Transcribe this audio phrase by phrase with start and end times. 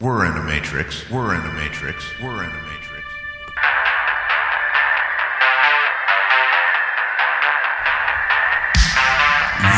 [0.00, 1.08] We're in a matrix.
[1.08, 2.04] We're in a matrix.
[2.20, 3.06] We're in a matrix.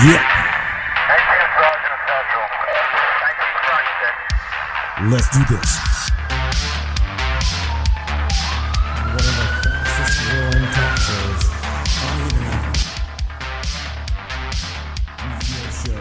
[0.07, 0.23] Yep.
[5.13, 5.71] Let's do this.
[9.05, 11.45] One of the fastest growing talk shows
[12.01, 12.65] on the internet.
[15.45, 16.01] Radio show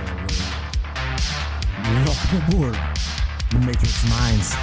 [2.06, 2.95] welcome aboard
[3.86, 4.54] Matrix Minds.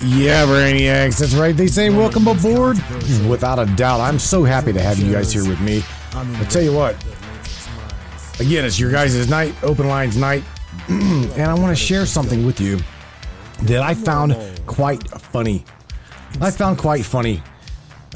[0.00, 1.56] Yeah, Brainiacs, that's right.
[1.56, 2.76] They say welcome aboard.
[3.28, 5.82] Without a doubt, I'm so happy to have you guys here with me.
[6.14, 6.94] I tell you what,
[8.40, 10.44] again, it's your guys' night, open lines night,
[10.88, 12.78] and I want to share something with you
[13.64, 15.64] that I found quite funny.
[16.40, 17.42] I found quite funny.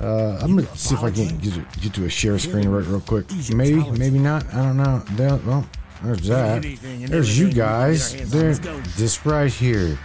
[0.01, 2.87] Uh, I'm gonna see if I can get to, get to a share screen right
[2.87, 3.27] real quick.
[3.53, 4.47] Maybe, maybe not.
[4.55, 5.41] I don't know.
[5.45, 5.67] Well,
[6.03, 6.63] there's that.
[7.09, 8.31] There's you guys.
[8.31, 9.99] There, this right here.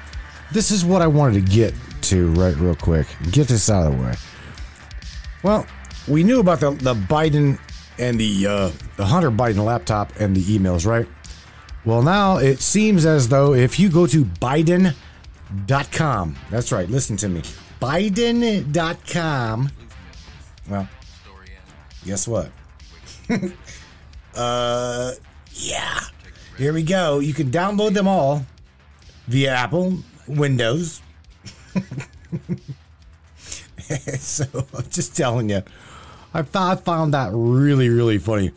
[0.52, 1.73] This is what I wanted to get
[2.04, 3.08] to right real quick.
[3.32, 4.14] Get this out of the way.
[5.44, 5.66] Well,
[6.08, 7.59] we knew about the, the Biden
[8.00, 11.08] and the uh, the Hunter Biden laptop and the emails, right?
[11.86, 14.95] Well, now it seems as though if you go to Biden.com,
[16.50, 17.42] that's right, listen to me,
[17.82, 19.70] Biden.com,
[20.70, 20.89] well,
[22.06, 22.52] guess what?
[24.36, 25.11] uh,
[25.58, 26.00] yeah,
[26.58, 27.19] here we go.
[27.19, 28.45] You can download them all
[29.27, 31.02] via Apple, Windows.
[34.19, 35.64] so I'm just telling you,
[36.33, 38.52] I found, that really, really funny.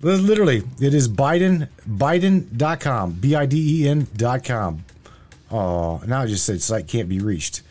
[0.00, 4.84] Literally, it is Biden, Biden.com, B I D E N.com.
[5.50, 7.62] Oh, now I just said site can't be reached.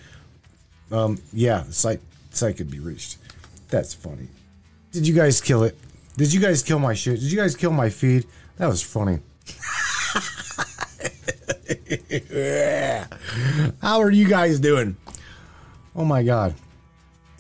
[0.92, 3.18] Um, yeah, site, site could be reached.
[3.70, 4.28] That's funny.
[4.92, 5.78] Did you guys kill it?
[6.16, 7.20] Did you guys kill my shit?
[7.20, 8.26] Did you guys kill my feed?
[8.58, 9.20] That was funny.
[13.82, 14.96] How are you guys doing?
[15.96, 16.56] Oh my god.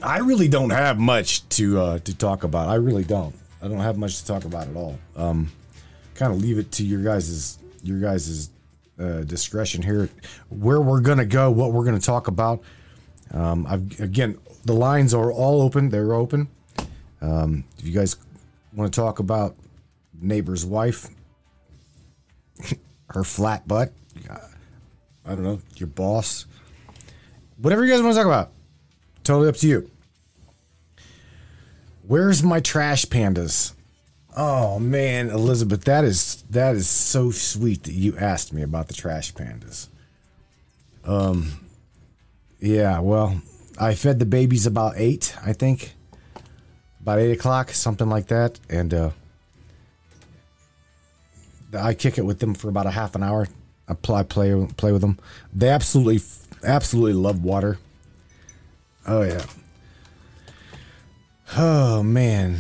[0.01, 2.67] I really don't have much to uh, to talk about.
[2.67, 3.35] I really don't.
[3.61, 4.97] I don't have much to talk about at all.
[5.15, 5.51] Um,
[6.15, 8.49] kind of leave it to your guys's your guys's
[8.99, 10.09] uh, discretion here,
[10.49, 12.61] where we're gonna go, what we're gonna talk about.
[13.31, 15.89] Um, I've again, the lines are all open.
[15.89, 16.47] They're open.
[17.21, 18.17] Um, if you guys
[18.75, 19.55] want to talk about
[20.19, 21.07] neighbor's wife,
[23.09, 23.91] her flat butt,
[25.25, 26.45] I don't know, your boss,
[27.57, 28.51] whatever you guys want to talk about,
[29.23, 29.89] totally up to you.
[32.05, 33.73] Where's my trash pandas?
[34.35, 38.93] Oh man, Elizabeth, that is that is so sweet that you asked me about the
[38.93, 39.87] trash pandas.
[41.05, 41.53] Um,
[42.59, 43.41] yeah, well,
[43.79, 45.93] I fed the babies about eight, I think,
[47.03, 49.09] about eight o'clock, something like that, and uh,
[51.77, 53.47] I kick it with them for about a half an hour.
[53.89, 55.19] I play play play with them.
[55.53, 56.21] They absolutely
[56.63, 57.77] absolutely love water.
[59.05, 59.45] Oh yeah.
[61.57, 62.59] Oh man.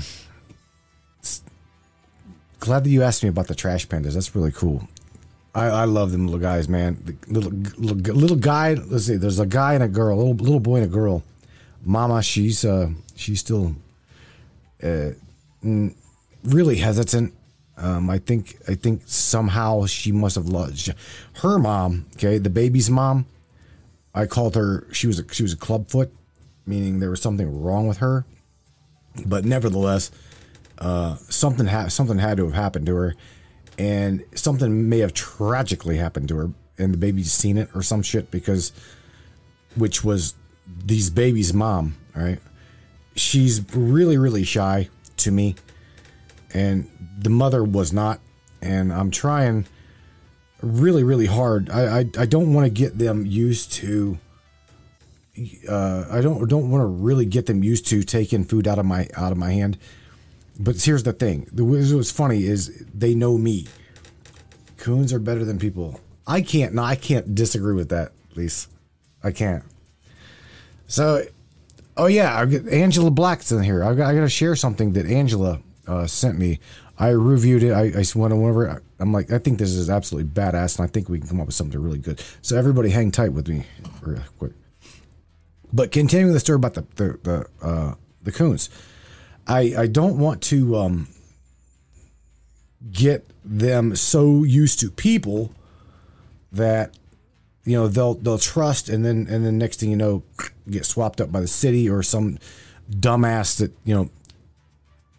[2.59, 4.13] Glad that you asked me about the trash pandas.
[4.13, 4.87] That's really cool.
[5.55, 6.97] I, I love them little guys, man.
[7.05, 8.73] The little, little little guy.
[8.73, 9.15] Let's see.
[9.15, 10.17] There's a guy and a girl.
[10.17, 11.23] Little little boy and a girl.
[11.85, 13.75] Mama, she's uh she's still
[14.83, 15.11] uh
[16.43, 17.33] really hesitant.
[17.77, 20.89] Um, I think I think somehow she must have lost
[21.35, 22.05] her mom.
[22.15, 23.25] Okay, the baby's mom.
[24.13, 24.85] I called her.
[24.91, 26.13] She was a, she was a clubfoot,
[26.67, 28.25] meaning there was something wrong with her.
[29.25, 30.11] But nevertheless,
[30.77, 33.15] uh, something ha- something had to have happened to her,
[33.77, 38.03] and something may have tragically happened to her, and the baby's seen it or some
[38.03, 38.71] shit because,
[39.75, 40.35] which was
[40.85, 41.95] these babies' mom.
[42.15, 42.39] Right,
[43.15, 45.55] she's really really shy to me,
[46.53, 48.19] and the mother was not,
[48.61, 49.65] and I'm trying
[50.61, 51.69] really really hard.
[51.69, 54.17] I I, I don't want to get them used to.
[55.67, 58.85] Uh, I don't don't want to really get them used to taking food out of
[58.85, 59.77] my out of my hand.
[60.59, 63.67] But here's the thing: the what's funny is they know me.
[64.77, 65.99] Coons are better than people.
[66.27, 66.73] I can't.
[66.73, 68.11] No, I can't disagree with that.
[68.35, 68.67] Lisa,
[69.23, 69.63] I can't.
[70.87, 71.25] So,
[71.97, 73.83] oh yeah, Angela Black's in here.
[73.83, 76.59] I got, I got to share something that Angela uh, sent me.
[76.97, 77.71] I reviewed it.
[77.71, 78.81] I, I went over.
[78.99, 81.47] I'm like, I think this is absolutely badass, and I think we can come up
[81.47, 82.21] with something really good.
[82.41, 83.65] So everybody, hang tight with me,
[84.01, 84.53] real quick.
[85.71, 88.69] But continuing the story about the the the, uh, the coons,
[89.47, 91.07] I I don't want to um,
[92.91, 95.51] get them so used to people
[96.51, 96.95] that
[97.65, 100.23] you know they'll they'll trust and then and then next thing you know
[100.69, 102.37] get swapped up by the city or some
[102.89, 104.09] dumbass that you know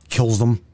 [0.08, 0.64] kills them.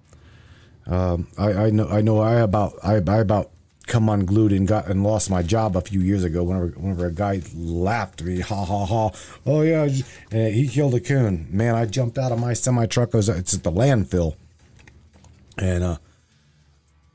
[0.87, 3.51] Um, I, I know I know I about I, I about
[3.87, 6.43] come unglued and got and lost my job a few years ago.
[6.43, 9.11] Whenever whenever a guy laughed at me, ha ha ha,
[9.47, 9.89] oh yeah,
[10.31, 11.47] and he killed a coon.
[11.51, 13.15] Man, I jumped out of my semi truck.
[13.15, 14.37] It's at the landfill,
[15.59, 15.97] and uh,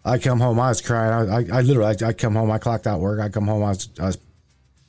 [0.05, 0.59] I come home.
[0.59, 1.29] I was crying.
[1.29, 2.51] I, I, I literally, I, I come home.
[2.51, 3.19] I clocked out work.
[3.19, 3.63] I come home.
[3.63, 4.17] I was, I was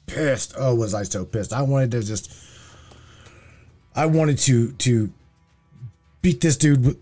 [0.06, 0.54] pissed.
[0.58, 1.54] Oh, was I so pissed?
[1.54, 2.32] I wanted to just,
[3.96, 5.12] I wanted to to
[6.22, 6.98] beat this dude with,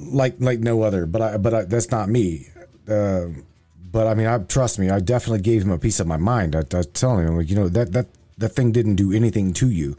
[0.00, 1.06] like like no other.
[1.06, 2.48] But I, but I, that's not me.
[2.88, 3.26] Uh,
[3.90, 4.90] but I mean, I trust me.
[4.90, 6.56] I definitely gave him a piece of my mind.
[6.56, 8.06] I, I was telling him, like, you know, that that
[8.38, 9.96] that thing didn't do anything to you.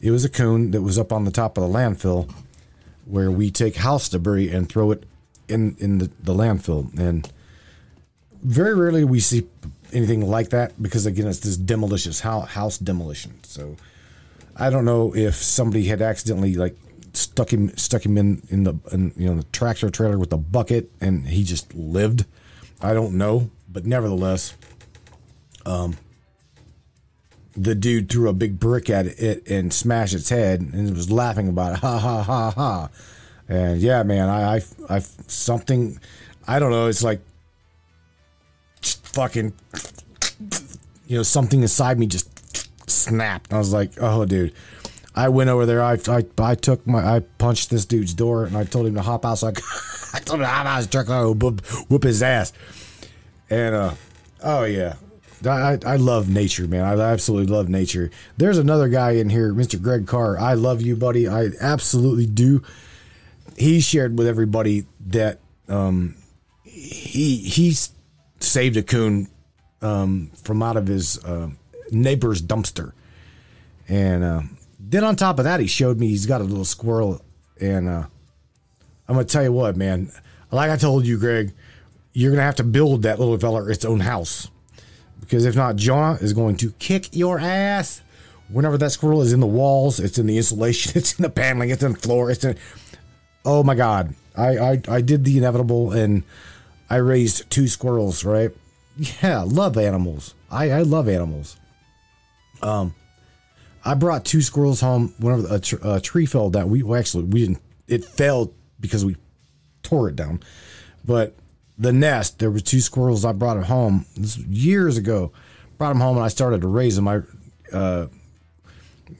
[0.00, 2.30] It was a coon that was up on the top of the landfill
[3.04, 5.04] where we take house debris and throw it
[5.48, 7.30] in in the, the landfill and
[8.42, 9.46] very rarely we see
[9.92, 13.76] anything like that because again it's this demolition house, house demolition so
[14.56, 16.76] i don't know if somebody had accidentally like
[17.12, 20.36] stuck him stuck him in in the in, you know the tractor trailer with a
[20.36, 22.24] bucket and he just lived
[22.80, 24.54] i don't know but nevertheless
[25.66, 25.96] um
[27.54, 31.48] the dude threw a big brick at it and smashed its head and was laughing
[31.48, 32.90] about it ha ha ha ha
[33.52, 36.00] and yeah, man, I, I, I, something,
[36.46, 36.86] I don't know.
[36.86, 37.20] It's like
[38.80, 39.52] fucking,
[41.06, 42.31] you know, something inside me just
[42.86, 43.52] snapped.
[43.52, 44.52] I was like, oh, dude.
[45.14, 45.82] I went over there.
[45.82, 49.02] I, I, I took my, I punched this dude's door and I told him to
[49.02, 49.34] hop out.
[49.38, 49.50] So I,
[50.14, 51.10] I told him to hop out his.
[51.10, 52.52] I whoop, whoop his ass.
[53.50, 53.94] And, uh,
[54.42, 54.94] oh yeah.
[55.44, 56.84] I, I love nature, man.
[56.84, 58.10] I absolutely love nature.
[58.36, 59.82] There's another guy in here, Mr.
[59.82, 60.38] Greg Carr.
[60.38, 61.26] I love you, buddy.
[61.26, 62.62] I absolutely do
[63.56, 66.16] he shared with everybody that um,
[66.64, 67.74] he he
[68.40, 69.28] saved a coon
[69.80, 71.48] um, from out of his uh,
[71.92, 72.92] neighbor's dumpster,
[73.88, 74.42] and uh,
[74.78, 77.22] then on top of that, he showed me he's got a little squirrel,
[77.60, 78.06] and uh,
[79.08, 80.10] I'm gonna tell you what, man.
[80.50, 81.52] Like I told you, Greg,
[82.12, 84.48] you're gonna have to build that little fella its own house
[85.22, 88.02] because if not, Jonah is going to kick your ass.
[88.50, 91.70] Whenever that squirrel is in the walls, it's in the insulation, it's in the paneling,
[91.70, 92.58] it's in the floor, it's in
[93.44, 96.22] oh my god, I, I I did the inevitable and
[96.90, 98.24] I raised two squirrels.
[98.24, 98.50] Right?
[99.22, 100.34] Yeah, love animals.
[100.50, 101.56] I I love animals.
[102.62, 102.94] Um,
[103.84, 106.70] I brought two squirrels home whenever a, tr- a tree fell down.
[106.70, 107.62] We well, actually we didn't.
[107.88, 109.16] It fell because we
[109.82, 110.40] tore it down,
[111.04, 111.34] but
[111.78, 113.24] the nest there were two squirrels.
[113.24, 115.32] I brought it home years ago.
[115.78, 117.08] Brought them home and I started to raise them.
[117.08, 117.22] I
[117.72, 118.06] uh,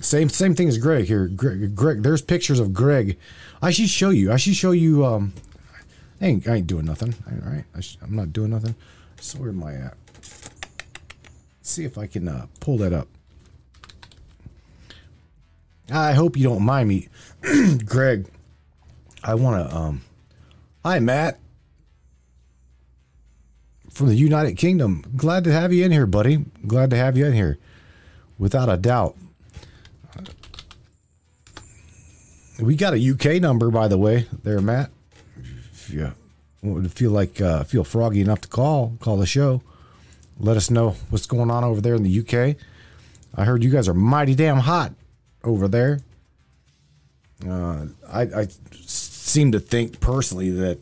[0.01, 1.27] same same thing as Greg here.
[1.27, 3.19] Greg, Greg, there's pictures of Greg.
[3.61, 4.33] I should show you.
[4.33, 5.05] I should show you.
[5.05, 5.35] Um,
[6.21, 7.15] I ain't, I ain't doing nothing.
[7.27, 8.77] All right, I am not doing nothing.
[9.21, 9.97] So where am I at?
[10.15, 10.51] Let's
[11.63, 13.09] see if I can uh, pull that up.
[15.91, 17.09] I hope you don't mind me,
[17.85, 18.29] Greg.
[19.25, 19.77] I want to.
[19.77, 20.03] Um,
[20.85, 21.39] hi, Matt
[23.91, 25.05] from the United Kingdom.
[25.17, 26.45] Glad to have you in here, buddy.
[26.67, 27.59] Glad to have you in here,
[28.39, 29.17] without a doubt.
[32.61, 34.91] We got a UK number, by the way, there, Matt.
[36.63, 39.63] You would feel like uh, feel froggy enough to call, call the show.
[40.39, 42.57] Let us know what's going on over there in the UK.
[43.35, 44.93] I heard you guys are mighty damn hot
[45.45, 46.01] over there.
[47.47, 50.79] Uh, I, I seem to think personally that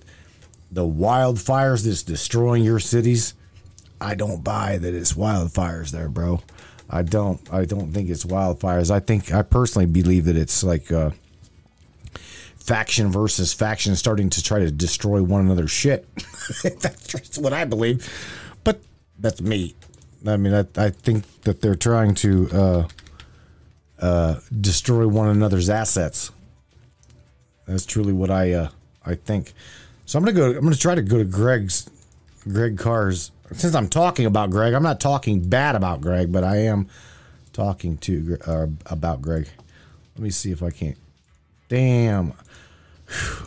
[0.71, 3.35] the wildfires that's destroying your cities,
[4.01, 6.43] I don't buy that it's wildfires there, bro.
[6.89, 7.41] I don't.
[7.53, 8.91] I don't think it's wildfires.
[8.91, 11.11] I think I personally believe that it's like uh,
[12.57, 16.07] faction versus faction starting to try to destroy one another's shit.
[16.63, 18.09] that's what I believe.
[18.65, 18.81] But
[19.19, 19.75] that's me.
[20.27, 22.89] I mean, I, I think that they're trying to uh,
[24.01, 26.33] uh, destroy one another's assets.
[27.67, 28.69] That's truly what I uh,
[29.05, 29.53] I think.
[30.07, 30.51] So I'm gonna go.
[30.51, 31.89] I'm gonna try to go to Greg's
[32.45, 33.31] Greg Carr's.
[33.53, 36.89] Since I'm talking about Greg, I'm not talking bad about Greg, but I am
[37.53, 39.49] talking to uh, about Greg.
[40.15, 40.97] Let me see if I can't.
[41.69, 42.33] Damn,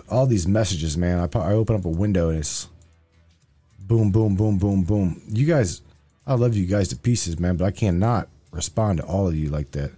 [0.09, 1.19] all these messages, man.
[1.19, 2.67] I, I open up a window and it's
[3.79, 5.21] boom, boom, boom, boom, boom.
[5.29, 5.81] You guys,
[6.25, 9.49] I love you guys to pieces, man, but I cannot respond to all of you
[9.49, 9.91] like that.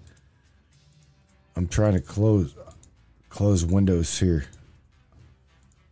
[1.56, 2.54] I'm trying to close
[3.30, 4.46] close windows here.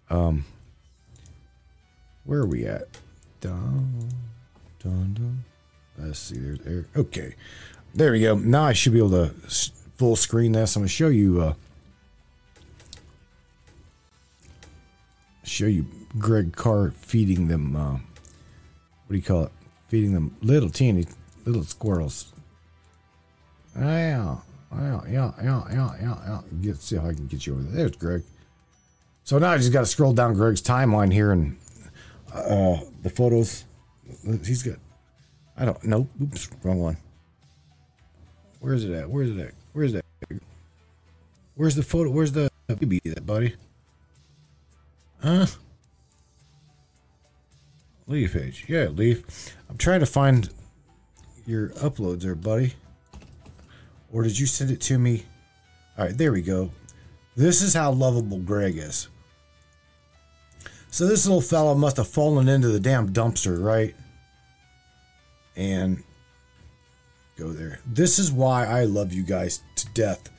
[0.09, 0.45] Um,
[2.25, 2.87] where are we at?
[3.41, 4.09] Dun,
[4.79, 5.43] dun, dun.
[5.97, 6.37] Let's see.
[6.37, 6.85] There's Eric.
[6.95, 7.35] Okay,
[7.93, 8.35] there we go.
[8.35, 9.29] Now I should be able to
[9.95, 10.75] full screen this.
[10.75, 11.41] I'm gonna show you.
[11.41, 11.53] Uh,
[15.43, 15.85] show you
[16.17, 17.75] Greg Carr feeding them.
[17.75, 18.01] Uh, what
[19.09, 19.51] do you call it?
[19.87, 21.05] Feeding them little teeny
[21.45, 22.33] little squirrels.
[23.77, 24.37] Yeah,
[24.79, 26.17] yeah, yeah, yeah, yeah, yeah.
[26.27, 26.41] yeah.
[26.61, 27.73] Get see if I can get you over there.
[27.73, 28.23] There's Greg.
[29.23, 31.57] So now I just got to scroll down Greg's timeline here and
[32.33, 33.65] uh, the photos.
[34.45, 34.79] He's good.
[35.57, 35.83] I don't.
[35.83, 36.09] Nope.
[36.21, 36.49] Oops.
[36.63, 36.97] Wrong one.
[38.59, 39.09] Where is it at?
[39.09, 39.53] Where is it at?
[39.73, 40.05] Where is that?
[41.55, 42.09] Where's the photo?
[42.09, 43.55] Where's the baby, that buddy?
[45.21, 45.45] Huh?
[48.07, 48.65] Leaf page.
[48.67, 49.55] Yeah, Leaf.
[49.69, 50.49] I'm trying to find
[51.45, 52.73] your uploads there, buddy.
[54.13, 55.25] Or did you send it to me?
[55.97, 56.71] All right, there we go.
[57.35, 59.09] This is how lovable Greg is.
[60.91, 63.95] So this little fellow must have fallen into the damn dumpster, right?
[65.55, 66.03] And
[67.35, 67.79] go there.
[67.87, 70.29] This is why I love you guys to death,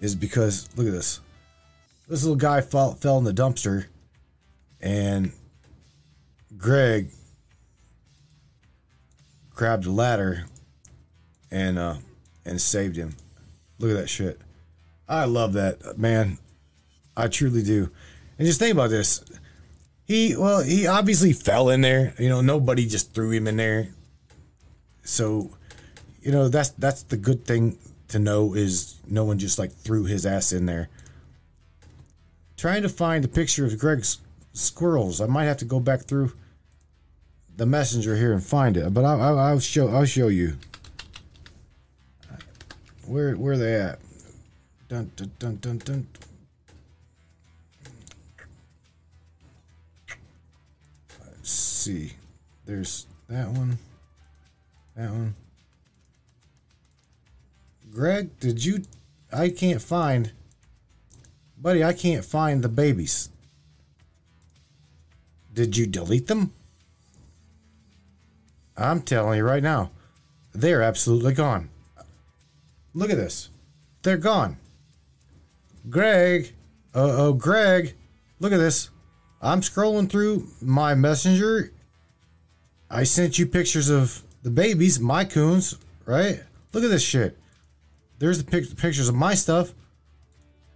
[0.00, 1.20] is because look at this.
[2.08, 3.84] This little guy fell, fell in the dumpster,
[4.80, 5.32] and
[6.56, 7.10] Greg
[9.54, 10.46] grabbed a ladder
[11.50, 11.96] and uh
[12.48, 13.14] and saved him.
[13.78, 14.40] Look at that shit.
[15.08, 16.38] I love that man.
[17.16, 17.90] I truly do.
[18.38, 19.24] And just think about this.
[20.04, 22.14] He well, he obviously fell in there.
[22.18, 23.88] You know, nobody just threw him in there.
[25.02, 25.50] So,
[26.22, 27.78] you know, that's that's the good thing
[28.08, 30.88] to know is no one just like threw his ass in there.
[32.56, 34.18] Trying to find a picture of Greg's
[34.52, 35.20] squirrels.
[35.20, 36.32] I might have to go back through
[37.56, 40.56] the messenger here and find it, but I'll, I'll, I'll show I'll show you.
[43.08, 44.00] Where where they at?
[44.90, 46.06] Dun dun dun dun dun.
[51.26, 52.12] Let's see.
[52.66, 53.78] There's that one.
[54.94, 55.34] That one.
[57.90, 58.82] Greg, did you?
[59.32, 60.32] I can't find.
[61.56, 63.30] Buddy, I can't find the babies.
[65.54, 66.52] Did you delete them?
[68.76, 69.92] I'm telling you right now,
[70.54, 71.70] they're absolutely gone.
[72.98, 73.50] Look at this.
[74.02, 74.56] They're gone.
[75.88, 76.52] Greg,
[76.92, 77.94] uh oh, Greg,
[78.40, 78.90] look at this.
[79.40, 81.72] I'm scrolling through my messenger.
[82.90, 86.42] I sent you pictures of the babies, my coons, right?
[86.72, 87.38] Look at this shit.
[88.18, 89.74] There's the pic- pictures of my stuff.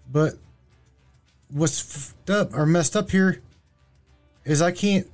[0.09, 0.35] But
[1.51, 3.43] what's up or messed up here
[4.45, 5.11] is I can't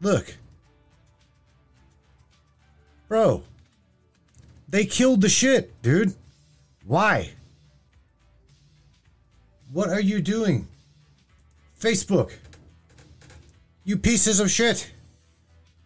[0.00, 0.36] look.
[3.08, 3.42] Bro,
[4.68, 6.14] they killed the shit, dude.
[6.86, 7.30] Why?
[9.72, 10.68] What are you doing?
[11.80, 12.32] Facebook.
[13.84, 14.92] You pieces of shit.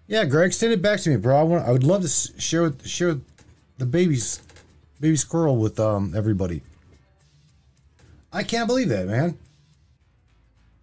[0.06, 1.36] Yeah, Greg, send it back to me, bro.
[1.36, 1.66] I want.
[1.66, 3.18] I would love to share share
[3.78, 4.40] the baby's
[5.00, 6.62] baby squirrel with um everybody.
[8.32, 9.38] I can't believe that, man.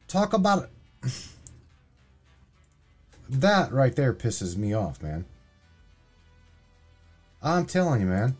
[0.07, 0.69] Talk about
[1.03, 1.11] it.
[3.27, 5.25] That right there pisses me off, man.
[7.41, 8.37] I'm telling you, man.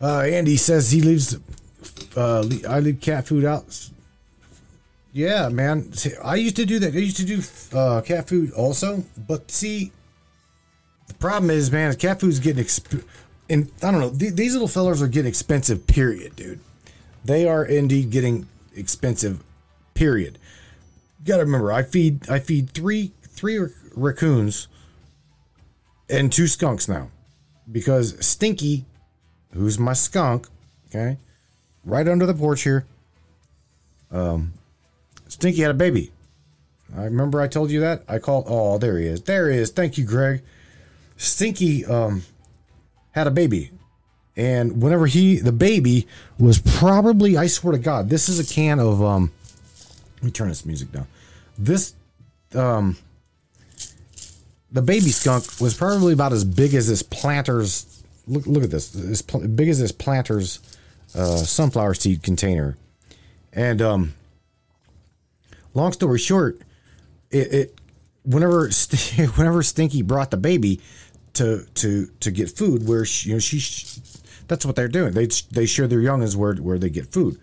[0.00, 1.38] Uh, Andy says he leaves.
[2.16, 3.90] Uh, I leave cat food out.
[5.12, 5.92] Yeah, man.
[5.92, 6.94] See, I used to do that.
[6.94, 7.40] I used to do
[7.76, 9.92] uh, cat food also, but see,
[11.06, 13.04] the problem is, man, cat food's getting exp-
[13.48, 14.10] and I don't know.
[14.10, 15.86] Th- these little fellers are getting expensive.
[15.86, 16.60] Period, dude.
[17.24, 19.42] They are indeed getting expensive.
[19.94, 20.38] Period.
[21.20, 24.66] You gotta remember, I feed I feed three three raccoons
[26.10, 27.10] and two skunks now,
[27.70, 28.84] because Stinky,
[29.54, 30.48] who's my skunk,
[30.88, 31.16] okay,
[31.84, 32.84] right under the porch here.
[34.10, 34.52] Um,
[35.28, 36.12] Stinky had a baby.
[36.96, 38.02] I remember I told you that.
[38.08, 38.44] I called.
[38.46, 39.22] Oh, there he is.
[39.22, 39.70] There he is.
[39.70, 40.42] Thank you, Greg.
[41.16, 42.22] Stinky um
[43.12, 43.70] had a baby.
[44.36, 46.06] And whenever he the baby
[46.38, 49.32] was probably I swear to God, this is a can of um
[50.16, 51.06] let me turn this music down.
[51.58, 51.94] This
[52.54, 52.96] um
[54.70, 57.93] the baby skunk was probably about as big as this planter's
[58.26, 59.22] look look at this.
[59.22, 60.60] Pl- big as this planter's
[61.14, 62.76] uh sunflower seed container.
[63.52, 64.14] And um
[65.74, 66.60] long story short,
[67.30, 67.80] it, it
[68.24, 70.80] whenever St- whenever Stinky brought the baby
[71.34, 73.60] to to to get food, where she, you know she,
[74.48, 75.12] that's what they're doing.
[75.12, 77.38] They they share their youngins where where they get food,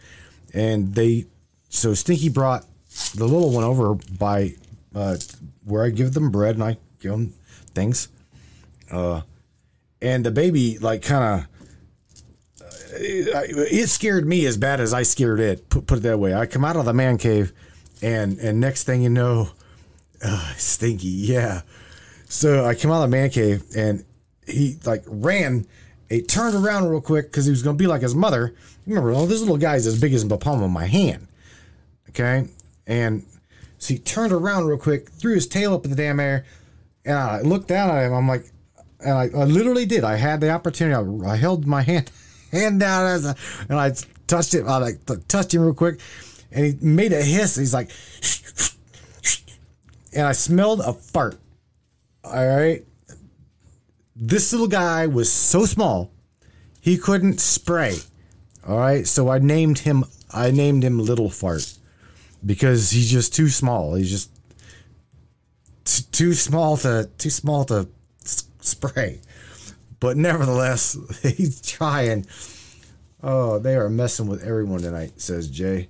[0.53, 1.25] and they
[1.69, 2.65] so Stinky brought
[3.15, 4.55] the little one over by
[4.95, 5.17] uh,
[5.63, 7.33] where I give them bread and I give them
[7.73, 8.09] things,
[8.91, 9.21] uh,
[10.01, 11.47] and the baby like kind of.
[12.93, 15.69] It scared me as bad as I scared it.
[15.69, 16.33] Put, put it that way.
[16.33, 17.53] I come out of the man cave,
[18.01, 19.49] and and next thing you know,
[20.23, 21.61] uh, stinky, yeah.
[22.25, 24.05] So I come out of the man cave and
[24.45, 25.65] he like ran.
[26.09, 28.53] He turned around real quick because he was gonna be like his mother.
[28.85, 31.27] Remember, oh, this little guy's as big as the palm of my hand.
[32.09, 32.47] Okay,
[32.85, 33.23] and
[33.77, 36.45] so he turned around real quick, threw his tail up in the damn air,
[37.05, 38.13] and I looked down at him.
[38.13, 38.50] I'm like,
[39.03, 40.03] and I, I literally did.
[40.03, 40.95] I had the opportunity.
[40.95, 42.11] I, I held my hand
[42.51, 43.35] hand down as a,
[43.69, 43.93] and I
[44.27, 44.65] touched it.
[44.65, 45.99] I like touched him real quick,
[46.51, 47.55] and he made a hiss.
[47.55, 47.91] He's like,
[50.13, 51.39] and I smelled a fart.
[52.23, 52.85] All right.
[54.15, 56.11] This little guy was so small,
[56.79, 57.97] he couldn't spray.
[58.67, 59.07] All right.
[59.07, 60.05] So I named him.
[60.33, 61.73] I named him Little Fart
[62.45, 63.95] because he's just too small.
[63.95, 64.31] He's just
[65.83, 67.87] t- too small to too small to
[68.61, 69.21] spray.
[69.99, 72.25] But nevertheless, he's trying.
[73.23, 75.89] Oh, they are messing with everyone tonight, says Jay.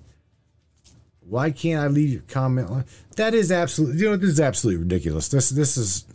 [1.21, 2.69] Why can't I leave your comment?
[2.69, 2.85] on-
[3.15, 5.29] That is absolutely, you know, this is absolutely ridiculous.
[5.29, 6.05] This, this is.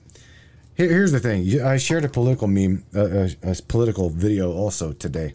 [0.74, 1.62] Here, here's the thing.
[1.62, 5.34] I shared a political meme, a, a political video also today.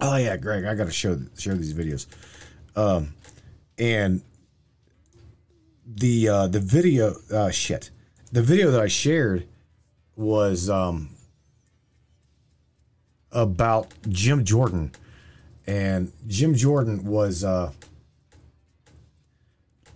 [0.00, 2.06] Oh yeah, Greg, I got to show share these videos.
[2.74, 3.14] Um,
[3.78, 4.22] and
[5.86, 7.90] the uh, the video, uh, shit,
[8.32, 9.46] the video that I shared
[10.16, 11.10] was um
[13.30, 14.92] about Jim Jordan,
[15.66, 17.72] and Jim Jordan was uh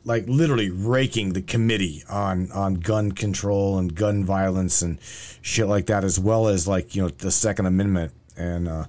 [0.04, 4.99] like literally raking the committee on on gun control and gun violence and
[5.42, 8.68] shit like that, as well as like you know the Second Amendment and.
[8.68, 8.85] uh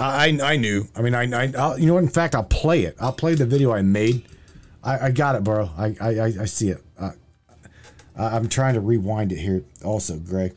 [0.00, 0.88] I I knew.
[0.96, 2.02] I mean, I, I you know what?
[2.02, 2.96] In fact, I'll play it.
[3.00, 4.24] I'll play the video I made.
[4.82, 5.70] I, I got it, bro.
[5.78, 6.83] I, I I see it.
[8.16, 9.64] Uh, I'm trying to rewind it here.
[9.84, 10.54] Also, Greg,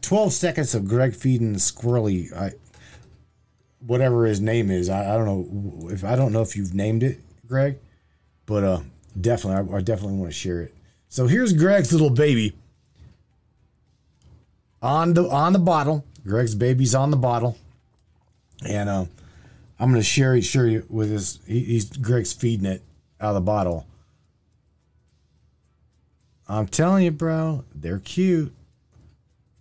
[0.00, 2.32] twelve seconds of Greg feeding the squirrely.
[2.34, 2.52] I
[3.86, 4.88] whatever his name is.
[4.88, 7.78] I, I don't know if I don't know if you've named it, Greg,
[8.46, 8.80] but uh,
[9.20, 10.74] definitely, I, I definitely want to share it.
[11.08, 12.54] So here's Greg's little baby
[14.80, 16.04] on the on the bottle.
[16.24, 17.58] Greg's baby's on the bottle,
[18.66, 19.04] and uh,
[19.78, 21.40] I'm gonna share share it with his.
[21.46, 22.82] He, he's Greg's feeding it
[23.20, 23.86] out of the bottle.
[26.48, 28.52] I'm telling you, bro, they're cute,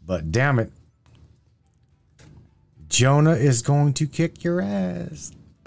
[0.06, 0.72] but damn it,
[2.90, 5.32] Jonah is going to kick your ass.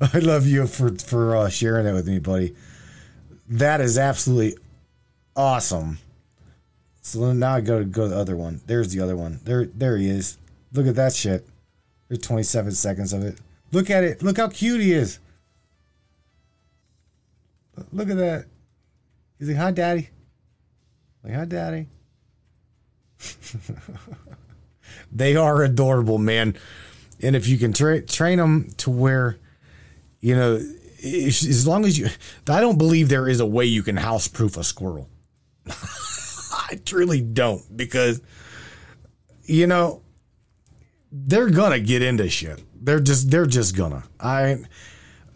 [0.00, 2.56] I love you for for uh, sharing that with me, buddy.
[3.48, 4.56] That is absolutely
[5.36, 5.98] awesome.
[7.02, 8.60] So now I go to go to the other one.
[8.66, 9.40] There's the other one.
[9.44, 10.38] There there he is.
[10.72, 11.46] Look at that shit.
[12.08, 13.38] There's 27 seconds of it.
[13.72, 14.22] Look at it.
[14.22, 15.18] Look how cute he is.
[17.92, 18.46] Look at that.
[19.40, 20.10] He's like, "Hi, daddy."
[21.24, 21.88] Like, "Hi, daddy."
[25.12, 26.54] they are adorable, man.
[27.22, 29.38] And if you can tra- train them to where,
[30.20, 30.60] you know,
[30.98, 32.08] if, as long as you,
[32.48, 35.08] I don't believe there is a way you can houseproof a squirrel.
[35.66, 38.20] I truly don't because,
[39.44, 40.02] you know,
[41.10, 42.62] they're gonna get into shit.
[42.74, 44.04] They're just they're just gonna.
[44.20, 44.58] I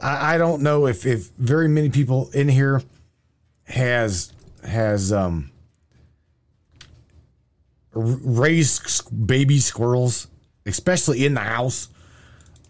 [0.01, 2.83] I, I don't know if if very many people in here
[3.67, 5.51] has has um
[7.95, 10.27] raised baby squirrels,
[10.67, 11.89] especially in the house.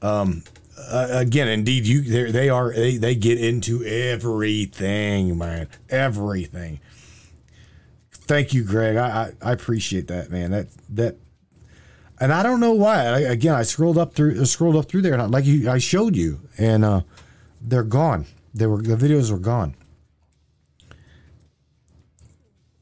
[0.03, 0.43] Um,
[0.79, 6.81] uh, again, indeed, you they are they, they get into everything, man, everything.
[8.11, 8.97] Thank you, Greg.
[8.97, 9.07] I,
[9.43, 10.51] I I appreciate that, man.
[10.51, 11.17] That that,
[12.21, 13.07] and I don't know why.
[13.07, 15.79] I, again, I scrolled up through scrolled up through there, and I, like you, I
[15.79, 17.03] showed you, and uh,
[17.61, 18.27] they're gone.
[18.53, 19.75] They were the videos were gone.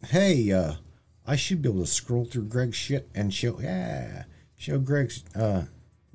[0.06, 0.74] Hey, uh,
[1.26, 4.24] I should be able to scroll through Greg's shit and show yeah,
[4.56, 5.64] show Greg's uh,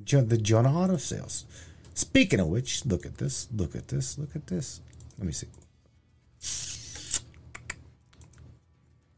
[0.06, 1.46] the John Auto sales.
[1.94, 4.82] Speaking of which, look at this, look at this, look at this.
[5.18, 5.48] Let me see.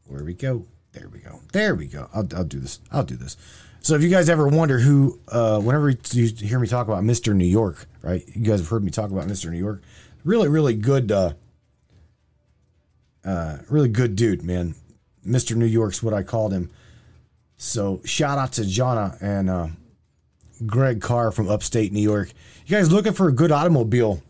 [0.06, 0.66] Where we go?
[0.92, 1.40] There we go.
[1.52, 2.08] There we go.
[2.14, 2.80] I'll, I'll do this.
[2.90, 3.36] I'll do this.
[3.82, 7.34] So if you guys ever wonder who, uh, whenever you hear me talk about Mr.
[7.34, 8.24] New York, right?
[8.34, 9.50] You guys have heard me talk about Mr.
[9.50, 9.82] New York.
[10.24, 11.32] Really, really good, uh,
[13.24, 14.74] uh, really good dude, man.
[15.26, 15.54] Mr.
[15.54, 16.70] New York's what I called him.
[17.56, 19.68] So shout out to Jonna and uh,
[20.66, 22.32] Greg Carr from upstate New York.
[22.66, 24.22] You guys looking for a good automobile?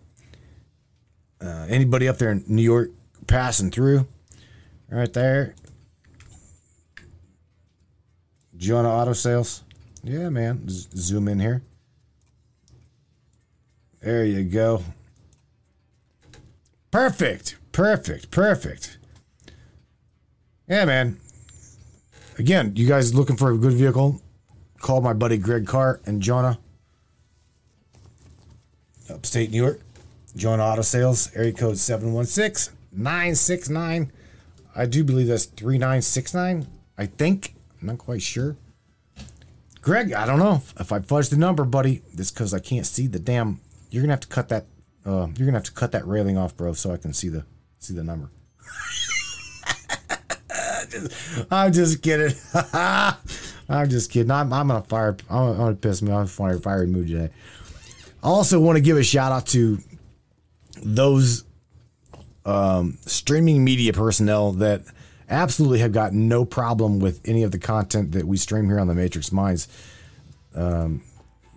[1.40, 2.90] Uh, anybody up there in New York
[3.26, 4.06] passing through?
[4.90, 5.54] Right there.
[8.56, 9.62] Jonah Auto Sales.
[10.02, 10.68] Yeah, man.
[10.68, 11.62] Z- zoom in here.
[14.00, 14.82] There you go.
[16.90, 17.56] Perfect.
[17.80, 18.30] Perfect.
[18.30, 18.98] Perfect.
[20.68, 21.18] Yeah, man.
[22.38, 24.20] Again, you guys looking for a good vehicle?
[24.80, 26.58] Call my buddy Greg Carr and Jonah.
[29.08, 29.80] Upstate New York.
[30.36, 31.34] Jonah Auto Sales.
[31.34, 34.12] Area code 716 969.
[34.76, 36.66] I do believe that's 3969.
[36.98, 37.54] I think.
[37.80, 38.58] I'm not quite sure.
[39.80, 42.02] Greg, I don't know if I fudge the number, buddy.
[42.12, 43.58] It's because I can't see the damn.
[43.90, 44.66] You're gonna have to cut that.
[45.06, 47.46] Uh, you're gonna have to cut that railing off, bro, so I can see the
[47.80, 48.30] see the number.
[51.50, 52.36] I'm just kidding.
[52.72, 54.30] I'm just kidding.
[54.30, 55.16] I'm, I'm gonna fire.
[55.28, 56.30] I'm, I'm gonna piss me off.
[56.30, 57.30] Fire fiery mood today.
[58.22, 59.78] I also want to give a shout out to
[60.82, 61.44] those
[62.44, 64.82] um, streaming media personnel that
[65.28, 68.88] absolutely have got no problem with any of the content that we stream here on
[68.88, 69.68] the Matrix Minds.
[70.54, 71.02] Um,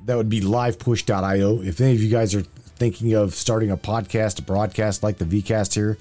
[0.06, 1.62] that would be livepush.io.
[1.62, 2.44] If any of you guys are
[2.76, 5.98] thinking of starting a podcast, a broadcast like the VCast here,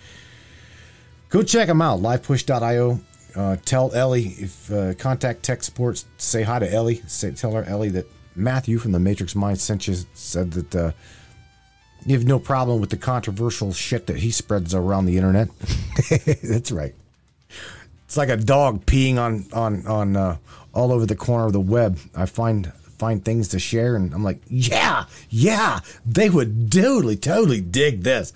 [1.29, 2.01] go check them out.
[2.01, 3.01] Livepush.io.
[3.35, 6.05] Uh, tell Ellie if uh, contact tech support.
[6.19, 7.03] Say hi to Ellie.
[7.07, 8.07] Say tell her Ellie that
[8.37, 9.97] Matthew from the Matrix Mind sent you.
[10.15, 10.93] Said that uh,
[12.05, 15.49] you have no problem with the controversial shit that he spreads around the internet.
[16.43, 16.95] That's right.
[18.05, 20.37] It's like a dog peeing on on on uh,
[20.75, 21.99] all over the corner of the web.
[22.15, 22.71] I find
[23.03, 28.33] find things to share, and I'm like, yeah, yeah, they would totally, totally dig this.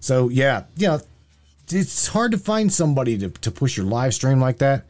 [0.00, 1.00] So yeah, you know,
[1.70, 4.86] it's hard to find somebody to, to push your live stream like that.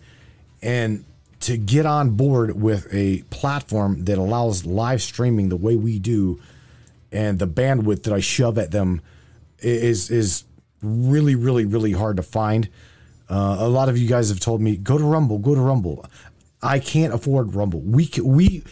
[0.61, 1.05] And
[1.41, 6.39] to get on board with a platform that allows live streaming the way we do,
[7.11, 9.01] and the bandwidth that I shove at them
[9.59, 10.45] is is
[10.81, 12.69] really, really, really hard to find.
[13.29, 16.05] Uh, a lot of you guys have told me go to Rumble, go to Rumble.
[16.61, 17.81] I can't afford Rumble.
[17.81, 18.63] We we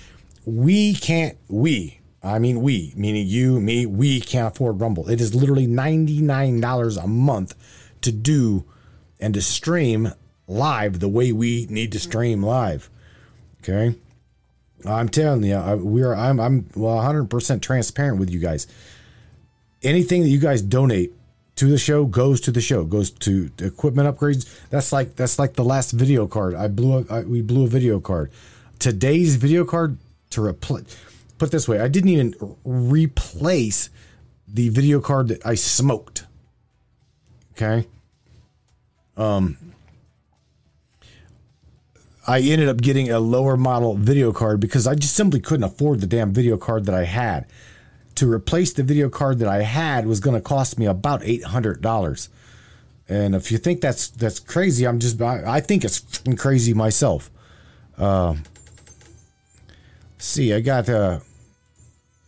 [0.45, 1.99] we can't we.
[2.23, 3.85] I mean we, meaning you, me.
[3.85, 5.09] We can't afford Rumble.
[5.09, 7.55] It is literally ninety nine dollars a month
[8.01, 8.65] to do
[9.19, 10.13] and to stream
[10.47, 12.89] live the way we need to stream live.
[13.61, 13.95] Okay,
[14.85, 16.15] I'm telling you, I, we are.
[16.15, 18.67] I'm I'm well 100 percent transparent with you guys.
[19.83, 21.13] Anything that you guys donate
[21.55, 25.53] to the show goes to the show goes to equipment upgrades that's like that's like
[25.53, 28.31] the last video card i blew a, I, we blew a video card
[28.79, 29.97] today's video card
[30.31, 30.97] to replace
[31.37, 32.33] put this way i didn't even
[32.63, 33.91] replace
[34.47, 36.25] the video card that i smoked
[37.61, 37.87] okay
[39.17, 39.57] um
[42.27, 45.99] i ended up getting a lower model video card because i just simply couldn't afford
[45.99, 47.45] the damn video card that i had
[48.15, 51.43] to replace the video card that I had was going to cost me about eight
[51.43, 52.29] hundred dollars.
[53.09, 57.29] And if you think that's that's crazy, I'm just I, I think it's crazy myself.
[57.97, 58.35] Uh,
[60.17, 61.19] see, I got uh,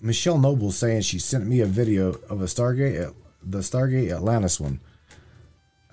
[0.02, 4.80] Michelle Noble saying she sent me a video of a Stargate, the Stargate Atlantis one.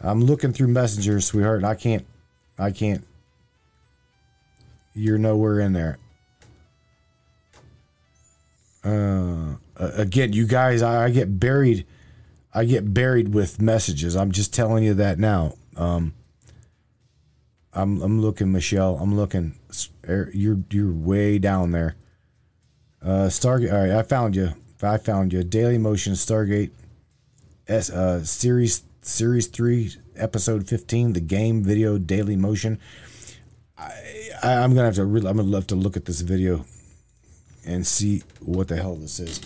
[0.00, 1.64] I'm looking through Messenger, sweetheart.
[1.64, 2.06] I can't,
[2.58, 3.06] I can't.
[4.94, 5.98] You're nowhere in there.
[8.82, 11.86] Uh, again, you guys, I, I, get buried.
[12.54, 14.16] I get buried with messages.
[14.16, 15.54] I'm just telling you that now.
[15.76, 16.14] Um,
[17.72, 18.96] I'm I'm looking, Michelle.
[18.96, 19.54] I'm looking.
[20.08, 21.94] Er, you're you're way down there.
[23.02, 23.72] Uh, Stargate.
[23.72, 24.54] All right, I found you.
[24.82, 25.44] I found you.
[25.44, 26.70] Daily Motion Stargate.
[27.68, 31.12] S uh series series three episode fifteen.
[31.12, 32.78] The game video Daily Motion.
[33.78, 33.92] I,
[34.42, 35.04] am gonna have to.
[35.04, 36.64] Really, I'm gonna love to look at this video
[37.66, 39.40] and see what the hell this is.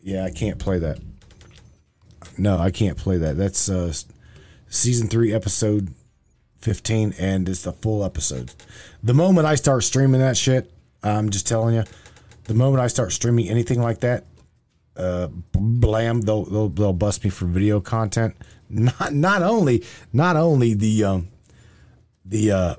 [0.00, 1.00] Yeah, I can't play that.
[2.38, 3.36] No, I can't play that.
[3.36, 3.92] That's uh,
[4.68, 5.94] season three, episode
[6.60, 8.52] 15, and it's the full episode.
[9.02, 10.70] The moment I start streaming that shit,
[11.02, 11.84] I'm just telling you,
[12.44, 14.24] the moment I start streaming anything like that,
[14.96, 18.34] uh, blam, they'll, they'll they'll bust me for video content.
[18.68, 21.28] Not not only not only the um,
[22.24, 22.74] the uh,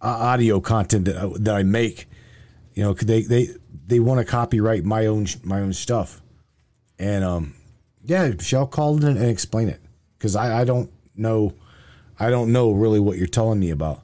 [0.00, 2.08] audio content that, that I make,
[2.74, 3.48] you know, they they
[3.86, 6.20] they want to copyright my own my own stuff,
[6.98, 7.54] and um,
[8.04, 9.80] yeah, Michelle called in and explain it
[10.18, 11.54] because I I don't know,
[12.18, 14.02] I don't know really what you're telling me about.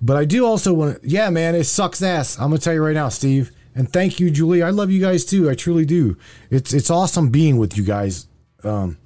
[0.00, 1.08] but I do also want to.
[1.08, 2.38] Yeah, man, it sucks ass.
[2.38, 3.50] I'm gonna tell you right now, Steve.
[3.76, 4.62] And thank you, Julie.
[4.62, 5.50] I love you guys too.
[5.50, 6.16] I truly do.
[6.50, 8.26] It's it's awesome being with you guys
[8.64, 8.96] um,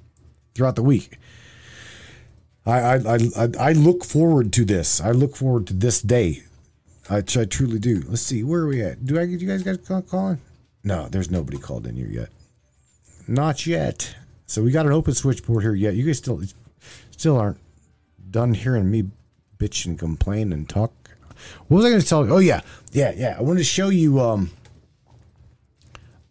[0.55, 1.17] throughout the week.
[2.65, 2.95] I, I
[3.35, 5.01] I I look forward to this.
[5.01, 6.43] I look forward to this day.
[7.09, 8.01] I, I truly do.
[8.07, 9.05] Let's see, where are we at?
[9.05, 10.39] Do I get you guys got call, calling?
[10.85, 12.29] No, there's nobody called in here yet.
[13.27, 14.15] Not yet.
[14.45, 15.95] So we got an open switchboard here yet.
[15.95, 16.41] You guys still
[17.11, 17.59] still aren't
[18.29, 19.09] done hearing me
[19.57, 20.93] bitch and complain and talk.
[21.67, 22.33] What was I going to tell you?
[22.33, 22.61] Oh yeah,
[22.93, 23.35] yeah, yeah.
[23.37, 24.21] I wanted to show you.
[24.21, 24.49] Um,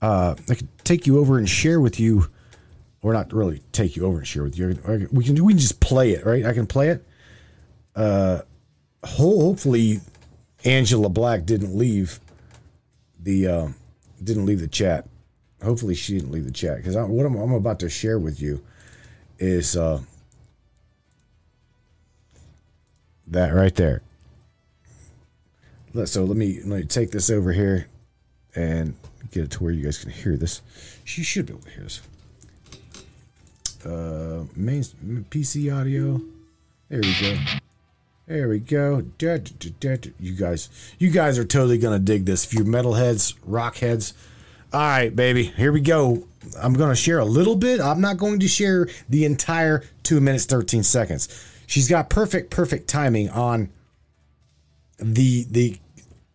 [0.02, 2.26] uh, I could take you over and share with you,
[3.02, 4.78] or not really take you over and share with you.
[5.12, 6.44] We can we can just play it, right?
[6.44, 7.06] I can play it.
[7.94, 8.40] Uh,
[9.04, 10.00] ho- hopefully,
[10.64, 12.20] Angela Black didn't leave
[13.18, 13.68] the uh,
[14.22, 15.06] didn't leave the chat.
[15.62, 18.62] Hopefully, she didn't leave the chat because what I'm, I'm about to share with you
[19.38, 20.00] is uh,
[23.26, 24.02] that right there.
[26.04, 27.88] So let me let me take this over here
[28.54, 28.94] and
[29.30, 30.62] get it to where you guys can hear this.
[31.04, 32.00] She should be able to hear this.
[33.84, 34.82] Uh, main
[35.30, 36.20] PC audio.
[36.88, 37.38] There we go.
[38.26, 39.00] There we go.
[39.00, 40.10] Da, da, da.
[40.20, 42.44] You guys, you guys are totally gonna dig this.
[42.44, 44.14] If you metalheads, rock heads.
[44.72, 45.44] All right, baby.
[45.44, 46.28] Here we go.
[46.60, 47.80] I'm gonna share a little bit.
[47.80, 51.28] I'm not going to share the entire two minutes thirteen seconds.
[51.66, 53.70] She's got perfect, perfect timing on
[54.98, 55.78] the the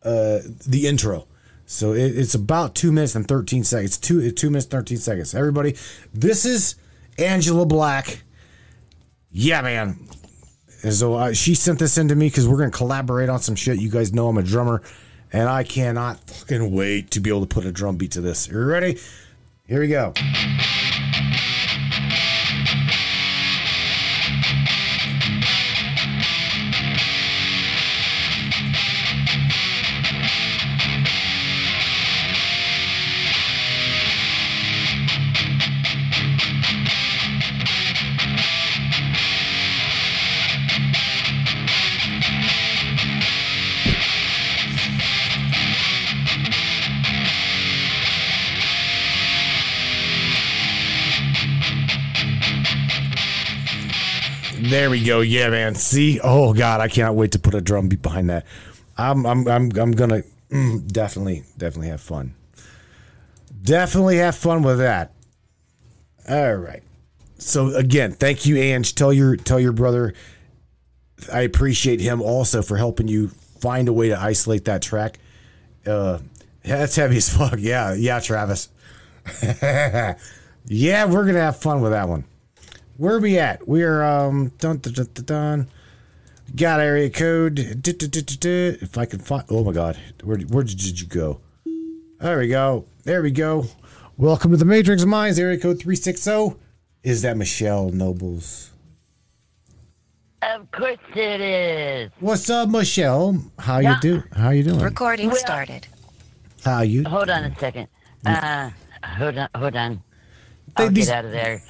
[0.03, 1.27] uh the intro.
[1.65, 3.97] So it, it's about two minutes and thirteen seconds.
[3.97, 5.34] Two two minutes thirteen seconds.
[5.34, 5.75] Everybody,
[6.13, 6.75] this is
[7.17, 8.23] Angela Black.
[9.32, 9.99] Yeah, man.
[10.84, 13.39] And so uh, she sent this in to me because we're going to collaborate on
[13.39, 13.80] some shit.
[13.80, 14.84] You guys know I'm a drummer,
[15.34, 18.49] and I cannot fucking wait to be able to put a drum beat to this.
[18.49, 18.99] Are You ready?
[19.67, 20.13] Here we go.
[54.86, 55.21] There we go.
[55.21, 55.74] Yeah, man.
[55.74, 56.19] See?
[56.24, 58.45] Oh God, I cannot wait to put a drum beat behind that.
[58.95, 60.21] I'm I'm I'm I'm gonna
[60.52, 62.36] mm, definitely definitely have fun.
[63.63, 65.12] Definitely have fun with that.
[66.30, 66.84] All right.
[67.39, 68.93] So again, thank you, Ange.
[68.93, 70.13] Tell your tell your brother
[71.34, 75.17] I appreciate him also for helping you find a way to isolate that track.
[75.88, 76.19] Uh
[76.62, 77.56] that's heavy as fuck.
[77.58, 78.69] Yeah, yeah, Travis.
[79.52, 80.15] yeah,
[81.06, 82.26] we're gonna have fun with that one.
[82.97, 83.67] Where are we at?
[83.67, 85.25] We're um dun dun dun dun.
[85.25, 85.67] dun.
[86.55, 87.55] Got area code.
[87.55, 88.77] Du- du- du- du- du.
[88.81, 89.43] If I can find.
[89.49, 91.41] Oh my God, where where did you go?
[92.19, 92.86] There we go.
[93.03, 93.65] There we go.
[94.17, 95.38] Welcome to the Matrix of Minds.
[95.39, 96.58] Area code three six zero.
[97.03, 98.71] Is that Michelle Nobles?
[100.41, 102.12] Of course it is.
[102.19, 103.43] What's up, Michelle?
[103.60, 104.23] How you do?
[104.36, 104.79] How you doing?
[104.79, 105.88] Recording Well- started.
[106.63, 107.03] How you?
[107.03, 107.88] Hold on a second.
[108.25, 108.69] Uh,
[109.03, 110.01] hold on, hold on.
[110.77, 111.62] They- I'll these- get out of there.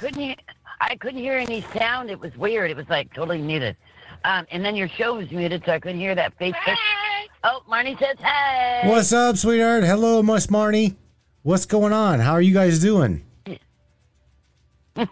[0.00, 0.36] I couldn't hear.
[0.80, 2.08] I couldn't hear any sound.
[2.08, 2.70] It was weird.
[2.70, 3.76] It was like totally muted.
[4.24, 6.76] Um, and then your show was muted, so I couldn't hear that Facebook.
[7.44, 8.82] Oh, Marnie says hey.
[8.86, 9.84] What's up, sweetheart?
[9.84, 10.96] Hello, Miss Marnie.
[11.42, 12.18] What's going on?
[12.18, 13.26] How are you guys doing?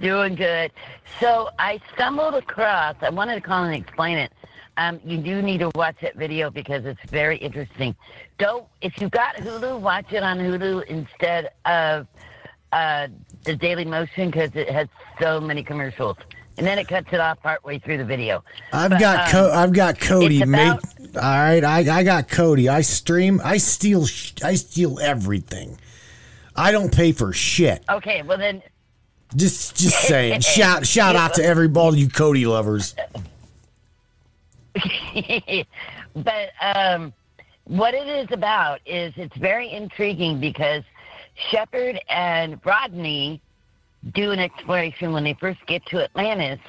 [0.00, 0.70] Doing good.
[1.18, 2.94] So I stumbled across.
[3.00, 4.32] I wanted to call and explain it.
[4.76, 7.96] Um, you do need to watch that video because it's very interesting.
[8.38, 12.06] Don't if you've got Hulu, watch it on Hulu instead of
[12.72, 13.08] uh,
[13.44, 14.88] the Daily Motion because it has
[15.20, 16.16] so many commercials,
[16.56, 18.44] and then it cuts it off partway through the video.
[18.72, 20.78] I've But, got um, Co- I've got Kodi, mate.
[21.16, 22.68] All right, I I got Kodi.
[22.68, 23.40] I stream.
[23.44, 24.02] I steal.
[24.44, 25.78] I steal everything.
[26.56, 27.84] I don't pay for shit.
[27.88, 28.62] Okay, well then,
[29.36, 30.40] Just just saying.
[30.42, 32.94] shout shout out to every all you Kodi lovers.
[36.14, 37.12] but um,
[37.64, 40.82] what it is about is it's very intriguing because
[41.50, 43.40] Shepard and Rodney
[44.12, 46.60] do an exploration when they first get to Atlantis,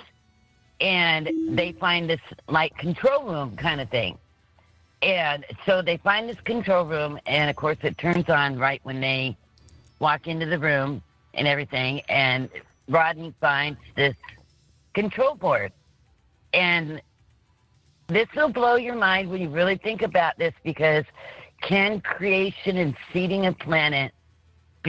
[0.81, 4.17] and they find this like control room kind of thing.
[5.01, 8.99] And so they find this control room, and of course it turns on right when
[9.01, 9.37] they
[9.99, 11.01] walk into the room
[11.33, 12.01] and everything.
[12.09, 12.49] And
[12.87, 14.15] Rodney finds this
[14.93, 15.71] control board,
[16.53, 17.01] and
[18.07, 21.05] this will blow your mind when you really think about this because
[21.61, 24.13] can creation and seeding a planet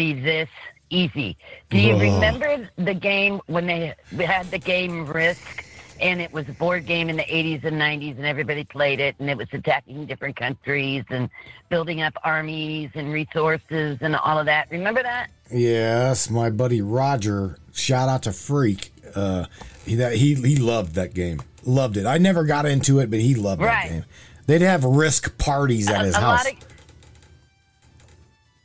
[0.00, 0.48] be this
[0.88, 1.36] easy?
[1.68, 5.66] Do you remember the game when they had the game Risk
[6.00, 9.14] and it was a board game in the 80s and 90s, and everybody played it,
[9.18, 11.28] and it was attacking different countries and
[11.68, 14.68] building up armies and resources and all of that.
[14.70, 15.28] Remember that?
[15.52, 17.58] Yes, my buddy Roger.
[17.74, 18.90] Shout out to Freak.
[19.14, 19.44] Uh,
[19.84, 21.42] he that he he loved that game.
[21.66, 22.06] Loved it.
[22.06, 23.82] I never got into it, but he loved Right.
[23.88, 24.04] that game.
[24.46, 26.44] They'd have risk parties at his a house.
[26.46, 26.69] lot of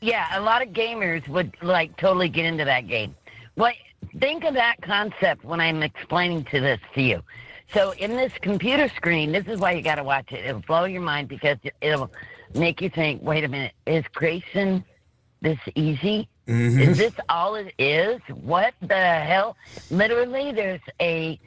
[0.06, 3.16] yeah, a lot of gamers would like totally get into that game.
[3.56, 3.74] What
[4.20, 7.24] think of that concept when I'm explaining to this to you.
[7.74, 10.46] So in this computer screen, this is why you got to watch it.
[10.46, 12.12] It'll blow your mind because it'll
[12.54, 13.24] make you think.
[13.24, 14.84] Wait a minute, is creation
[15.42, 16.28] this easy?
[16.48, 16.80] Mm-hmm.
[16.80, 18.22] Is this all it is?
[18.30, 19.58] What the hell?
[19.90, 21.40] Literally, there's a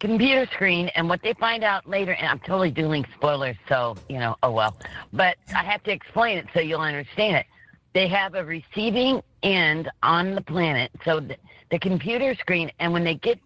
[0.00, 4.18] computer screen and what they find out later and i'm totally doing spoilers so you
[4.18, 4.76] know oh well
[5.14, 7.46] but i have to explain it so you'll understand it
[7.94, 10.90] they have a receiving end on the planet.
[11.04, 11.36] So the,
[11.70, 13.38] the computer screen and when they get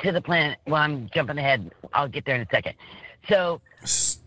[0.00, 1.72] to the planet well i'm jumping ahead.
[1.92, 2.74] I'll get there in a second.
[3.28, 3.60] So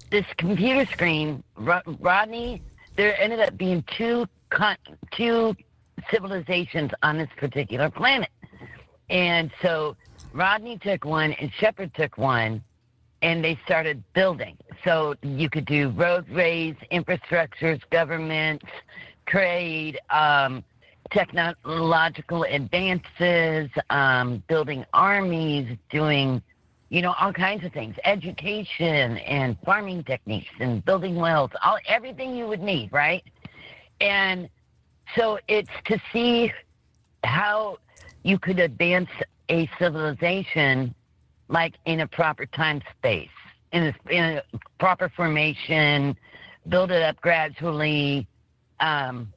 [0.09, 2.61] this computer screen rodney
[2.97, 4.77] there ended up being two con-
[5.11, 5.55] two
[6.09, 8.29] civilizations on this particular planet.
[9.09, 9.95] And so
[10.33, 12.63] Rodney took one and Shepard took one,
[13.21, 14.57] and they started building.
[14.83, 18.65] So you could do roadways, infrastructures, governments,
[19.31, 20.63] trade, um,
[21.09, 26.41] technological advances, um, building armies, doing,
[26.89, 32.35] you know, all kinds of things, education and farming techniques and building wells, all everything
[32.35, 33.23] you would need, right?
[33.99, 34.49] And
[35.15, 36.51] so it's to see
[37.23, 37.77] how
[38.23, 39.09] you could advance
[39.49, 40.93] a civilization
[41.47, 43.29] like in a proper time space,
[43.73, 44.43] in a, in a
[44.79, 46.15] proper formation,
[46.69, 48.27] build it up gradually,
[48.81, 49.31] um,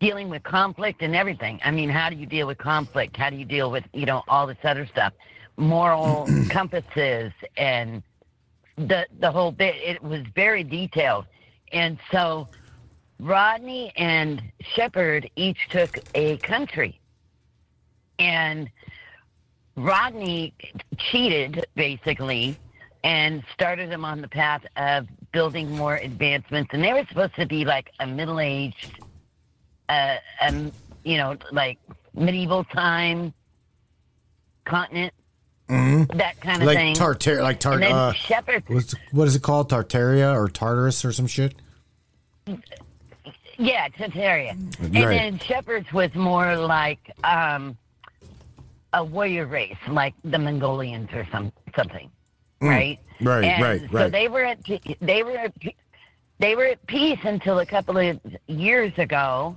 [0.00, 1.60] dealing with conflict and everything.
[1.64, 3.16] I mean, how do you deal with conflict?
[3.16, 5.12] How do you deal with, you know, all this other stuff?
[5.56, 8.02] Moral compasses and
[8.76, 9.74] the the whole bit.
[9.76, 11.24] It was very detailed.
[11.72, 12.48] And so
[13.18, 17.00] Rodney and Shepard each took a country.
[18.18, 18.70] And
[19.76, 20.54] Rodney
[20.98, 22.58] cheated basically
[23.04, 26.70] and started them on the path of building more advancements.
[26.72, 28.90] And they were supposed to be like a middle aged,
[29.90, 30.72] uh, um,
[31.04, 31.78] you know, like
[32.14, 33.34] medieval time
[34.64, 35.12] continent,
[35.68, 36.94] that kind of like thing.
[36.94, 37.74] Tartar, like Tar.
[37.74, 38.14] and Uh,
[38.68, 39.68] what's what is it called?
[39.68, 41.54] Tartaria or Tartarus or some shit?
[43.58, 44.52] yeah, Tartaria.
[44.52, 45.18] And Right.
[45.18, 47.76] then Shepard's was more like um,
[48.94, 52.10] a warrior race, like the Mongolians or some something,
[52.60, 52.98] right?
[53.20, 53.26] Mm.
[53.26, 54.58] Right, And right, So they were at
[55.00, 55.54] they were at,
[56.38, 59.56] they were at peace until a couple of years ago,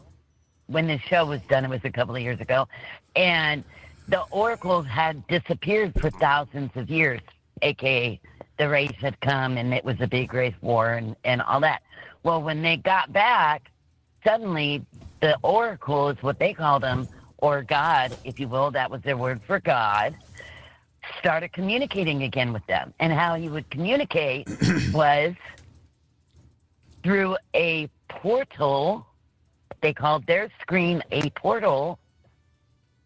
[0.67, 1.65] when the show was done.
[1.65, 2.67] It was a couple of years ago,
[3.15, 3.63] and
[4.07, 7.21] the oracles had disappeared for thousands of years,
[7.61, 8.19] aka
[8.59, 11.81] the race had come and it was a big race war and, and all that.
[12.23, 13.71] Well, when they got back,
[14.23, 14.85] suddenly
[15.21, 17.07] the oracle is what they called them,
[17.37, 20.17] or God, if you will, that was their word for God,
[21.17, 22.93] started communicating again with them.
[22.99, 24.47] And how he would communicate
[24.93, 25.33] was
[27.03, 29.05] through a portal.
[29.81, 31.99] They called their screen a portal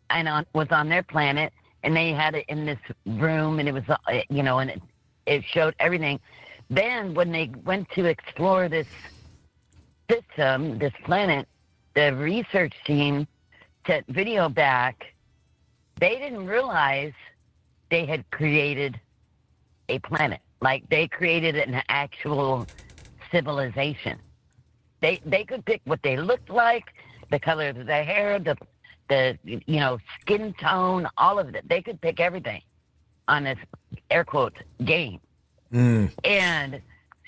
[0.09, 1.53] and on, was on their planet.
[1.83, 3.97] And they had it in this room, and it was, uh,
[4.29, 4.81] you know, and it,
[5.25, 6.19] it showed everything.
[6.69, 8.87] Then, when they went to explore this
[10.09, 11.47] system, this planet,
[11.93, 13.27] the research team
[13.85, 15.13] sent video back.
[15.99, 17.13] They didn't realize
[17.89, 18.99] they had created
[19.89, 20.41] a planet.
[20.61, 22.65] Like they created an actual
[23.31, 24.17] civilization.
[25.01, 26.85] They they could pick what they looked like,
[27.31, 28.55] the color of their hair, the
[29.09, 31.67] the you know skin tone, all of it.
[31.67, 32.61] They could pick everything
[33.27, 33.57] on this
[34.09, 35.19] air quotes game.
[35.73, 36.11] Mm.
[36.23, 36.81] And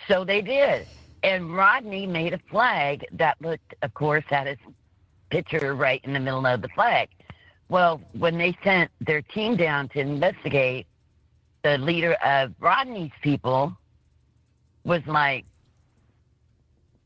[0.07, 0.87] so they did.
[1.23, 4.57] And Rodney made a flag that looked, of course, had his
[5.31, 7.09] picture right in the middle of the flag.
[7.69, 10.85] Well, when they sent their team down to investigate,
[11.63, 13.75] the leader of Rodney's people
[14.83, 15.45] was like,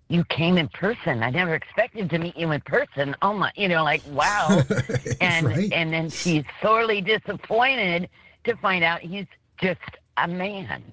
[0.10, 1.24] You came in person.
[1.24, 3.16] I never expected to meet you in person.
[3.22, 4.62] Oh my, you know, like, wow.
[5.22, 5.72] and Right.
[5.72, 8.10] and then she's sorely disappointed
[8.44, 9.28] to find out he's
[9.62, 9.80] just
[10.18, 10.84] a man.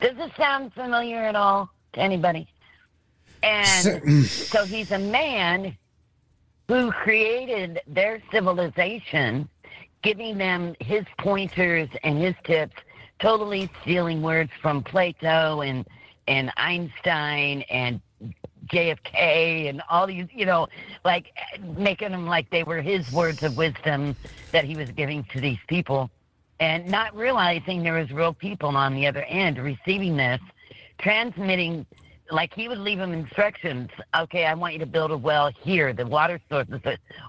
[0.00, 2.48] Does this sound familiar at all to anybody?
[3.42, 3.66] And
[4.26, 4.66] so mm.
[4.66, 5.76] he's a man
[6.68, 9.48] who created their civilization,
[10.02, 12.76] giving them his pointers and his tips,
[13.20, 15.86] totally stealing words from Plato and
[16.26, 18.00] and Einstein and
[18.72, 20.68] JFK and all these, you know,
[21.04, 21.26] like
[21.76, 24.16] making them like they were his words of wisdom
[24.52, 26.10] that he was giving to these people.
[26.60, 30.40] and not realizing there was real people on the other end receiving this,
[30.98, 31.84] transmitting.
[32.34, 33.90] Like he would leave them instructions.
[34.18, 35.92] Okay, I want you to build a well here.
[35.92, 36.80] The water sources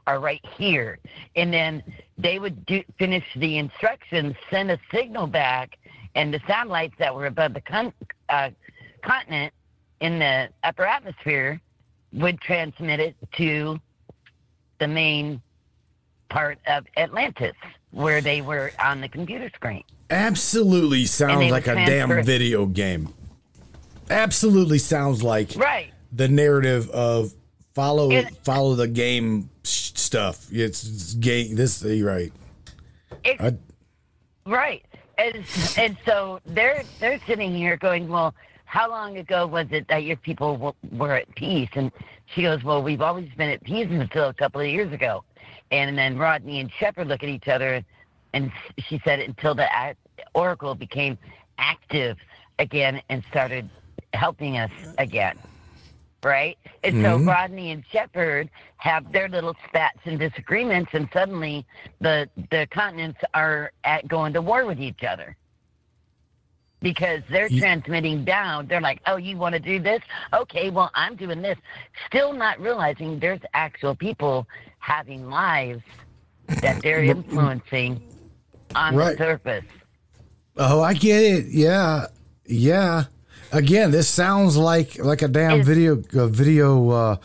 [0.07, 0.97] are right here,
[1.35, 1.83] and then
[2.17, 5.77] they would do, finish the instructions, send a signal back,
[6.15, 7.93] and the satellites that were above the con-
[8.29, 8.49] uh,
[9.03, 9.53] continent
[9.99, 11.61] in the upper atmosphere
[12.11, 13.79] would transmit it to
[14.79, 15.39] the main
[16.29, 17.53] part of Atlantis
[17.91, 19.83] where they were on the computer screen.
[20.09, 23.13] Absolutely sounds like a damn video game.
[24.09, 25.91] Absolutely sounds like Right.
[26.11, 27.33] the narrative of
[27.73, 30.47] follow It- follow the game stuff.
[30.51, 31.55] It's, it's game.
[31.55, 32.31] This you're right.
[33.23, 33.57] It, I-
[34.45, 34.83] right.
[35.17, 35.43] And,
[35.77, 38.35] and so they're they're sitting here going, well,
[38.65, 41.69] how long ago was it that your people w- were at peace?
[41.75, 41.91] And
[42.33, 45.23] she goes, well, we've always been at peace until a couple of years ago.
[45.71, 47.83] And then Rodney and Shepard look at each other,
[48.33, 49.67] and she said until the
[50.33, 51.17] Oracle became
[51.57, 52.17] active
[52.59, 53.69] again and started
[54.15, 55.37] helping us again.
[56.23, 56.57] Right?
[56.83, 57.29] And so mm-hmm.
[57.29, 61.65] Rodney and Shepard have their little spats and disagreements, and suddenly
[61.99, 65.35] the the continents are at going to war with each other
[66.81, 68.65] because they're Ye- transmitting down.
[68.67, 70.01] They're like, "Oh, you want to do this?
[70.33, 71.57] Okay, well, I'm doing this."
[72.07, 74.47] Still not realizing there's actual people
[74.79, 75.83] having lives
[76.61, 77.19] that they're mm-hmm.
[77.21, 78.01] influencing
[78.73, 79.17] on Right.
[79.17, 79.65] the surface.
[80.57, 81.45] Oh, I get it.
[81.49, 82.07] Yeah,
[82.45, 83.05] yeah.
[83.55, 87.15] Again, this sounds like like a damn It's- video video uh,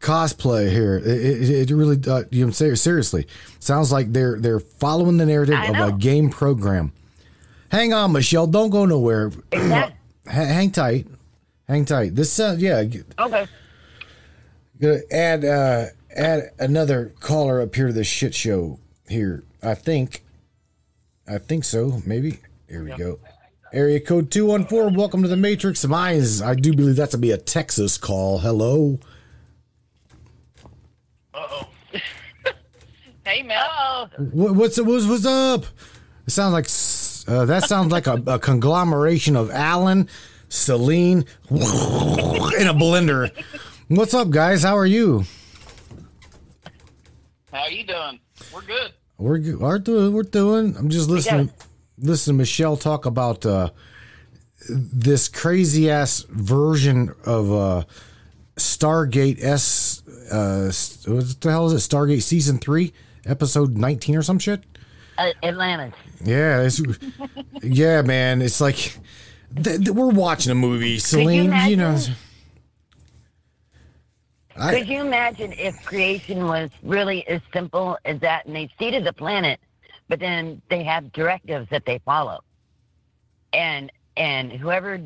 [0.00, 0.96] cosplay here.
[0.96, 3.26] It, it, it really uh, you know seriously
[3.60, 6.92] sounds like they're they're following the narrative of a game program.
[7.70, 8.46] Hang on, Michelle.
[8.48, 9.30] Don't go nowhere.
[10.26, 11.06] Hang tight.
[11.68, 12.16] Hang tight.
[12.16, 12.82] This uh, yeah.
[13.18, 13.46] Okay.
[14.80, 15.86] Gonna add uh,
[16.16, 19.44] add another caller up here to this shit show here.
[19.62, 20.24] I think.
[21.28, 22.02] I think so.
[22.04, 22.40] Maybe.
[22.68, 23.20] Here we go.
[23.72, 24.90] Area code two one four.
[24.90, 26.42] Welcome to the Matrix Minds.
[26.42, 28.38] I do believe that to be a Texas call.
[28.38, 29.00] Hello.
[31.32, 31.68] Uh-oh.
[33.24, 34.10] hey, Mel.
[34.18, 35.64] What, what's what's what's up?
[36.26, 40.06] It sounds like uh, that sounds like a, a conglomeration of Alan,
[40.50, 43.30] Celine, in a blender.
[43.88, 44.62] What's up, guys?
[44.62, 45.24] How are you?
[47.50, 48.20] How you doing?
[48.52, 48.92] We're good.
[49.16, 49.60] We're good.
[49.60, 50.76] we're doing we're doing.
[50.76, 51.50] I'm just listening
[51.98, 53.70] got listening to Michelle talk about uh,
[54.68, 57.84] this crazy ass version of uh,
[58.56, 60.02] Stargate S.
[60.30, 60.72] Uh,
[61.10, 61.90] what the hell is it?
[61.90, 62.92] Stargate season three,
[63.26, 64.62] episode nineteen or some shit.
[65.18, 65.94] uh, Atlantis.
[66.24, 66.80] Yeah, it's,
[67.62, 68.42] yeah, man.
[68.42, 68.76] It's like
[69.56, 71.52] th- th- we're watching a movie, Celine.
[71.68, 71.98] You, know.
[74.56, 79.04] I, Could you imagine if creation was really as simple as that and they seeded
[79.04, 79.58] the planet,
[80.08, 82.40] but then they have directives that they follow?
[83.52, 85.00] And and whoever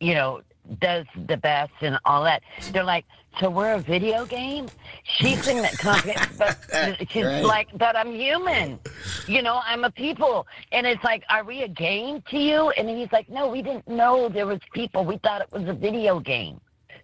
[0.00, 0.40] you know
[0.80, 2.42] does the best and all that,
[2.72, 3.04] they're like,
[3.40, 4.70] So we're a video game?
[5.04, 6.56] She's in that company but
[7.10, 7.44] she's Right.
[7.44, 8.78] like, But I'm human.
[9.26, 10.46] You know, I'm a people.
[10.70, 12.70] And it's like, Are we a game to you?
[12.70, 15.04] And he's like, No, we didn't know there was people.
[15.04, 16.60] We thought it was a video game.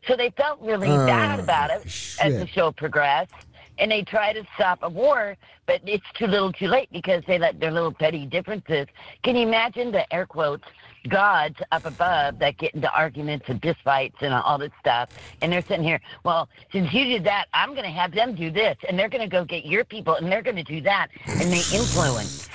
[0.07, 1.83] So they felt really bad Oh, about it
[2.21, 3.33] as the show progressed.
[3.79, 7.39] And they try to stop a war, but it's too little too late because they
[7.39, 8.87] let their little petty differences.
[9.22, 10.64] Can you imagine the air quotes
[11.09, 15.11] gods up above that get into arguments and fistfights and all this stuff?
[15.41, 18.51] And they're sitting here, well, since you did that, I'm going to have them do
[18.51, 18.76] this.
[18.89, 21.09] And they're going to go get your people and they're going to do that.
[21.26, 22.49] And they influence.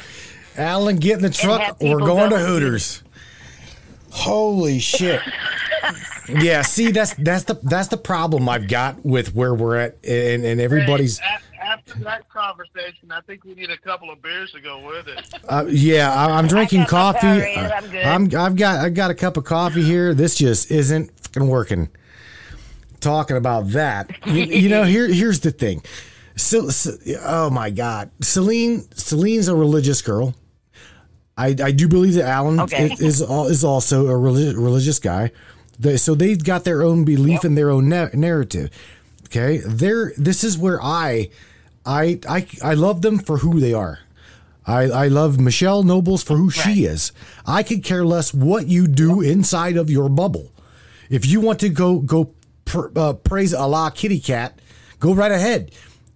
[0.57, 1.77] Alan, get in the truck.
[1.81, 3.03] We're going to go- Hooters.
[4.13, 5.19] Holy shit.
[6.29, 10.45] yeah, see that's that's the that's the problem I've got with where we're at and,
[10.45, 14.61] and everybody's Hey, after that conversation, I think we need a couple of beers to
[14.61, 15.33] go with it.
[15.49, 17.27] uh, yeah, I, I'm drinking got coffee.
[17.27, 18.05] Powerade, Uh, I'm good.
[18.05, 20.13] I'm I've got I've got a cup of coffee here.
[20.13, 21.89] This just isn't fucking working.
[22.99, 25.83] Talking about that, you, you know, here here's the thing.
[26.35, 26.91] So, so,
[27.25, 30.35] oh my God, Celine Celine's a religious girl.
[31.37, 32.91] I, I do believe that Alan Okay.
[32.93, 35.31] is is, is also a religious religious guy.
[35.79, 38.69] They, so they've got their own belief and their own na- narrative.
[39.25, 40.13] Okay, there.
[40.17, 41.29] This is where I,
[41.85, 43.99] I, I, I love them for who they are.
[44.65, 47.11] I, I love Michelle Nobles for who she is.
[47.45, 50.51] I could care less what you do inside of your bubble.
[51.09, 52.31] If you want to go go
[52.65, 54.59] pr- uh, praise Allah kitty cat,
[54.99, 55.71] go right ahead.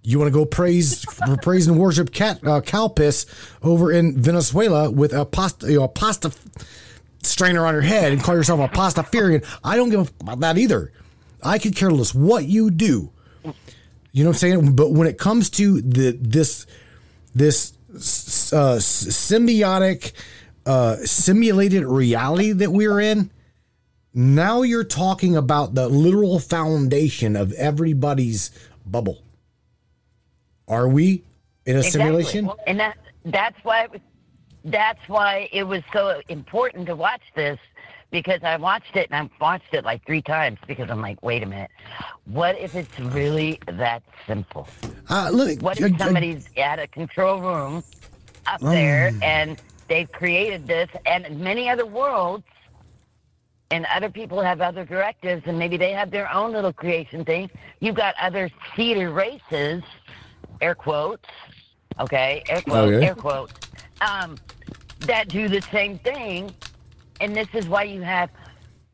[0.08, 1.04] You want to go praise
[1.42, 3.26] praise and worship cat uh, cow piss
[3.62, 6.32] over in Venezuela with a pasta you know, a pasta
[7.22, 9.44] strainer on your head and call yourself a pastafarian.
[9.62, 10.92] I don't give a f- about that either.
[11.42, 13.10] I could care less what you do.
[14.12, 14.76] You know what I'm saying?
[14.76, 16.64] But when it comes to the this
[17.34, 20.12] this uh, symbiotic,
[20.64, 23.30] uh, simulated reality that we're in.
[24.14, 28.50] Now you're talking about the literal foundation of everybody's
[28.86, 29.22] bubble.
[30.68, 31.22] Are we
[31.66, 32.50] in a simulation?
[32.66, 34.00] And that that's why it was,
[34.64, 37.58] that's why it was so important to watch this
[38.10, 41.42] because I watched it and I've watched it like three times because I'm like, wait
[41.42, 41.70] a minute,
[42.26, 44.66] what if it's really that simple?
[45.10, 47.84] Uh, look, What if somebody's at a control room
[48.46, 48.72] up Mm.
[48.72, 52.44] there and they've created this and many other worlds
[53.70, 57.50] and other people have other directives and maybe they have their own little creation thing.
[57.80, 59.82] You've got other seeded races,
[60.60, 61.28] air quotes,
[62.00, 63.06] okay, air quotes, Okay.
[63.06, 63.54] air quotes,
[64.00, 64.36] um,
[65.00, 66.54] that do the same thing.
[67.20, 68.30] And this is why you have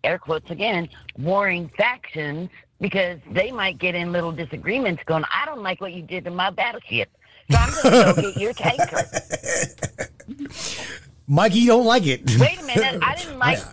[0.02, 0.88] air quotes again,
[1.18, 2.50] warring factions
[2.80, 6.30] because they might get in little disagreements going, I don't like what you did to
[6.30, 7.10] my battleship.
[7.50, 9.04] So I'm going to go get your tanker.
[11.26, 12.22] Mikey, you don't like it.
[12.38, 13.00] Wait a minute.
[13.02, 13.58] I didn't like.
[13.58, 13.72] I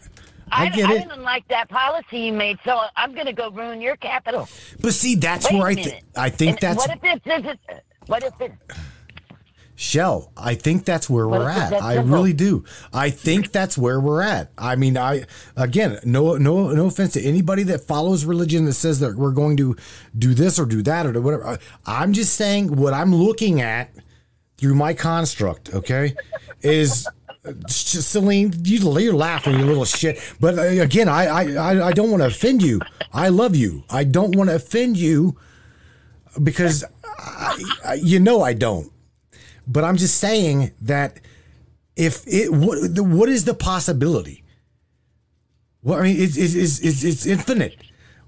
[0.52, 1.00] I, get I it.
[1.08, 4.48] didn't like that policy you made, so I'm going to go ruin your capital.
[4.82, 5.92] But see, that's Wait where I, minute.
[5.92, 7.60] th- I think And that's what if this isn't?
[8.08, 8.52] What if it?
[9.76, 10.32] Shell.
[10.38, 11.74] I think that's where What we're at.
[11.74, 12.66] I really do.
[12.94, 14.52] I think that's where we're at.
[14.58, 15.26] I mean, I
[15.58, 19.58] again, no, no, no offense to anybody that follows religion that says that we're going
[19.58, 19.76] to
[20.18, 21.58] do this or do that or do whatever.
[21.86, 23.92] I'm just saying what I'm looking at
[24.58, 25.74] through my construct.
[25.74, 26.16] Okay,
[26.62, 27.08] is.
[27.68, 30.20] Celine, you, you're laughing, you little shit.
[30.40, 32.80] But uh, again, I, I, I, don't want to offend you.
[33.14, 33.84] I love you.
[33.90, 35.38] I don't want to offend you
[36.44, 36.86] because
[37.18, 38.92] I, you know I don't.
[39.66, 41.20] But I'm just saying that
[41.96, 44.44] if it what what is the possibility?
[45.84, 47.78] Well, I mean, it's it's it's, it's, it's infinite.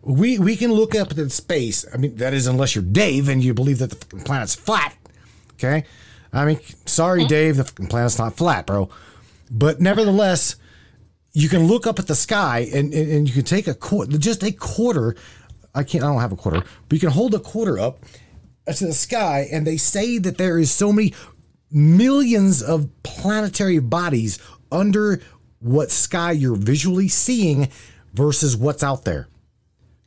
[0.01, 1.86] We we can look up at space.
[1.93, 4.95] I mean, that is unless you're Dave and you believe that the planet's flat.
[5.53, 5.86] Okay,
[6.34, 8.90] I mean, sorry, Dave, the fucking planet's not flat, bro.
[9.52, 10.56] But nevertheless,
[11.34, 14.18] you can look up at the sky and, and, and you can take a quarter,
[14.18, 15.16] just a quarter.
[15.76, 18.00] I can't, I don't have a quarter, but you can hold a quarter up
[18.66, 21.14] to the sky, and they say that there is so many
[21.72, 24.40] millions of planetary bodies
[24.72, 25.22] under
[25.60, 27.70] what sky you're visually seeing
[28.14, 29.28] versus what's out there.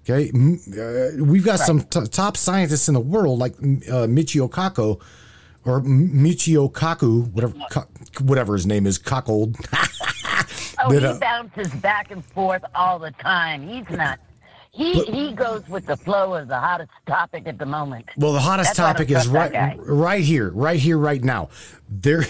[0.09, 5.01] Okay, uh, we've got some t- top scientists in the world like uh, Michio Kaku
[5.67, 7.55] or Michio Kaku, whatever,
[8.23, 9.57] whatever his name is, Cockold.
[10.79, 13.67] Oh, he uh, bounces back and forth all the time.
[13.67, 14.19] He's not.
[14.73, 18.05] He he goes with the flow of the hottest topic at the moment.
[18.19, 21.49] Well, the hottest That's topic is right, right here, right here, right now.
[21.89, 22.27] There,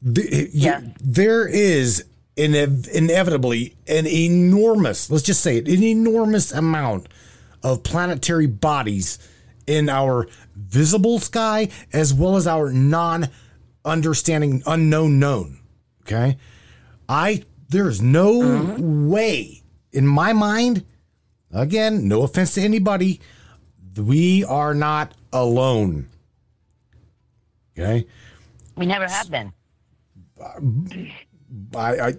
[0.00, 0.80] the, Yeah.
[0.98, 2.06] there is
[2.38, 7.08] inev- inevitably an enormous, let's just say it, an enormous amount
[7.62, 9.18] of planetary bodies
[9.66, 10.26] in our
[10.58, 15.60] visible sky as well as our non-understanding, unknown known.
[16.02, 16.36] Okay,
[17.08, 19.08] I there's no Mm-hmm.
[19.08, 20.84] way in my mind.
[21.52, 23.20] Again, no offense to anybody,
[23.96, 26.08] we are not alone.
[27.78, 28.06] Okay,
[28.76, 29.52] We never have been.
[31.74, 32.14] I I,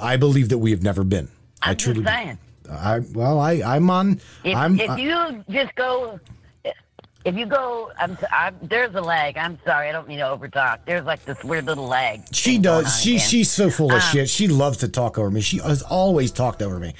[0.00, 1.28] I believe that we have never been.
[1.62, 2.02] I I'm truly.
[2.02, 2.38] just saying.
[2.70, 4.20] I well, I I'm on.
[4.44, 4.78] If, I'm.
[4.80, 6.18] if you just go,
[7.24, 9.36] if you go, I'm, I'm there's a lag.
[9.36, 10.80] I'm sorry, I don't mean to overtalk.
[10.86, 12.22] There's like this weird little lag.
[12.32, 13.00] she does.
[13.00, 13.28] She again.
[13.28, 14.28] she's so full of Um, shit.
[14.28, 15.40] She loves to talk over me.
[15.40, 16.94] She has always talked over me.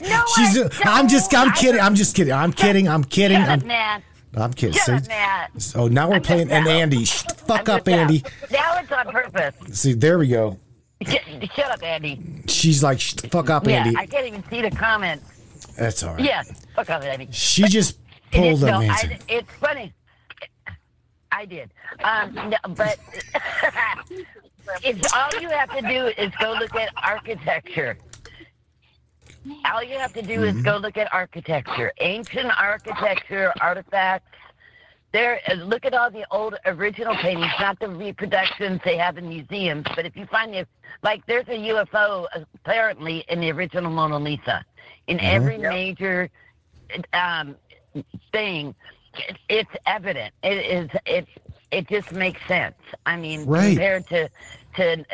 [0.00, 0.58] No, She's.
[0.58, 1.34] I I'm just.
[1.34, 1.80] I'm kidding.
[1.80, 2.32] I'm just kidding.
[2.32, 2.88] I'm kidding.
[2.88, 3.38] I'm kidding.
[3.38, 4.02] Shut I'm, man.
[4.34, 4.74] I'm kidding.
[4.78, 5.12] Shut See?
[5.12, 5.50] up.
[5.60, 6.50] So now we're I'm playing.
[6.50, 6.66] And.
[6.66, 7.88] Andy, the fuck I'm up.
[7.88, 8.22] Andy.
[8.50, 9.54] Now it's on purpose.
[9.78, 10.58] See, there we go.
[11.06, 11.20] Shut
[11.56, 12.20] shut up, Andy.
[12.46, 13.96] She's like, fuck up, Yeah, Andy.
[13.96, 15.28] I can't even see the comments.
[15.76, 16.24] That's all right.
[16.24, 16.42] Yeah,
[16.76, 17.28] fuck up, Andy.
[17.32, 17.98] She just
[18.32, 18.80] It is, a no.
[18.80, 19.92] I, it's funny.
[21.30, 21.72] I did.
[22.04, 22.98] Um, no, but
[24.82, 27.98] it's all you have to do is go look at architecture.
[29.64, 30.58] All you have to do Mm-hmm.
[30.58, 34.26] is go look at architecture, ancient architecture, artifacts.
[35.12, 39.28] There, uh, look at all the old original paintings, not the reproductions they have in
[39.28, 39.84] museums.
[39.94, 40.66] But if you find the,
[41.02, 44.64] like, there's a UFO apparently in the original Mona Lisa.
[45.06, 45.34] In Mm-hmm.
[45.34, 46.30] every major
[47.12, 47.56] um,
[48.32, 48.74] thing,
[49.14, 50.32] it, it's evident.
[50.42, 50.90] It is.
[51.06, 51.28] It
[51.70, 52.74] it just makes sense.
[53.06, 53.70] I mean, Right.
[53.76, 54.28] compared to
[54.76, 55.04] to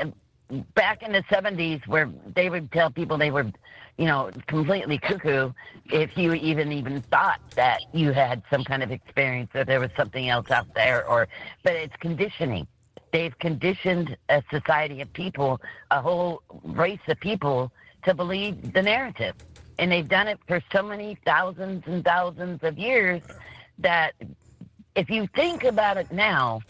[0.74, 3.50] back in the '70s, where they would tell people they were,
[3.96, 5.52] you know, completely cuckoo
[5.86, 9.90] if you even even thought that you had some kind of experience or there was
[9.96, 11.06] something else out there.
[11.06, 11.28] Or,
[11.62, 12.66] but it's conditioning.
[13.12, 15.60] They've conditioned a society of people,
[15.90, 17.72] a whole race of people,
[18.04, 19.34] to believe the narrative
[19.78, 23.22] and they've done it for so many thousands and thousands of years
[23.78, 24.12] that
[24.96, 26.60] if you think about it now,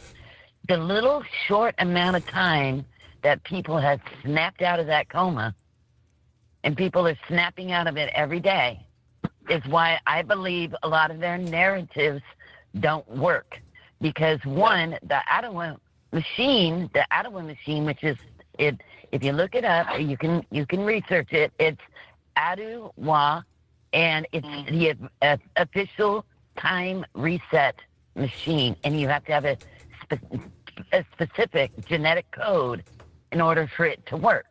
[0.69, 2.85] the little short amount of time
[3.23, 5.55] that people have snapped out of that coma,
[6.63, 8.85] and people are snapping out of it every day,
[9.49, 12.23] is why I believe a lot of their narratives
[12.81, 13.61] don't work.
[14.01, 15.77] Because one, the Ottawa
[16.13, 18.17] machine, the Ottawa machine, which is
[18.59, 18.77] it,
[19.11, 21.53] if you look it up, you can you can research it.
[21.59, 21.81] It's
[22.39, 23.43] Ottawa,
[23.93, 26.25] and it's the uh, official
[26.57, 27.77] time reset
[28.15, 29.57] machine, and you have to have a,
[30.03, 30.41] spe-
[30.93, 32.85] a specific genetic code
[33.33, 34.47] in order for it to work.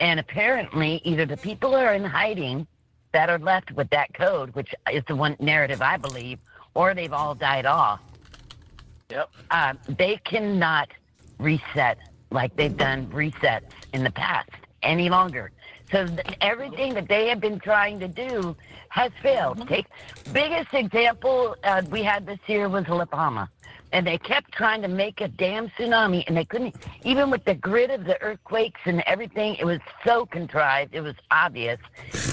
[0.00, 2.66] And apparently, either the people are in hiding
[3.12, 6.38] that are left with that code, which is the one narrative I believe,
[6.74, 8.00] or they've all died off.
[9.10, 9.30] Yep.
[9.50, 10.88] Uh, they cannot
[11.38, 11.98] reset
[12.30, 14.50] like they've done resets in the past
[14.82, 15.50] any longer.
[15.90, 16.06] So
[16.40, 18.56] everything that they have been trying to do
[18.90, 19.66] has failed.
[19.68, 19.86] Take
[20.32, 23.48] biggest example uh, we had this year was La Palma,
[23.92, 26.74] and they kept trying to make a damn tsunami, and they couldn't.
[27.02, 30.94] Even with the grid of the earthquakes and everything, it was so contrived.
[30.94, 31.78] It was obvious.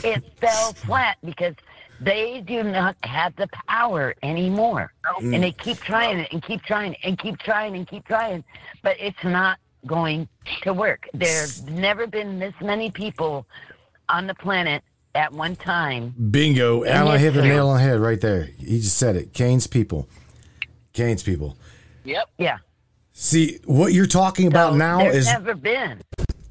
[0.04, 1.56] It fell flat because
[2.00, 6.96] they do not have the power anymore, and they keep trying it and keep trying
[7.04, 8.44] and keep trying and keep trying,
[8.84, 10.28] but it's not going
[10.62, 11.08] to work.
[11.14, 13.46] There's never been this many people
[14.10, 14.84] on the planet
[15.16, 16.14] at one time.
[16.32, 16.86] Bingo.
[16.86, 18.44] Alan hit the nail on the head right there.
[18.60, 19.34] He just said it.
[19.34, 20.08] Kane's people.
[20.94, 21.58] Kane's people.
[22.04, 22.30] Yep.
[22.38, 22.58] Yeah.
[23.14, 26.02] See, what you're talking about So now there's is never been.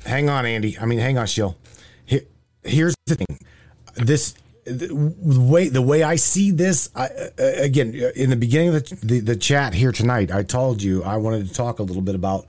[0.04, 0.76] hang on, Andy.
[0.78, 1.56] I mean, hang on, Shill.
[2.04, 2.22] Here,
[2.64, 3.38] here's the thing.
[3.94, 4.34] This
[4.64, 6.90] the way the way I see this.
[6.96, 10.82] I, uh, again, in the beginning of the, the the chat here tonight, I told
[10.82, 12.46] you I wanted to talk a little bit about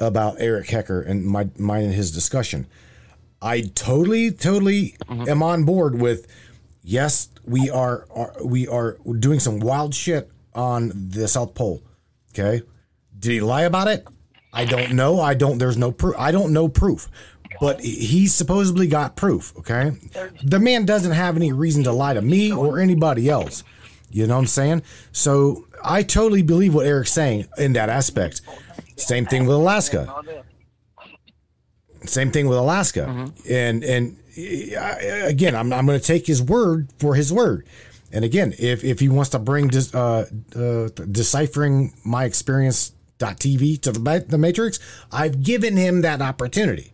[0.00, 2.66] about Eric Hecker and my mine and his discussion.
[3.42, 5.28] I totally, totally mm-hmm.
[5.28, 6.26] am on board with.
[6.82, 11.82] Yes, we are, are we are doing some wild shit on the South Pole.
[12.32, 12.62] Okay,
[13.18, 14.06] did he lie about it?
[14.52, 15.20] I don't know.
[15.20, 15.58] I don't.
[15.58, 16.14] There's no proof.
[16.18, 17.08] I don't know proof,
[17.60, 19.56] but he supposedly got proof.
[19.58, 19.92] Okay,
[20.42, 23.62] the man doesn't have any reason to lie to me or anybody else.
[24.10, 24.82] You know what I'm saying?
[25.12, 28.40] So I totally believe what Eric's saying in that aspect.
[29.00, 30.22] Same thing with Alaska.
[32.06, 33.32] Same thing with Alaska.
[33.48, 34.16] And and
[34.76, 34.96] uh,
[35.26, 37.66] again, I'm I'm going to take his word for his word.
[38.12, 40.26] And again, if if he wants to bring dis, uh,
[40.56, 44.78] uh, deciphering my experience TV to the the Matrix,
[45.12, 46.92] I've given him that opportunity.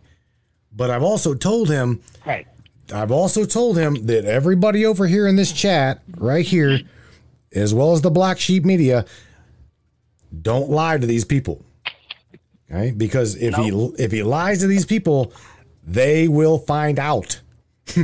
[0.71, 2.45] But I've also told him Right.
[2.93, 6.79] I've also told him that everybody over here in this chat, right here,
[7.53, 9.05] as well as the black sheep media,
[10.41, 11.65] don't lie to these people.
[12.69, 12.91] Okay?
[12.91, 15.33] Because if he if he lies to these people,
[15.83, 17.41] they will find out.
[17.95, 18.03] the,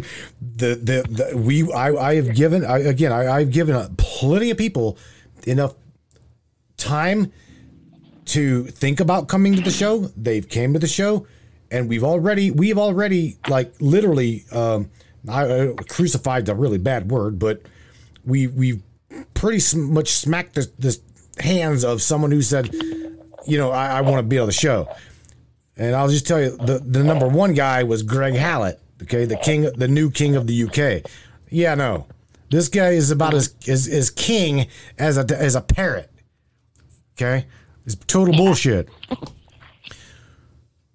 [0.76, 4.97] the the we I I have given I, again I I've given plenty of people
[5.45, 5.76] enough
[6.78, 7.34] time
[8.28, 10.09] to think about coming to the show.
[10.16, 11.28] They've came to the show,
[11.70, 14.89] and we've already we've already like literally um,
[15.30, 17.61] I, crucified a really bad word, but
[18.26, 18.82] we we
[19.34, 20.97] pretty much smacked the, the
[21.39, 22.74] hands of someone who said,
[23.46, 24.88] you know, I, I want to be on the show.
[25.76, 28.80] And I'll just tell you, the the number one guy was Greg Hallett.
[29.02, 31.12] Okay, the king, the new king of the UK.
[31.50, 32.06] Yeah, no,
[32.50, 34.68] this guy is about as as, as king
[35.00, 36.12] as a as a parrot.
[37.16, 37.48] Okay,
[37.86, 38.89] it's total bullshit.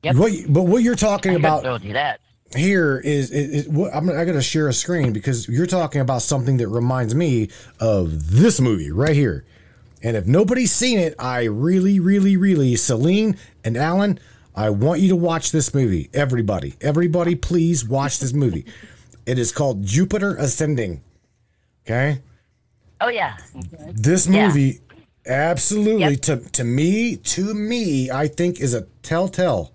[0.02, 0.14] Yep.
[0.16, 2.20] What, but what you're talking I about told you that.
[2.54, 6.00] here is, is, is what I'm I got to share a screen because you're talking
[6.00, 9.44] about something that reminds me of this movie right here.
[10.02, 14.18] And if nobody's seen it, I really, really, really, Celine and Alan,
[14.54, 16.08] I want you to watch this movie.
[16.14, 18.64] Everybody, everybody, please watch this movie.
[19.26, 21.02] It is called Jupiter Ascending.
[21.86, 22.20] Okay,
[23.00, 23.36] Oh yeah.
[23.92, 24.48] this Yeah.
[24.48, 24.80] movie
[25.26, 26.20] absolutely Yep.
[26.22, 29.72] to to me to me I think is a telltale.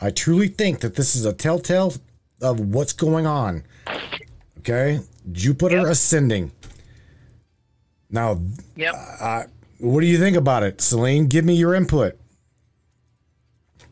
[0.00, 1.94] I truly think that this is a telltale
[2.42, 3.64] of what's going on.
[4.58, 5.00] Okay,
[5.32, 6.52] Jupiter ascending.
[8.10, 8.40] Now,
[8.76, 9.50] Yep.
[9.78, 11.26] what do you think about it, Celine?
[11.26, 12.18] Give me your input.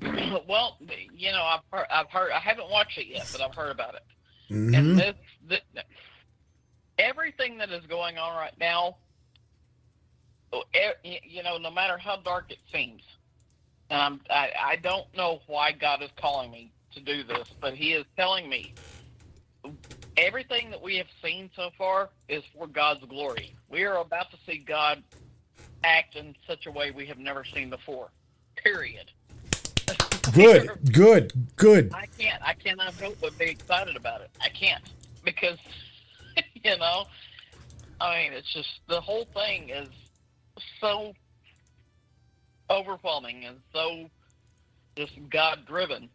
[0.49, 0.77] well,
[1.13, 3.95] you know, I've heard, I've heard, I haven't watched it yet, but I've heard about
[3.95, 4.03] it.
[4.51, 4.77] Mhm.
[4.77, 5.15] And this,
[5.49, 5.63] th
[6.99, 8.97] everything that is going on right now,
[10.53, 10.65] oh,
[11.05, 13.03] you know, no matter how dark it seems,
[13.91, 17.93] um, I, I don't know why God is calling me to do this, but He
[17.93, 18.75] is telling me
[20.19, 23.55] everything that we have seen so far is for God's glory.
[23.71, 25.03] We are about to see God
[25.85, 28.09] act in such a way we have never seen before.
[28.57, 29.11] Period.
[30.35, 31.93] Good, good, good.
[31.95, 32.43] I can't.
[32.45, 34.31] I cannot help but be excited about it.
[34.41, 34.83] I can't
[35.25, 35.59] because
[36.65, 37.07] you know,
[38.01, 39.89] I mean, it's just the whole thing is
[40.81, 41.15] so
[42.71, 44.11] overwhelming and so
[44.97, 46.11] just God driven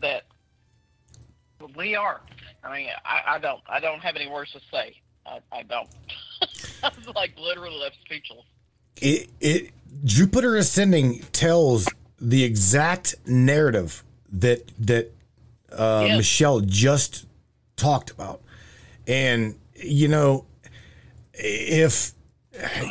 [0.00, 0.24] that
[1.76, 2.20] we are.
[2.64, 4.96] I mean, I, I don't I don't have any words to say.
[5.26, 5.88] I, I don't.
[6.82, 8.44] I was like literally left speechless.
[8.96, 9.70] it, it
[10.04, 11.88] Jupiter ascending tells
[12.20, 15.12] the exact narrative that that
[15.72, 16.16] uh, Yes.
[16.16, 17.26] Michelle just
[17.76, 18.42] talked about,
[19.06, 20.46] and you know,
[21.34, 22.12] if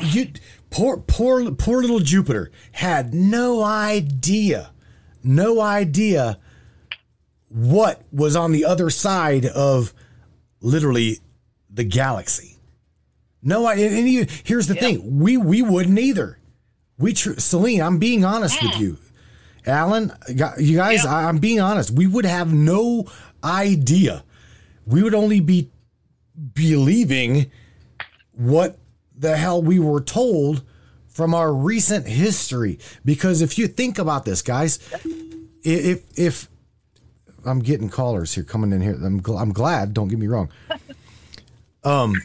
[0.01, 0.31] you
[0.69, 4.71] poor poor poor little Jupiter had no idea,
[5.23, 6.39] no idea
[7.55, 9.93] what was on the other side of
[10.59, 11.19] literally
[11.69, 12.57] the galaxy.
[13.41, 16.37] No, I, and you, here's the thing: we we wouldn't either.
[16.97, 18.97] We, tr- Celine, I'm being honest with you.
[19.65, 21.13] Alan, you guys, Yeah.
[21.13, 21.91] I, I'm being honest.
[21.91, 23.05] We would have no
[23.43, 24.23] idea.
[24.85, 25.71] We would only be
[26.53, 27.51] believing
[28.31, 28.77] what
[29.17, 30.63] the hell we were told
[31.07, 32.79] from our recent history.
[33.03, 34.79] Because if you think about this, guys,
[35.63, 36.49] if if
[37.45, 39.93] I'm getting callers here coming in here, I'm gl- I'm glad.
[39.93, 40.49] Don't get me wrong.
[41.83, 42.15] Um,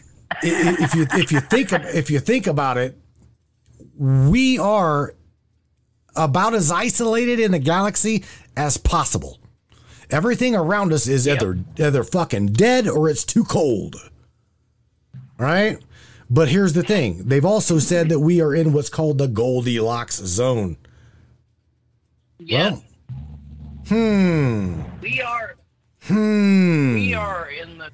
[0.43, 2.97] if you if you think if you think about it,
[3.99, 5.14] we are
[6.16, 8.25] about as isolated in the galaxy
[8.57, 9.39] as possible.
[10.11, 13.97] Everything around us is either either fucking dead or it's too cold.
[15.37, 15.79] Right?
[16.31, 17.25] But here's the thing.
[17.29, 20.79] They've also said that we are in what's called the Goldilocks zone.
[22.39, 22.71] Yeah.
[22.71, 22.85] Well,
[23.91, 24.82] hmm.
[25.03, 25.55] we are.
[26.03, 26.95] Hmm.
[26.95, 27.91] We are in the.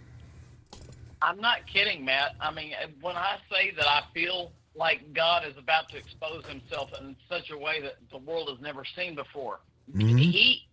[1.22, 2.36] I'm not kidding, Matt.
[2.40, 6.90] I mean, when I say that I feel like God is about to expose Himself
[7.01, 9.61] in such a way that the world has never seen before,
[9.97, 10.66] He,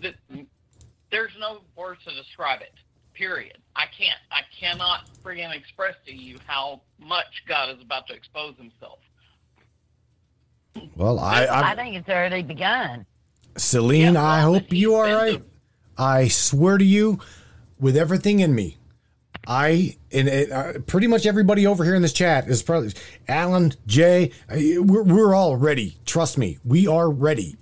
[0.00, 0.14] the,
[1.10, 2.72] there's no words to describe it.
[3.14, 3.58] Period.
[3.76, 4.18] I can't.
[4.32, 8.98] I cannot friggin' express to you how much God is about to expose Himself.
[10.96, 13.06] Well, I, I I think it's already begun.
[13.56, 15.42] Celine, Yeah, I hope you are right.
[15.96, 17.20] I swear to you,
[17.78, 18.76] with everything in me,
[19.46, 22.92] I and it, uh, pretty much everybody over here in this chat is probably
[23.28, 24.32] Alan, Jay.
[24.50, 25.98] We're we're all ready.
[26.06, 27.56] Trust me, we are ready.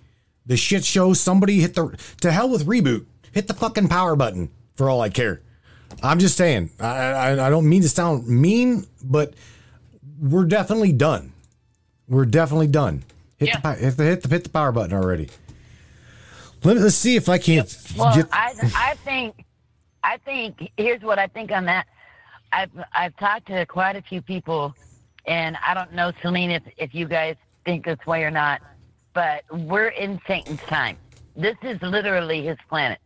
[0.46, 1.12] The shit show.
[1.12, 3.06] Somebody hit the to hell with reboot.
[3.32, 5.42] Hit the fucking power button for all I care.
[6.02, 6.70] I'm just saying.
[6.80, 9.34] I I, I don't mean to sound mean, but
[10.20, 11.32] we're definitely done.
[12.08, 13.02] We're definitely done.
[13.38, 13.60] Hit Yeah.
[13.60, 15.28] the hit the hit the hit the power button already.
[16.64, 17.76] Let me, let's see if I can't.
[17.96, 18.28] Well, get.
[18.32, 19.44] I I think
[20.04, 21.86] I think here's what I think on that.
[22.52, 24.74] I've I've talked to quite a few people,
[25.26, 28.60] and I don't know, Celine, if if you guys think this way or not,
[29.14, 30.96] but we're in Satan's time.
[31.36, 32.98] This is literally his planet.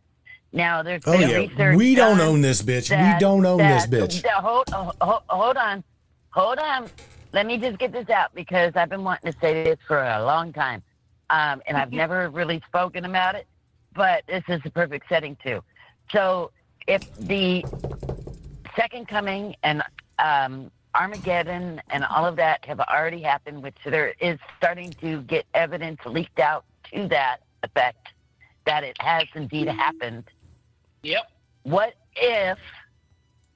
[0.53, 2.89] Now there's Oh yeah, research we don't own this bitch.
[2.89, 4.21] that- we don't own that- this bitch.
[4.23, 5.83] that- hold, hold, hold on,
[6.29, 6.89] hold on.
[7.33, 10.23] Let me just get this out because I've been wanting to say this for a
[10.23, 10.81] long time,
[11.29, 13.47] um, and I've never really spoken about it.
[13.95, 15.63] But this is the perfect setting too.
[16.11, 16.51] So
[16.87, 17.65] if the
[18.75, 19.81] second coming and
[20.19, 25.45] um, Armageddon and all of that have already happened, which there is starting to get
[25.53, 28.07] evidence leaked out to that effect
[28.65, 30.25] that it has indeed happened.
[31.03, 31.23] Yep.
[31.63, 32.57] What if,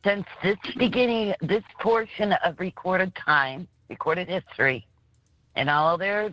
[0.06, 4.88] since this beginning, this portion of recorded time, recorded history,
[5.56, 6.32] and all their,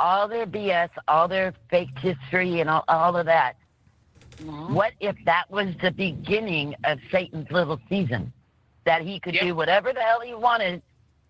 [0.00, 3.56] all their BS, all their fake history, and all, all of that,
[4.68, 8.32] what if that was the beginning of Satan's little season?
[8.86, 9.42] That he could Yep.
[9.44, 10.80] do whatever the hell he wanted.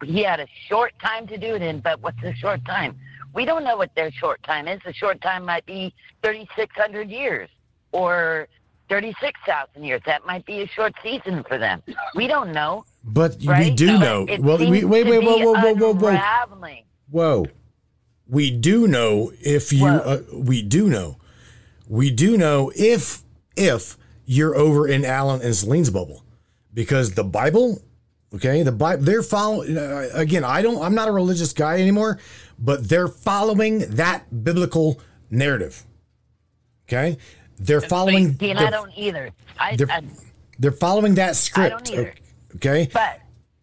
[0.05, 2.97] He had a short time to do it in, but what's a short time?
[3.35, 4.81] We don't know what their short time is.
[4.85, 5.93] The short time might be
[6.23, 7.51] 3,600 years
[7.93, 8.47] or
[8.89, 10.01] 36,000 years.
[10.07, 11.83] That might be a short season for them.
[12.15, 12.85] We don't know.
[13.05, 14.27] But we do But know.
[14.29, 16.85] it Well, we, wait, wait, whoa, be whoa, whoa, whoa, whoa, unraveling.
[17.11, 17.47] whoa.
[18.31, 19.87] We do know if you.
[19.87, 21.17] Uh, we do know.
[21.89, 23.23] We do know if
[23.57, 26.25] if you're over in Alan and Celine's bubble,
[26.73, 27.83] because the Bible,
[28.33, 29.77] okay, the Bible, they're following.
[29.77, 30.81] Uh, again, I don't.
[30.81, 32.21] I'm not a religious guy anymore,
[32.59, 35.85] but they're following that biblical narrative.
[36.89, 37.19] Okay,
[37.59, 38.39] they're following.
[38.39, 39.31] See, and the- I don't either.
[39.59, 40.03] I, They're, I
[40.59, 41.91] they're following that script.
[41.91, 42.15] either.
[42.57, 42.89] Okay.
[42.93, 43.21] but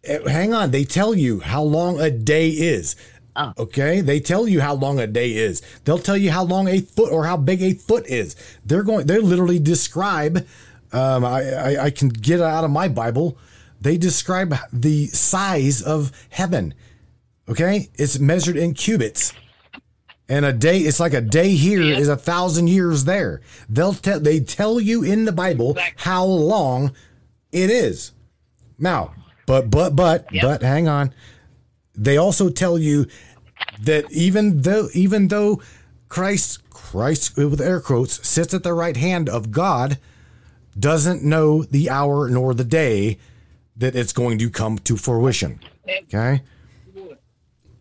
[0.07, 2.95] Uh, hang on they tell you how long a day is
[3.57, 4.01] Okay?
[4.01, 5.61] They tell you how long a day is.
[5.85, 8.35] They'll tell you how long a foot or how big a foot is.
[8.65, 10.45] They're going they literally describe
[10.93, 11.41] um, I,
[11.77, 13.38] I, I can get it out of my bible.
[13.81, 16.73] They describe the size of heaven.
[17.49, 17.89] Okay?
[17.95, 19.33] It's measured in cubits.
[20.29, 21.97] And a day it's like a day here Yeah.
[21.97, 23.41] is a thousand years there.
[23.69, 26.03] They'll tell they tell you in the bible Exactly.
[26.03, 26.93] how long
[27.51, 28.11] it is.
[28.77, 29.13] Now
[29.45, 30.43] but but but Yep.
[30.43, 31.13] but hang on
[31.98, 33.08] they also tell you
[33.82, 35.62] that even though even though
[36.10, 39.98] Christ Christ with air quotes sits at the right hand of God,
[40.80, 43.18] doesn't know the hour nor the day
[43.76, 45.60] that it's going to come to fruition.
[45.89, 46.41] Okay.
[46.95, 47.20] Look,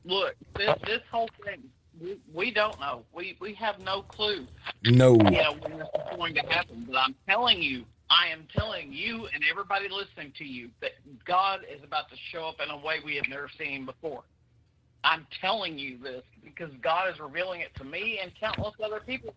[0.05, 1.62] look this, this whole thing,
[2.01, 3.05] we, we don't know.
[3.12, 4.47] We we have no clue.
[4.85, 5.17] No.
[5.31, 6.87] Yeah, when this is going to happen.
[6.89, 10.92] But I'm telling you, I am telling you and everybody listening to you that
[11.24, 14.22] God is about to show up in a way we have never seen before.
[15.02, 19.34] I'm telling you this because God is revealing it to me and countless other people.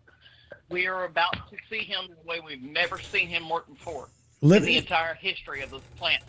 [0.68, 4.08] We are about to see him in a way we've never seen him work before
[4.40, 6.22] Let in the entire history of this planet.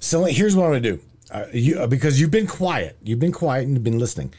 [0.00, 1.00] So here's what I'm gonna do.
[1.30, 4.34] Uh, you, uh, because you've been quiet, you've been quiet and you've been listening.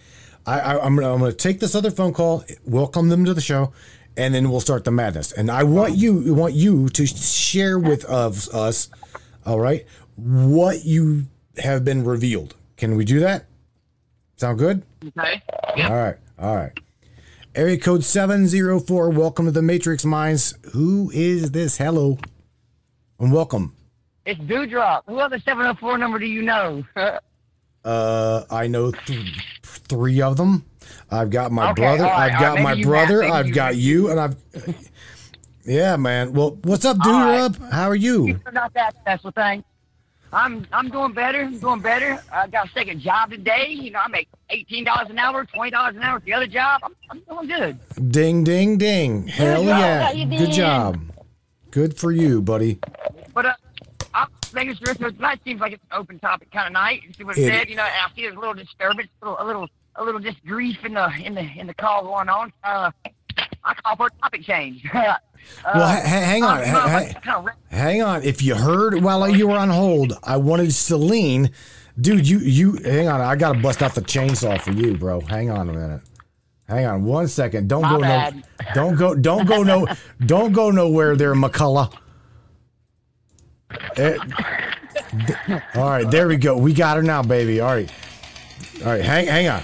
[0.46, 3.72] I, I, I'm I'm gonna take this other phone call, welcome them to the show,
[4.18, 5.32] and then we'll start the madness.
[5.32, 8.90] And I want you want you to share with of us,
[9.46, 9.86] all right,
[10.16, 11.26] what you
[11.58, 12.56] have been revealed.
[12.78, 13.46] Can we do that?
[14.38, 14.84] Sound good?
[15.18, 15.42] Okay?
[15.78, 16.72] All right, all right.
[17.54, 19.10] Area code seven zero four.
[19.10, 20.56] Welcome to the Matrix Minds.
[20.74, 21.78] Who is this?
[21.78, 22.18] Hello,
[23.20, 23.76] and welcome.
[24.26, 25.04] It's Dewdrop.
[25.08, 26.84] Who other 704 number do you know?
[27.84, 30.64] Uh, I know th- three of them.
[31.10, 32.04] I've got my Okay, brother.
[32.04, 33.24] right, I've got right, my brother.
[33.24, 34.36] I've you got you, and I've.
[35.64, 36.34] Yeah, man.
[36.34, 37.14] Well, what's up, dude?
[37.14, 37.40] Right.
[37.40, 37.56] Up?
[37.72, 38.40] How are you?
[38.52, 39.64] Not that special thing.
[40.34, 41.42] I'm I'm doing better.
[41.44, 42.20] I'm doing better.
[42.34, 43.68] I got a second job today.
[43.70, 46.48] You know, I make eighteen dollars an hour, twenty dollars an hour at the other
[46.48, 46.82] job.
[46.84, 48.12] I'm, I'm doing good.
[48.12, 49.28] Ding, ding, ding.
[49.28, 50.12] Hell yeah.
[50.26, 51.00] Good job.
[51.70, 52.80] Good for you, buddy.
[53.36, 53.54] But uh,
[54.16, 57.04] I'm making sure so tonight seems like it's an open topic kind of night.
[57.06, 57.70] You see what It- it said?
[57.70, 60.44] You know, I see there's a little disturbance, a little, a little, a little just
[60.46, 62.52] grief in the in the in the call going on.
[62.64, 62.92] Uh,
[63.64, 64.84] I call for a topic change.
[64.94, 65.16] uh,
[65.66, 66.64] Well, ha- ha- hang on.
[66.64, 68.24] Ha- ha- kind of re- hang on.
[68.24, 71.52] If you heard while you were on hold, I wanted Celine.
[72.00, 73.22] Dude, you you hang on.
[73.22, 75.20] I gotta bust out the chainsaw for you, bro.
[75.22, 76.02] Hang on a minute.
[76.68, 77.68] Hang on one second.
[77.68, 78.32] Don't My go no.
[78.74, 79.14] Don't go.
[79.16, 79.88] Don't go no.
[80.26, 81.94] Don't go nowhere there, McCulloch.
[83.98, 84.18] Eh,
[85.28, 86.58] th- all right, there we go.
[86.58, 87.60] We got her now, baby.
[87.62, 87.92] All right,
[88.82, 89.04] all right.
[89.04, 89.64] Hang hang on.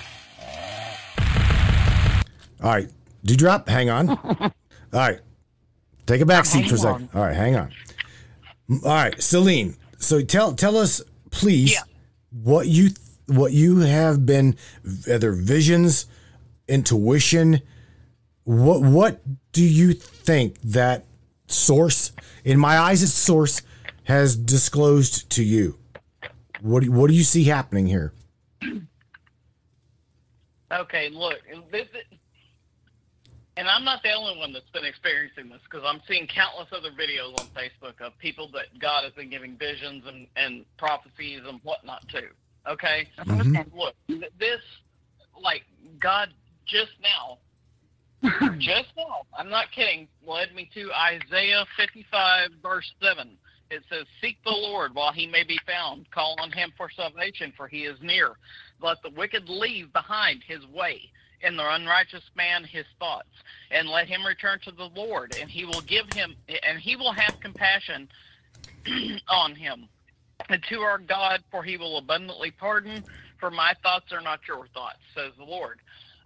[2.62, 2.90] All right,
[3.24, 3.68] Dewdrop.
[3.70, 4.10] Hang on.
[4.20, 4.52] All
[4.94, 5.20] right,
[6.06, 7.10] take a back seat for a second.
[7.14, 7.72] All right, hang on.
[8.84, 9.76] All right, Celine.
[10.00, 11.02] So tell tell us,
[11.32, 11.82] please, Yeah.
[12.32, 12.90] what you
[13.28, 14.56] what you have been
[15.08, 16.06] either visions,
[16.68, 17.62] intuition.
[18.44, 21.06] What what do you think that
[21.48, 22.12] source,
[22.46, 23.62] in my eyes, it's source,
[24.06, 25.78] has disclosed to you?
[26.62, 28.14] What do, what do you see happening here?
[30.72, 31.36] Okay, look,
[31.72, 31.88] this,
[33.58, 36.92] and I'm not the only one that's been experiencing this because I'm seeing countless other
[36.92, 41.60] videos on Facebook of people that God has been giving visions and, and prophecies and
[41.64, 42.22] whatnot to.
[42.70, 43.10] Okay,
[43.74, 44.62] look, this,
[45.42, 45.64] like,
[46.00, 46.30] God
[46.66, 47.40] just now,
[48.60, 53.38] just now, I'm not kidding, led me to Isaiah 55, verse 7.
[53.70, 56.10] It says, Seek the Lord while he may be found.
[56.12, 58.34] Call on him for salvation, for he is near.
[58.82, 61.10] Let the wicked leave behind his way,
[61.42, 63.30] and the unrighteous man his thoughts.
[63.72, 67.12] And let him return to the Lord, and he will give him, and he will
[67.12, 68.08] have compassion
[69.30, 69.88] on him.
[70.50, 73.04] And to our God, for he will abundantly pardon.
[73.40, 75.80] For my thoughts are not your thoughts, says the Lord.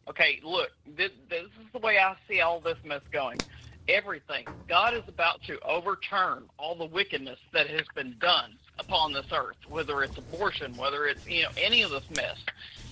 [0.07, 3.39] Okay, look, this, this is the way I see all this mess going.
[3.87, 4.45] Everything.
[4.67, 9.57] God is about to overturn all the wickedness that has been done upon this earth,
[9.67, 12.37] whether it's abortion, whether it's you know any of this mess.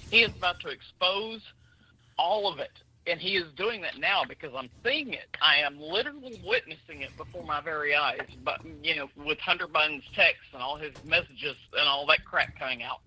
[0.09, 1.41] He is about to expose
[2.19, 2.71] all of it.
[3.07, 5.35] And he is doing that now because I'm seeing it.
[5.41, 8.27] I am literally witnessing it before my very eyes.
[8.43, 12.59] But you know, with Hunter Biden's texts and all his messages and all that crap
[12.59, 12.99] coming out.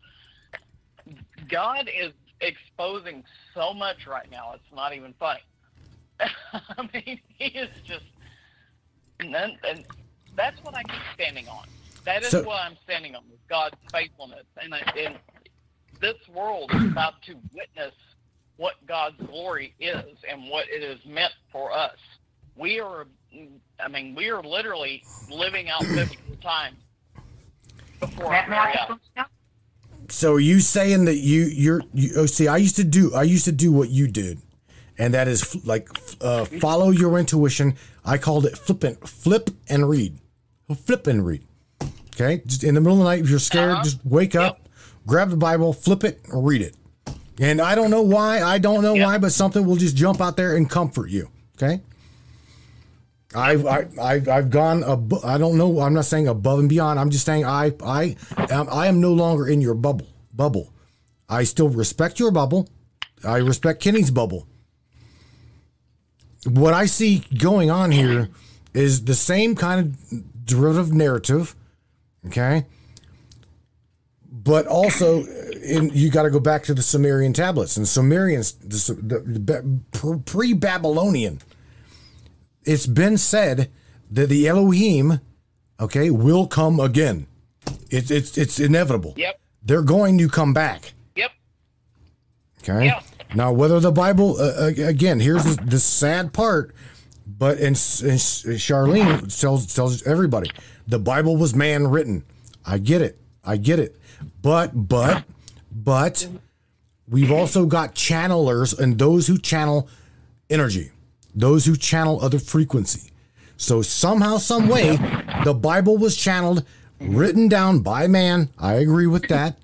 [1.48, 3.22] God is exposing
[3.54, 4.52] so much right now.
[4.54, 5.40] It's not even funny.
[6.20, 8.04] I mean, he is just,
[9.20, 9.84] and, then, and
[10.36, 11.66] that's what I keep standing on.
[12.04, 14.44] That is So- what I'm standing on, God's faithfulness.
[14.60, 15.16] And, I, and
[16.00, 17.94] this world is about to witness
[18.62, 21.96] what God's glory is and what it is meant for us.
[22.56, 23.06] We are,
[23.80, 26.76] I mean, we are literally living out biblical times
[27.98, 29.26] before our Matt, may I very eyes.
[30.10, 33.24] So are you saying that you you're you, oh, see I used to do I
[33.24, 34.38] used to do what you did,
[34.96, 37.74] and that is f- like f- uh, follow your intuition.
[38.04, 40.18] I called it flip and flip and read,
[40.86, 41.42] flip and read.
[42.14, 43.84] Okay, just in the middle of the night, if you're scared, Uh-huh.
[43.84, 44.68] just wake up,
[45.06, 46.76] grab the Bible, flip it, and read it.
[47.42, 49.04] And I don't know why, I don't know Yep.
[49.04, 51.28] why, but something will just jump out there and comfort you.
[51.56, 51.80] Okay.
[53.34, 55.80] I've I, I've I've gone abo- I don't know.
[55.80, 57.00] I'm not saying above and beyond.
[57.00, 58.14] I'm just saying I I
[58.50, 60.72] am I am no longer in your bubble bubble.
[61.28, 62.68] I still respect your bubble.
[63.24, 64.46] I respect Kenny's bubble.
[66.44, 68.28] What I see going on here
[68.74, 71.56] is the same kind of derivative narrative,
[72.26, 72.66] okay?
[74.30, 75.24] But also,
[75.62, 79.18] in, you got to go back to the Sumerian tablets and Sumerians, the, the,
[79.92, 81.40] the pre Babylonian.
[82.64, 83.70] It's been said
[84.10, 85.20] that the Elohim,
[85.80, 87.26] okay, will come again.
[87.90, 89.14] It's it's it's inevitable.
[89.16, 89.40] Yep.
[89.62, 90.94] They're going to come back.
[91.16, 91.30] Yep.
[92.62, 92.86] Okay.
[92.86, 93.00] Yeah.
[93.34, 96.74] Now, whether the Bible, uh, uh, again, here's the, the sad part,
[97.26, 100.50] but and, and Charlene tells tells everybody
[100.86, 102.24] the Bible was man written.
[102.64, 103.18] I get it.
[103.44, 103.98] I get it.
[104.40, 105.24] But but
[105.74, 106.28] but
[107.08, 109.88] we've also got channelers and those who channel
[110.50, 110.90] energy,
[111.34, 113.10] those who channel other frequency.
[113.56, 114.96] So somehow, some way,
[115.44, 116.64] the Bible was channeled,
[117.00, 118.50] written down by man.
[118.58, 119.56] I agree with that.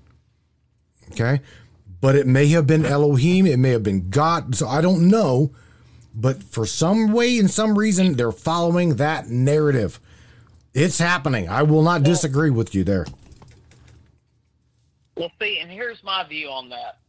[1.11, 1.41] Okay.
[2.01, 4.55] But it may have been Elohim, it may have been God.
[4.55, 5.51] So I don't know.
[6.15, 9.99] But for some way and some reason, they're following that narrative.
[10.73, 11.49] It's happening.
[11.49, 13.05] I will not disagree with you there.
[15.19, 16.99] Well, see, and here's my view on that.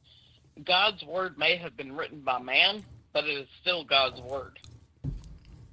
[0.64, 4.58] God's word may have been written by man, but it is still God's word.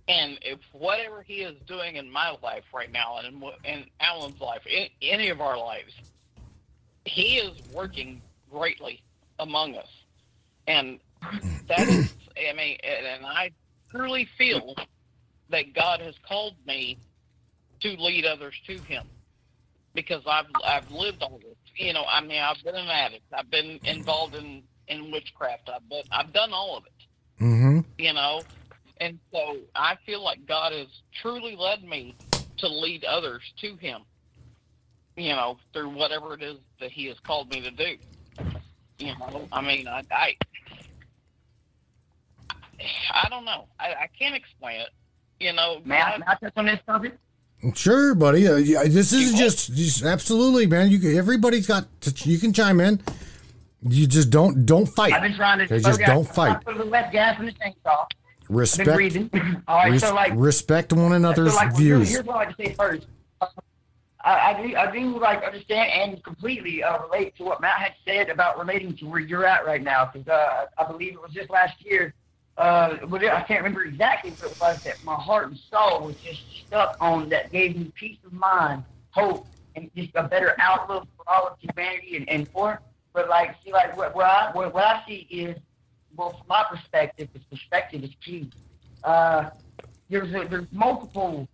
[0.07, 4.39] And if whatever He is doing in my life right now, and in, in Alan's
[4.39, 5.91] life, in any of our lives,
[7.05, 8.21] He is working
[8.51, 9.01] greatly
[9.39, 9.89] among us,
[10.67, 10.99] and
[11.67, 13.49] that is, I mean, and I
[13.89, 14.75] truly feel
[15.49, 16.99] that God has called me
[17.79, 19.07] to lead others to Him
[19.95, 21.66] because I've I've lived all this.
[21.77, 23.25] You know, I mean, I've been an addict.
[23.33, 25.69] I've been involved in in witchcraft.
[25.73, 27.43] I've been I've done all of it.
[27.43, 27.79] Mm-hmm.
[27.97, 28.41] You know,
[28.99, 30.87] and so I feel like God has
[31.21, 32.15] truly led me
[32.57, 34.01] to lead others to Him.
[35.15, 37.97] You know, through whatever it is that He has called me to do.
[38.99, 40.35] You know, I mean, I I,
[43.11, 43.67] I don't know.
[43.79, 44.89] I, I can't explain it.
[45.39, 47.17] You know, May I, God- may I touch on this topic?
[47.73, 48.47] Sure, buddy.
[48.47, 50.91] Uh, yeah, this is just, just absolutely, man.
[50.91, 51.85] You can- everybody's got.
[52.01, 53.01] To, you can chime in.
[53.81, 55.13] You just don't don't fight.
[55.13, 55.65] I've been trying to.
[55.65, 56.63] Okay, just don't fight.
[56.63, 57.53] Put a little less gas in the.
[57.63, 59.29] I've been Respect breathing.
[59.67, 62.09] All right, res- so like, respect one another's so like, views.
[62.09, 63.07] Here's what I like to say first.
[63.41, 63.47] Uh,
[64.23, 67.93] I, I do, I do like understand and completely uh, relate to what Matt had
[68.05, 70.09] said about relating to where you're at right now.
[70.11, 72.13] Because uh, I believe it was just last year.
[72.57, 76.15] Uh, but I can't remember exactly what it was that my heart and soul was
[76.23, 79.45] just stuck on that gave me peace of mind, hope,
[79.75, 82.81] and just a better outlook for all of humanity and, and for.
[83.13, 85.55] But like, see, like what, what I what, what I see is,
[86.15, 88.51] well, from my perspective, this perspective is key.
[89.03, 89.51] Uh,
[90.09, 91.47] there's a, there's multiple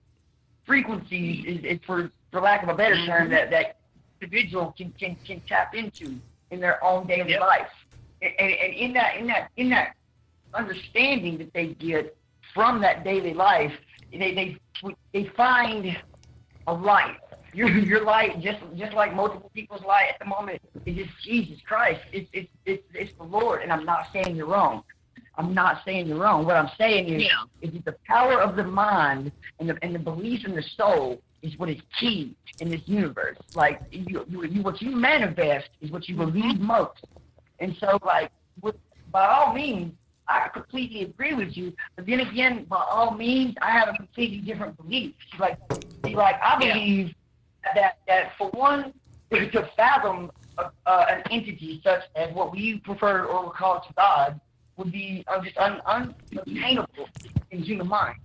[0.65, 3.77] frequencies, is, is for for lack of a better term, that that
[4.21, 6.17] individual can can, can tap into
[6.51, 7.41] in their own daily Yep.
[7.41, 7.67] life,
[8.21, 9.95] and, and and in that in that in that
[10.53, 12.15] understanding that they get
[12.53, 13.73] from that daily life,
[14.11, 14.57] they they
[15.13, 15.97] they find
[16.67, 17.17] a light.
[17.53, 21.59] Your your light, just just like multiple people's light at the moment, is just Jesus
[21.65, 22.01] Christ.
[22.11, 24.83] It's it's it's it's the Lord, and I'm not saying you're wrong.
[25.35, 26.45] I'm not saying you're wrong.
[26.45, 27.43] What I'm saying is, Yeah.
[27.61, 31.21] is that the power of the mind and the and the belief in the soul
[31.41, 33.37] is what is key in this universe.
[33.53, 36.31] Like you, you, you what you manifest is what you mm-hmm.
[36.31, 37.05] believe most.
[37.59, 38.31] And so, like,
[38.61, 38.75] with,
[39.11, 39.93] by all means,
[40.27, 41.73] I completely agree with you.
[41.95, 45.13] But then again, by all means, I have a completely different belief.
[45.39, 45.57] Like,
[46.05, 46.73] see, like I Yeah.
[46.73, 47.15] believe
[47.75, 48.93] that that for one,
[49.31, 54.39] to, fathom uh, uh, an entity such as what we prefer or call to God
[54.77, 55.81] would be uh, just un,
[56.31, 57.09] unattainable
[57.51, 58.15] in human mind.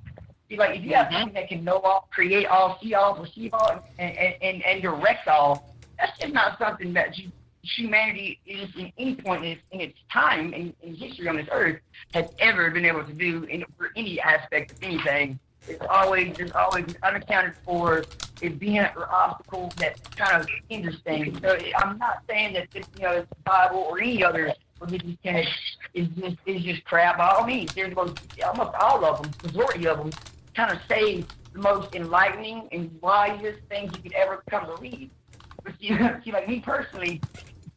[0.49, 1.13] See, like if you have Mhm.
[1.21, 4.83] something that can know all, create all, see all, perceive all, and, and, and, and
[4.83, 7.31] direct all, that's just not something that you,
[7.63, 11.49] humanity is in any point in its, in its time in, in history on this
[11.51, 11.81] earth
[12.15, 15.39] has ever been able to do in for any aspect of anything.
[15.67, 18.05] It's always there's always unaccounted for
[18.41, 21.39] event or obstacle that kind of hinders things.
[21.43, 25.47] So I'm not saying that this, you know, the Bible or any other religious tenet
[25.95, 27.19] is just is just crap.
[27.19, 30.11] By all means, there's most almost all of them, majority of them,
[30.55, 35.11] kind of say the most enlightening and wisest things you could ever come to read.
[35.65, 35.89] But see,
[36.25, 37.21] see, like me personally,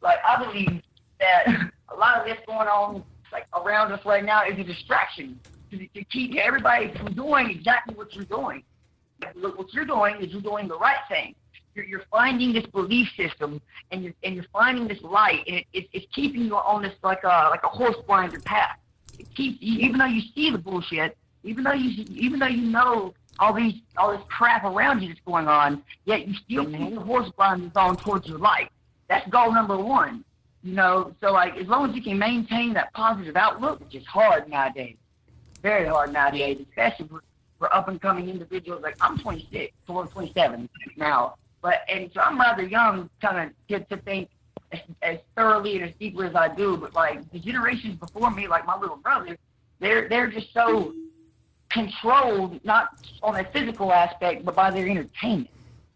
[0.02, 0.82] like I believe
[1.20, 1.46] that
[1.94, 5.40] a lot of this going on like around us right now is a distraction
[5.70, 8.62] to, to keep everybody from doing exactly what you're doing.
[9.34, 11.34] Look, what you're doing is you're doing the right thing.
[11.74, 15.66] You're, you're finding this belief system, and you're and you're finding this light, and it,
[15.72, 18.76] it, it's keeping you on this like a like a horse blinder path.
[19.18, 23.14] It keeps even though you see the bullshit, even though you even though you know
[23.38, 26.84] all these all this crap around you that's going on, yet you still mm-hmm.
[26.84, 28.70] keep the horse blinders on towards your light.
[29.12, 30.24] That's goal number one.
[30.62, 34.06] You know, so like as long as you can maintain that positive outlook, which is
[34.06, 34.96] hard nowadays,
[35.60, 37.22] very hard nowadays, especially for,
[37.58, 38.82] for up and coming individuals.
[38.82, 43.90] Like I'm 26, so 27 now, but and so I'm rather young, kind of get
[43.90, 44.30] to think
[44.72, 46.78] as, as thoroughly and as deeply as I do.
[46.78, 49.36] But like the generations before me, like my little brother,
[49.78, 50.94] they're they're just so
[51.68, 55.50] controlled, not on a physical aspect, but by their entertainment.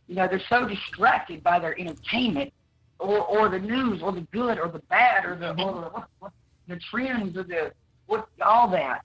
[0.07, 2.53] You know, they're so distracted by their entertainment
[2.99, 5.61] or, or the news or the good or the bad or the, mm-hmm.
[5.61, 6.33] or the, what, what,
[6.69, 7.73] the trends or the
[8.07, 9.05] what all that.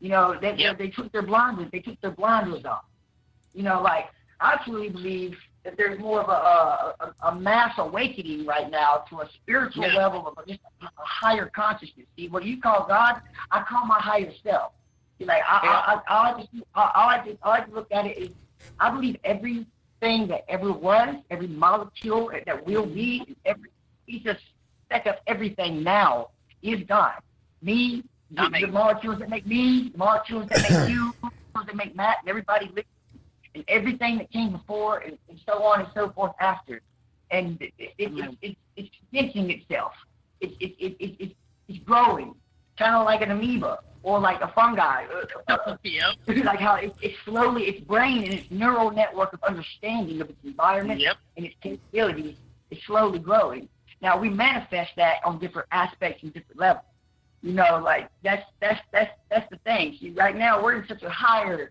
[0.00, 0.78] You know, they, Yep.
[0.78, 2.84] they took their blinders, they took their blinders off.
[3.54, 4.06] You know, like
[4.40, 9.20] I truly believe that there's more of a, a, a mass awakening right now to
[9.20, 9.96] a spiritual Yeah.
[9.96, 12.06] level of just a, a higher consciousness.
[12.16, 13.20] See, what you call God,
[13.50, 14.72] I call my higher self.
[15.18, 17.74] See, like I, I, I, I like to, I, I like to, I like to
[17.74, 18.28] look at it is,
[18.78, 19.16] I believe
[20.02, 23.70] everything that ever was, every molecule that will be, every
[24.06, 24.36] piece of
[24.86, 26.28] speck of everything now
[26.62, 27.14] is God.
[27.62, 31.96] Me, the, the molecules that make me, the molecules that make you, molecules that make
[31.96, 32.70] Matt, and everybody
[33.54, 36.80] and everything that came before, and, and so on and so forth after.
[37.30, 39.92] And it, it, it, it, it, it's condensing itself.
[40.40, 41.36] It, it, it, it, it,
[41.68, 42.34] it's growing,
[42.78, 45.04] kind of like an amoeba or like a fungi.
[45.82, 46.44] Yep.
[46.44, 50.38] like how it, it's slowly, its brain and its neural network of understanding of its
[50.44, 51.16] environment Yep.
[51.36, 52.36] and its capabilities
[52.70, 53.68] is slowly growing.
[54.02, 56.84] Now we manifest that on different aspects and different levels.
[57.42, 59.96] You know, like that's that's that's that's the thing.
[60.00, 61.70] See, right now we're in such a higher,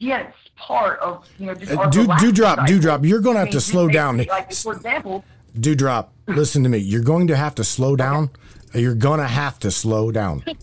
[0.00, 2.74] dense part of you know just Uh, our do- galactic dewdrop, cycle.
[2.74, 4.16] dewdrop, you're gonna have to slow down.
[4.18, 5.24] basically, Like for example,
[5.58, 6.78] Dewdrop, listen to me.
[6.78, 8.30] You're going to have to slow down.
[8.74, 10.44] You're going to have to slow down.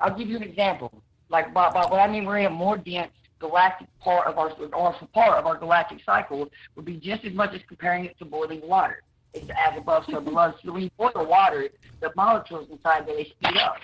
[0.00, 1.02] I'll give you an example.
[1.28, 4.50] Like by, by what I mean, we're in a more dense galactic part of our
[4.72, 8.24] or part of our galactic cycle would be just as much as comparing it to
[8.24, 9.02] boiling water.
[9.34, 10.54] It's as above, so below.
[10.64, 11.68] So when you boil water,
[12.00, 13.76] the molecules inside there they speed up.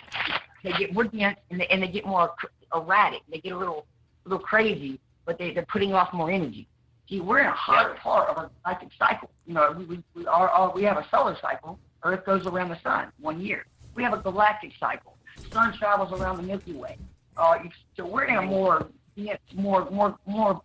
[0.63, 2.35] They get more dense and they, and they get more
[2.75, 3.21] erratic.
[3.31, 3.85] They get a little
[4.25, 6.67] little crazy, but they they're putting off more energy.
[7.09, 9.31] See, we're in a hard part of our galactic cycle.
[9.47, 11.79] You know, we we, we are, are we have a solar cycle.
[12.03, 13.67] Earth goes around the sun one year.
[13.95, 15.17] We have a galactic cycle.
[15.53, 16.97] Sun travels around the Milky Way.
[17.37, 17.59] Uh,
[17.97, 20.63] so we're in a more, dense, more, more, more.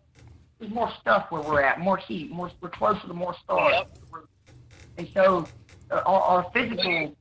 [0.60, 2.52] There's more stuff where we're at, more heat, more.
[2.62, 3.86] We're closer to more stars.
[4.14, 4.26] Yep.
[4.98, 5.48] And so,
[5.92, 7.16] uh, our, our physical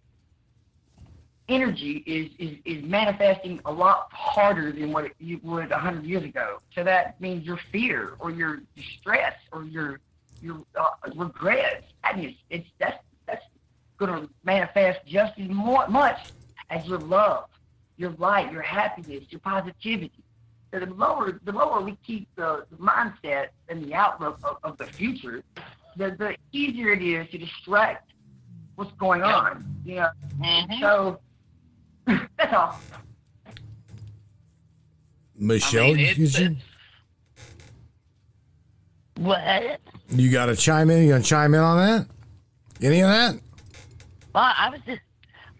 [1.48, 6.24] energy is, is is manifesting a lot harder than what it you would hundred years
[6.24, 6.60] ago.
[6.74, 8.60] So that means your fear or your
[9.00, 10.00] stress or your
[10.40, 11.86] your uh, regrets.
[12.04, 13.44] And it's, it's that's that's
[13.98, 16.18] going to manifest just as more, much
[16.70, 17.46] as your love,
[17.96, 20.12] your light, your happiness, your positivity.
[20.72, 24.76] So the lower the lower we keep the, the mindset and the outlook of, of
[24.78, 25.42] the future,
[25.96, 28.10] the the easier it is to distract
[28.76, 29.64] what's going on.
[29.84, 30.08] You know.
[30.40, 30.80] Mhm.
[30.80, 31.20] So
[32.36, 32.78] that's all.
[35.36, 36.56] Michelle, I mean, it's- you, you,
[39.18, 39.80] What?
[40.10, 41.02] you got to chime in.
[41.02, 42.06] You going to chime in on that?
[42.84, 43.34] Any of that?
[44.34, 45.00] Well, I was just,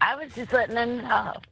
[0.01, 1.45] I was just letting them talk.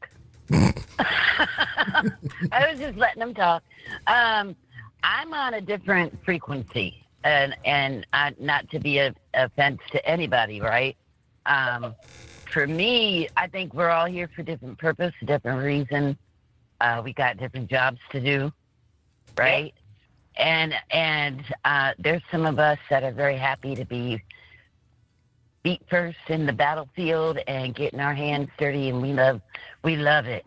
[1.00, 3.64] I was just letting them talk.
[4.08, 4.56] Um,
[5.04, 10.62] I'm on a different frequency, and and I, not to be a offense to anybody,
[10.62, 10.96] right?
[11.46, 11.96] Um,
[12.52, 16.18] for me, I think we're all here for different purpose, different reason.
[16.80, 18.52] Uh, we got different jobs to do,
[19.38, 19.74] right?
[20.38, 24.22] And and uh, there's some of us that are very happy to be
[25.64, 29.42] feet first in the battlefield and getting our hands dirty, and we love
[29.84, 30.46] we love it.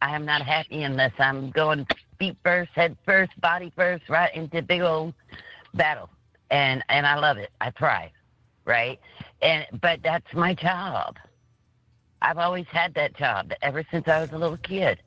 [0.00, 1.86] I am not happy unless I'm going
[2.18, 5.14] feet first, head first, body first, right into big old
[5.74, 6.10] battle,
[6.50, 7.50] and and I love it.
[7.60, 8.10] I thrive,
[8.64, 8.98] right?
[9.42, 11.18] And but that's my job.
[12.22, 15.02] I've always had that job ever since I was a little kid,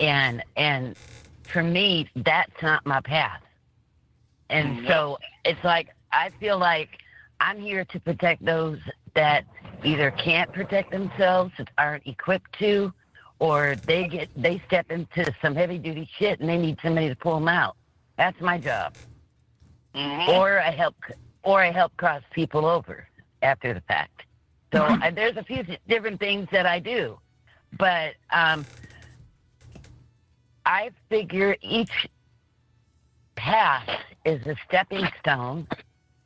[0.00, 0.96] and and
[1.44, 3.40] for me, that's not my path.
[4.50, 6.88] And so it's like I feel like
[7.40, 8.78] I'm here to protect those
[9.14, 9.44] that
[9.84, 12.92] either can't protect themselves, aren't equipped to,
[13.38, 17.16] or they get they step into some heavy duty shit and they need somebody to
[17.16, 17.76] pull them out.
[18.16, 18.94] That's my job.
[19.94, 20.28] Mhm.
[20.28, 20.96] Or I help
[21.44, 23.07] or I help cross people over
[23.42, 24.22] after the fact.
[24.72, 27.18] So uh, there's a few different things that I do,
[27.78, 28.66] but um,
[30.64, 32.08] I figure each
[33.36, 33.88] path
[34.24, 35.66] is a stepping stone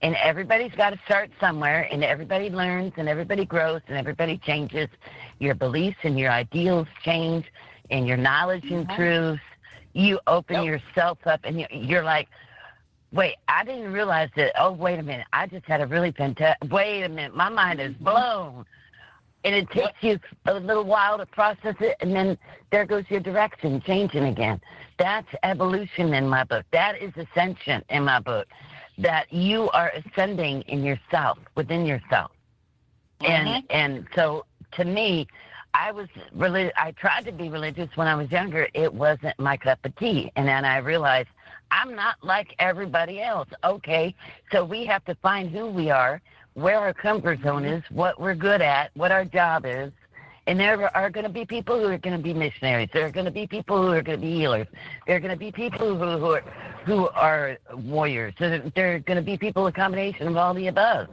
[0.02, 4.88] and everybody's got to start somewhere and everybody learns and everybody grows and everybody changes.
[5.38, 7.44] Your beliefs and your ideals change
[7.90, 9.42] and your knowledge and truths
[9.94, 10.64] you open Yep.
[10.64, 12.28] yourself up and you're like
[13.12, 14.52] wait, I didn't realize that.
[14.60, 15.26] Oh, wait a minute.
[15.32, 16.72] I just had a really fantastic.
[16.72, 17.36] Wait a minute.
[17.36, 18.04] My mind is mm-hmm.
[18.04, 18.66] blown.
[19.44, 22.38] And it takes you a little while to process it, and then
[22.70, 24.60] there goes your direction changing again.
[25.00, 26.64] That's evolution in my book.
[26.72, 28.46] That is ascension in my book.
[28.98, 32.30] That you are ascending in yourself, within yourself.
[33.20, 33.66] And mm-hmm.
[33.70, 35.26] and so to me,
[35.74, 38.68] I was really I tried to be religious when I was younger.
[38.74, 40.30] It wasn't my cup of tea.
[40.36, 41.30] And then I realized
[41.72, 43.48] I'm not like everybody else.
[43.64, 44.14] Okay,
[44.52, 46.20] so we have to find who we are,
[46.54, 47.74] where our comfort zone mm-hmm.
[47.74, 49.90] is, what we're good at, what our job is.
[50.46, 52.88] And there are going to be people who are going to be missionaries.
[52.92, 54.66] There are going to be people who are going to be healers.
[55.06, 56.44] There are going to be people who, who are
[56.84, 58.34] who are warriors.
[58.38, 61.08] So there- are going to be people a combination of all the above,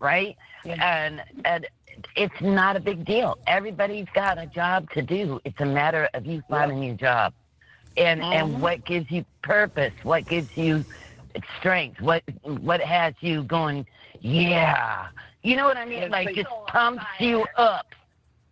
[0.00, 0.34] right?
[0.64, 1.66] And and
[2.16, 3.36] it's not a big deal.
[3.46, 5.40] Everybody's got a job to do.
[5.44, 7.34] It's a matter of you finding your job,
[7.96, 10.84] and and what gives you purpose, what gives you
[11.58, 13.86] strength, what what has you going,
[14.20, 15.08] yeah,
[15.42, 16.04] you know what I mean?
[16.04, 17.86] And Like see- just pumps you up,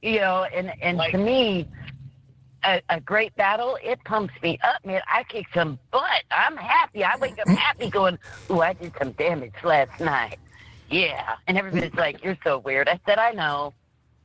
[0.02, 0.44] you know.
[0.44, 1.68] And and Like- to me,
[2.64, 5.00] a, a great battle, it pumps me up, man.
[5.12, 6.22] I kick some butt.
[6.30, 7.02] I'm happy.
[7.04, 8.18] I wake up happy, going,
[8.50, 10.38] ooh, I did some damage last night.
[10.88, 11.34] Yeah.
[11.48, 12.88] And everybody's like, you're so weird.
[12.88, 13.74] I said, I know,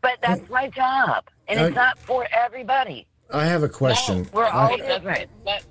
[0.01, 3.07] but that's my job, and it's Uh, not for everybody.
[3.31, 4.27] I have a question.
[4.33, 5.29] We're all I- different.
[5.45, 5.63] That,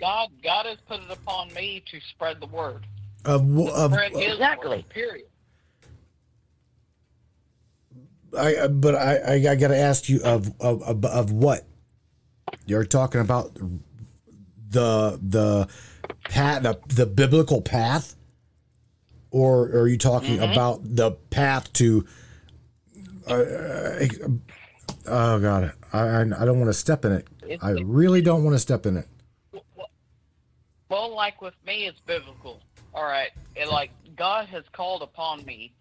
[0.00, 2.84] God, God has put it upon me to spread the word.
[3.24, 4.78] of, To of, spread His Exactly.
[4.78, 5.26] word, period.
[8.36, 11.66] I, but I, I, I got to ask you of, of of of what
[12.66, 13.54] you're talking about
[14.70, 15.68] the the
[16.24, 18.16] path the, the biblical path,
[19.30, 22.06] or are you talking about the path to?
[23.28, 24.06] Uh, uh,
[25.06, 27.26] oh God, I I, I don't want to step in it.
[27.60, 29.06] I really don't want to step in it.
[30.88, 32.60] Well, like with me, it's biblical.
[32.94, 35.72] All right, and like God has called upon me,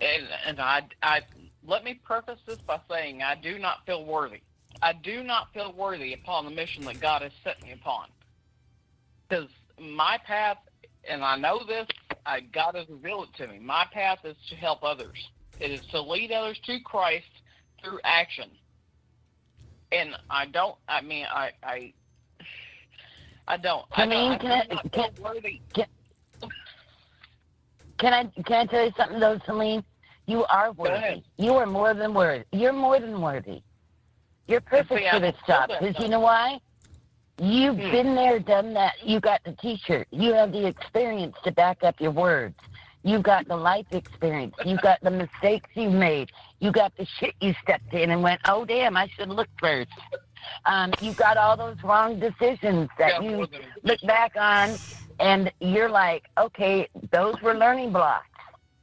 [0.00, 1.20] and and I I
[1.66, 4.40] let me preface this by saying I do not feel worthy.
[4.80, 8.06] I do not feel worthy upon the mission that God has set me upon.
[9.28, 10.58] Because my path,
[11.08, 11.86] and I know this,
[12.24, 13.58] I, God has revealed it to me.
[13.58, 15.28] My path is to help others.
[15.60, 17.26] It is to lead others to Christ
[17.82, 18.50] through action.
[19.92, 20.76] And I don't.
[20.88, 21.92] I mean, I I.
[23.46, 23.86] I don't.
[23.92, 25.60] I, I mean, can I I- do not can- worthy.
[27.98, 29.82] Can I can I tell you something though, Celine?
[30.26, 31.22] You are worthy.
[31.38, 32.44] You are more than worthy.
[32.52, 33.62] You're more than worthy.
[34.46, 36.60] You're perfect see, for this job because you know why?
[37.40, 37.90] You've Hmm.
[37.90, 38.94] been there, done that.
[39.04, 40.06] You got the T-shirt.
[40.10, 42.56] You have the experience to back up your words.
[43.04, 44.54] You've got the life experience.
[44.64, 46.30] You've got the mistakes you've made.
[46.60, 49.90] You got the shit you stepped in and went, oh damn, I should look first.
[50.66, 53.46] Um, you got all those wrong decisions that Yeah, you
[53.82, 54.78] look back on
[55.20, 58.26] and you're like, okay, those were learning blocks.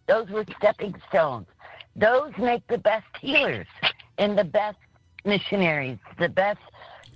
[0.07, 1.47] Those were stepping stones.
[1.95, 3.67] Those make the best healers
[4.17, 4.77] and the best
[5.25, 6.59] missionaries, the best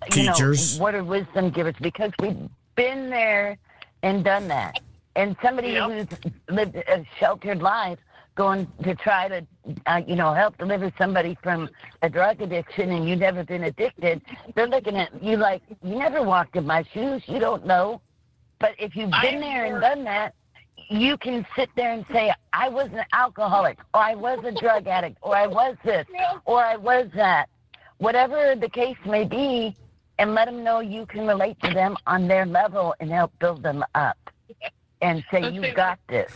[0.07, 0.77] you Teachers.
[0.77, 2.37] know, what are wisdom givers because we've
[2.75, 3.57] been there
[4.03, 4.75] and done that.
[5.15, 5.89] And somebody Yep.
[5.89, 6.07] who's
[6.49, 7.99] lived a sheltered life
[8.39, 9.45] going to try to,
[9.85, 11.69] uh, you know, help deliver somebody from
[12.03, 14.21] a drug addiction and you've never been addicted,
[14.55, 17.21] they're looking at you like, you never walked in my shoes.
[17.27, 17.99] You don't know.
[18.57, 20.35] But if you've been there and done that,
[20.89, 24.87] you can sit there and say, I was an alcoholic, or I was a drug
[24.87, 26.07] addict, or I was this,
[26.45, 27.49] or I was that.
[27.97, 29.75] Whatever the case may be,
[30.17, 33.63] and let them know you can relate to them on their level and help build
[33.63, 34.17] them up.
[35.01, 35.71] And say, you see.
[35.71, 36.31] got this.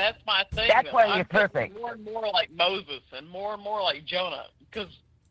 [0.00, 0.68] That's my thing.
[0.68, 1.78] That's why you're perfect.
[1.78, 4.88] More and more like Moses, and more and more like Jonah, because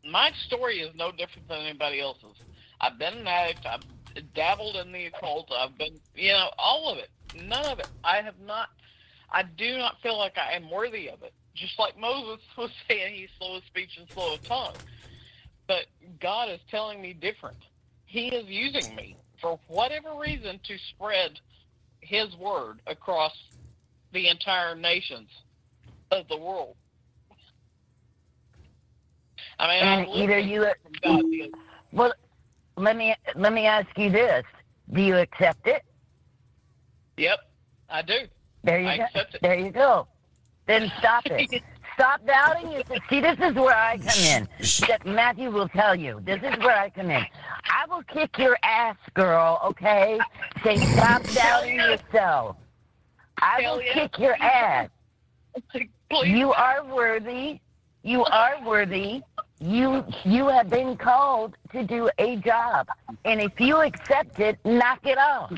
[0.08, 2.36] my story is no different than anybody else's.
[2.80, 3.66] I've been an addict.
[3.66, 3.82] I've
[4.32, 5.50] dabbled in the occult.
[5.50, 7.10] I've been, you know, all of it.
[7.34, 7.88] None of it.
[8.04, 8.68] I have not.
[9.32, 11.34] I do not feel like I am worthy of it.
[11.56, 14.74] Just like Moses was saying, he's slow of speech and slow of tongue.
[15.66, 15.86] But
[16.20, 17.58] God is telling me different.
[18.06, 21.40] He is using me for whatever reason to spread
[22.00, 23.32] His word across
[24.12, 25.28] the entire nations
[26.10, 26.76] of the world.
[29.58, 31.50] I mean, And I'm either you, from God
[31.92, 32.12] well,
[32.76, 34.44] let me let me ask you this:
[34.92, 35.82] Do you accept it?
[37.16, 37.38] Yep,
[37.88, 38.18] I do.
[38.64, 39.04] There you I go.
[39.04, 39.42] accept it.
[39.42, 40.06] There you go.
[40.66, 41.62] Then stop it.
[41.94, 42.86] Stop doubting it.
[43.10, 44.48] See, this is where I come in.
[44.88, 46.22] That Matthew will tell you.
[46.24, 47.26] This is where I come in.
[47.64, 49.60] I will kick your ass, girl.
[49.66, 50.18] Okay?
[50.64, 52.56] Say stop doubting yourself.
[53.40, 53.92] I Hell will yeah.
[53.94, 54.88] kick your ass.
[55.72, 55.88] Please,
[56.24, 57.60] You are worthy.
[58.02, 59.22] You are worthy.
[59.60, 62.88] You you have been called to do a job,
[63.26, 65.52] and if you accept it, knock it off.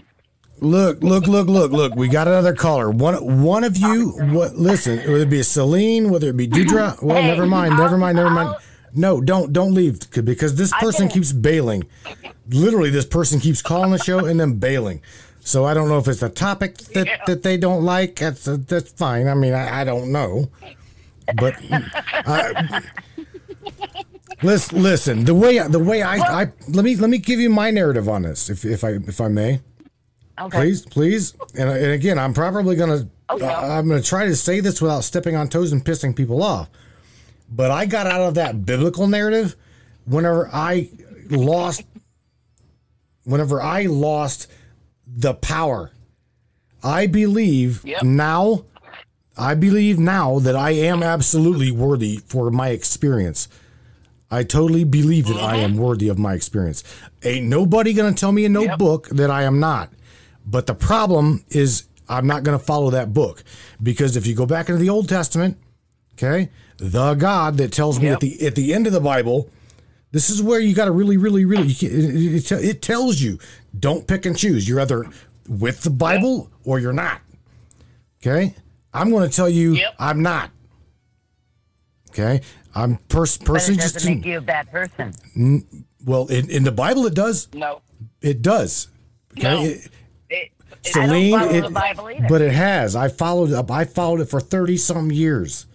[0.60, 1.94] Look, look, look, look, look.
[1.94, 2.90] We got another caller.
[2.90, 4.10] One, one of you.
[4.10, 4.56] What?
[4.56, 6.96] Listen, whether it be Celine, whether it be Dudra.
[7.00, 8.56] Well, Hey, never mind, never mind, never mind.
[8.94, 11.84] No, don't, don't leave because this person keeps bailing.
[12.48, 15.00] Literally, this person keeps calling the show and then bailing.
[15.44, 17.16] So I don't know if it's a topic that, Yeah.
[17.27, 18.16] that they don't like.
[18.16, 19.27] That's that's fine.
[19.28, 20.48] I mean, I, I don't know,
[21.36, 22.81] but I,
[24.43, 25.24] listen, listen.
[25.24, 28.23] The way the way I, I let me let me give you my narrative on
[28.23, 29.60] this, if if I if I may
[30.40, 30.59] Okay.
[30.59, 33.47] please please and, and again i'm probably gonna oh, Okay.
[33.47, 36.43] I- uh, i'm gonna try to say this without stepping on toes and pissing people
[36.43, 36.70] off
[37.51, 39.55] but i got out of that biblical narrative
[40.06, 40.89] whenever i
[41.28, 41.82] lost
[43.24, 44.51] whenever i lost
[45.14, 45.90] the power
[46.82, 48.02] i believe Yep.
[48.02, 48.64] now
[49.36, 53.48] i believe now that i am absolutely worthy for my experience
[54.32, 55.74] I totally believe that I mm-hmm.
[55.74, 56.82] am worthy of my experience.
[57.22, 58.78] Ain't nobody gonna tell me in no Yep.
[58.78, 59.93] book that I am not.
[60.47, 63.44] But the problem is I'm not gonna follow that book
[63.82, 65.59] because if you go back into the Old Testament,
[66.14, 66.48] okay,
[66.78, 69.51] the God that tells me at the at the end of the Bible,
[70.12, 71.68] this is where you got to really, really, really.
[71.72, 73.39] It, it, it tells you
[73.78, 74.68] don't pick and choose.
[74.68, 75.06] You're either
[75.48, 77.20] with the Bible or you're not.
[78.20, 78.55] Okay,
[78.94, 79.94] I'm going to tell you Yep.
[79.98, 80.51] I'm not.
[82.10, 82.43] Okay,
[82.74, 85.14] I'm pers- But person it doesn't make you a bad person.
[86.05, 87.48] well in, in the Bible it does.
[87.55, 87.80] No.
[88.20, 88.89] It does.
[89.39, 89.43] Okay.
[89.43, 89.62] No.
[89.64, 89.89] It-
[90.84, 92.26] Celine, it- the Bible either.
[92.28, 92.97] but it has.
[92.97, 93.70] I followed up.
[93.70, 95.66] I followed it for thirty some years.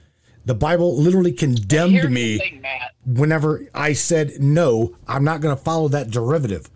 [0.47, 2.63] The Bible literally condemned me thing,
[3.05, 4.95] whenever I said no.
[5.05, 6.69] I'm not going to follow that derivative.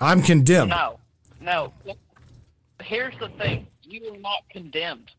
[0.00, 0.70] I'm condemned.
[0.70, 0.98] No,
[1.40, 1.72] no.
[2.82, 5.12] Here's the thing: you are not condemned.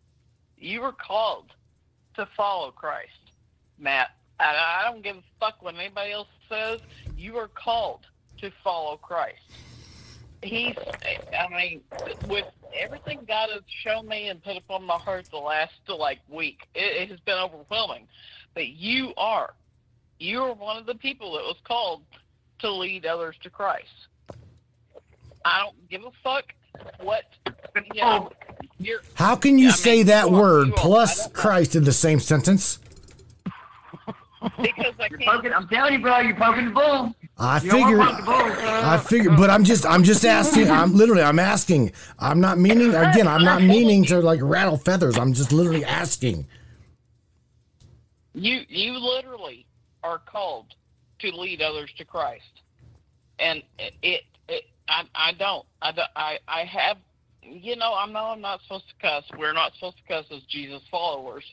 [0.58, 1.54] You were called
[2.16, 3.32] to follow Christ,
[3.80, 4.10] Matt.
[4.42, 6.82] And I don't give a fuck what anybody else says.
[7.18, 8.02] You are called
[8.42, 9.40] to follow Christ.
[10.46, 10.76] He's,
[11.38, 11.82] I mean,
[12.28, 12.46] with
[12.78, 17.04] everything God has shown me and put upon my heart the last like week, it,
[17.04, 18.08] it has been overwhelming.
[18.54, 19.54] But you are,
[20.20, 22.04] you are one of the people that was called
[22.60, 24.08] to lead others to Christ.
[25.44, 26.46] I don't give a fuck
[27.02, 27.24] what
[27.94, 28.32] you know.
[28.78, 31.28] You're, How can you I mean, say that you word are- plus.
[31.32, 32.80] Christ in the same sentence?
[34.62, 35.24] Because I can't.
[35.26, 37.16] Poking, I'm telling you, bro, you're poking the bull.
[37.38, 37.98] I You don't figure.
[37.98, 38.82] wanna poke the bull, sir.
[38.86, 40.70] I figure, but I'm just, I'm just asking.
[40.70, 41.92] I'm literally, I'm asking.
[42.20, 42.94] I'm not meaning.
[42.94, 45.18] Again, I'm not meaning to like rattle feathers.
[45.18, 46.48] I'm just literally asking.
[48.34, 49.66] You you literally
[50.04, 50.76] are called
[51.20, 52.62] to lead others to Christ,
[53.40, 56.98] and it, it, it I I don't I don't, I I have
[57.48, 59.24] you know I know I'm not supposed to cuss.
[59.38, 61.44] We're not supposed to cuss as Jesus followers.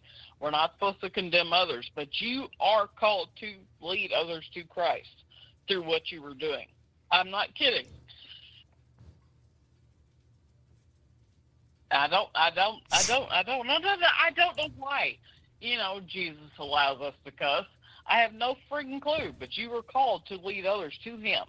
[0.41, 5.25] We're not supposed to condemn others, but you are called to lead others to Christ
[5.69, 6.67] through what you were doing.
[7.11, 7.87] I'm not kidding.
[11.93, 13.79] I don't, I don't, I don't, I don't know.
[13.83, 15.19] I don't know why.
[15.61, 17.67] You know, Jesus allows us to cuss.
[18.07, 21.45] I have no freaking clue, but you were called to lead others to Him.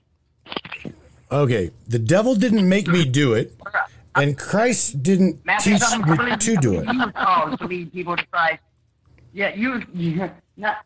[1.31, 3.53] Okay, the devil didn't make me do it,
[4.15, 6.87] and Christ didn't Matthew, teach me completely to do it.
[6.91, 8.61] You were to lead people to Christ.
[9.33, 10.85] Yeah, you, you not.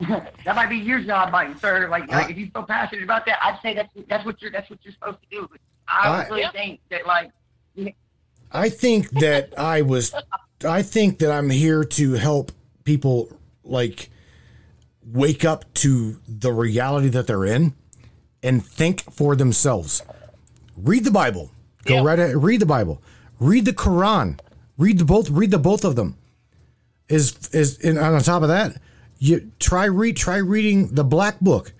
[0.08, 1.88] that might be your job, Mike, sir.
[1.88, 4.68] Like, like if you're so passionate about that, I'd say that's that's what you're that's
[4.68, 5.48] what you're supposed to do.
[5.48, 6.50] But I I- really Yeah.
[6.50, 7.30] think that like
[8.50, 10.12] I think that I was
[10.64, 12.50] I think that I'm here to help
[12.82, 13.30] people
[13.62, 14.10] like
[15.06, 17.74] wake up to the reality that they're in
[18.42, 20.02] and think for themselves.
[20.76, 21.51] Read the Bible.
[21.84, 22.02] Go Yeah.
[22.04, 23.02] right read the Bible.
[23.40, 24.38] Read the Quran.
[24.78, 26.16] Read the both read the both of them.
[27.08, 28.80] Is is and on top of that,
[29.18, 31.72] you try read try reading the black book.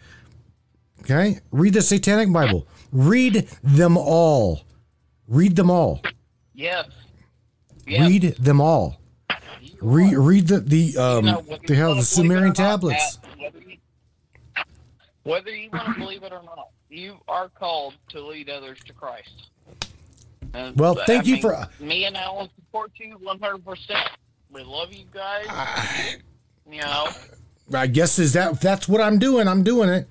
[1.01, 1.41] Okay?
[1.51, 2.67] Read the satanic Bible.
[2.93, 4.63] Read them all.
[5.29, 6.03] Read them all
[6.55, 6.89] Yes.
[7.87, 8.09] Yes.
[8.09, 9.01] read them all.
[9.81, 13.19] Read read the the um You know, they have the believe it or Sumerian tablets.
[13.39, 13.77] Whether you-
[15.25, 18.93] Whether you want to believe it or not, you are called to lead others to
[18.93, 19.49] Christ.
[20.55, 24.09] And, Well, I thank you mean, for- me and Alan support you 100%.
[24.51, 25.47] We love you guys.
[26.71, 27.09] you know,
[27.75, 29.49] I guess is that that's what I'm doing.
[29.49, 30.09] I'm doing it.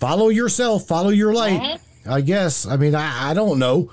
[0.00, 0.86] Follow yourself.
[0.86, 1.60] Follow your light.
[1.60, 2.10] Mm-hmm.
[2.10, 2.66] I guess.
[2.66, 3.90] I mean, I, I don't know.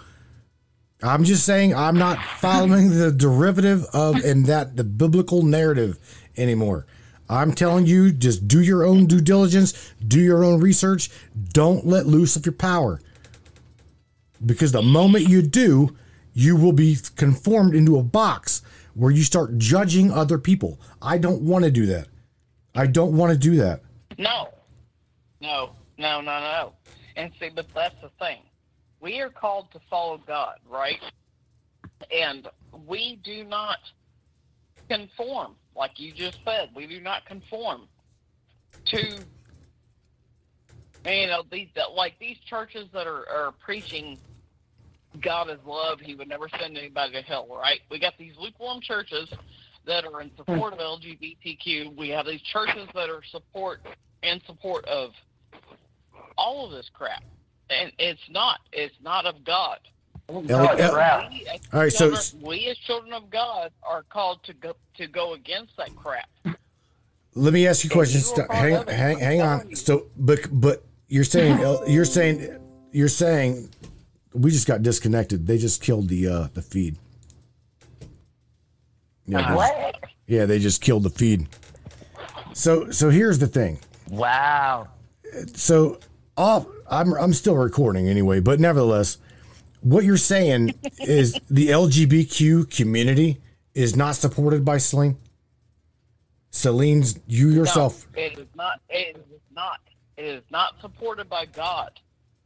[1.04, 6.00] I'm just saying I'm not following the derivative of and that the biblical narrative
[6.38, 6.88] anymore.
[7.30, 11.10] I'm telling you, just do your own due diligence, do your own research.
[11.54, 13.02] Don't let loose of your power.
[14.44, 15.96] Because the moment you do,
[16.34, 18.62] you will be conformed into a box
[18.94, 20.80] where you start judging other people.
[21.02, 22.08] I don't want to do that.
[22.74, 23.82] I don't want to do that.
[24.18, 24.50] no,
[25.42, 26.74] no, no, no, no.
[27.16, 28.40] And see, but that's the thing.
[29.00, 31.00] we are called to follow God, right?
[32.14, 32.48] And
[32.86, 33.78] we do not
[34.90, 36.70] conform, like you just said.
[36.76, 37.88] We do not conform
[38.86, 39.20] to
[41.06, 44.18] you know these like these churches that are, are preaching
[45.22, 46.00] God is love.
[46.00, 47.80] He would never send anybody to hell, right?
[47.90, 49.30] We got these lukewarm churches
[49.86, 51.96] that are in support of LGBTQ.
[51.96, 53.82] We have these churches that are support
[54.24, 55.12] in support of
[56.38, 57.24] all of this crap,
[57.70, 58.60] and it's not.
[58.74, 59.80] It's not of God.
[60.28, 64.44] L- L- uh, We as, All right, so- we as children of God are called
[64.46, 66.30] to go to go against that crap.
[67.36, 68.22] Let me ask you a question.
[68.22, 69.76] you were St- part Hang, hang, hang on.
[69.76, 72.58] So, but but you're saying you're saying
[72.92, 73.70] you're saying
[74.34, 75.48] we just got disconnected.
[75.48, 76.98] They just killed the uh the feed.
[79.28, 79.96] Yeah, they- What?
[80.28, 81.48] yeah, they just killed the feed.
[82.54, 83.80] So so here's the thing.
[84.10, 84.88] Wow.
[85.54, 86.00] So
[86.38, 89.18] off I'm I'm still recording anyway, but nevertheless,
[89.82, 93.42] what you're saying is the LGBTQ community
[93.74, 95.18] is not supported by Celine.
[96.52, 98.08] Celine's you yourself.
[98.16, 98.80] No, it is not.
[98.90, 99.80] It is not.
[100.18, 101.92] It is not supported by God.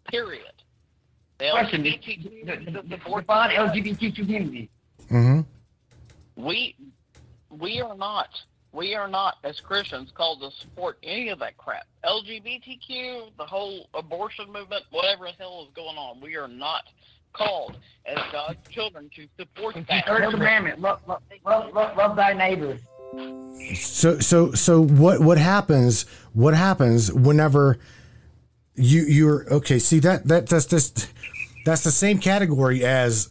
[0.10, 0.54] Period.
[1.40, 3.76] The Question: The, LGBTQ the, the, the supports define God.
[3.76, 4.70] LGBT community.
[5.10, 5.41] hmm
[6.36, 6.76] We
[7.50, 8.30] we are not.
[8.72, 11.88] We are not as Christians called to support any of that crap.
[12.06, 16.84] LGBTQ, the whole abortion movement, whatever the hell is going on, we are not
[17.34, 20.06] called as God's children to support that.
[20.06, 22.78] Third commandment: love, love, love, love, love thy neighbor.
[23.76, 26.06] So so so what what happens?
[26.34, 27.77] What happens whenever
[28.76, 29.80] you you're okay?
[29.80, 31.11] See that that that's just
[31.65, 33.30] that's the same category as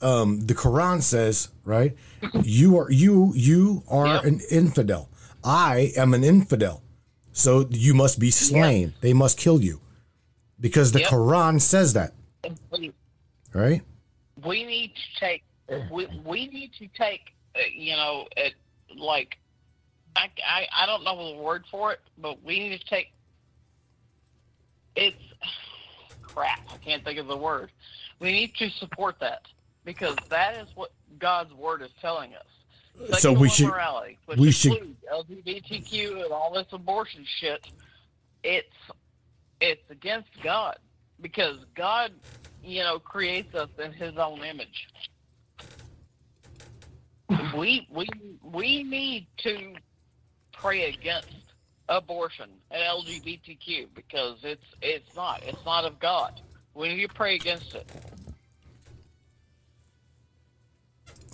[0.00, 1.96] um the Quran says, right?
[2.42, 4.24] You are you you are Yep.
[4.24, 5.08] an infidel.
[5.42, 6.82] I am an infidel.
[7.32, 8.94] So you must be slain.
[9.00, 9.80] They must kill you.
[10.60, 11.08] Because the Yep.
[11.10, 12.12] Quran says that,
[12.70, 12.92] We,
[13.54, 13.82] right?
[14.44, 15.42] we need to take.
[15.90, 17.20] We, we need to take.
[17.56, 18.52] Uh, you know, it,
[18.96, 19.36] like
[20.16, 23.12] I, I I don't know the word for it, but we need to take.
[24.96, 25.16] It's
[26.22, 26.60] crap.
[26.72, 27.70] I can't think of the word.
[28.18, 29.42] We need to support that
[29.84, 32.44] because that is what God's word is telling us.
[33.20, 33.68] So we should-
[34.38, 37.66] we should- LGBTQ and all this abortion shit.
[38.42, 38.66] It's
[39.60, 40.76] it's against God
[41.20, 42.12] because God,
[42.64, 44.88] you know, creates us in His own image.
[47.56, 48.08] We we
[48.42, 49.74] we need to
[50.52, 51.28] pray against
[51.88, 56.32] abortion and LGBTQ because it's it's not it's not of God.
[56.74, 57.86] We need to pray against it.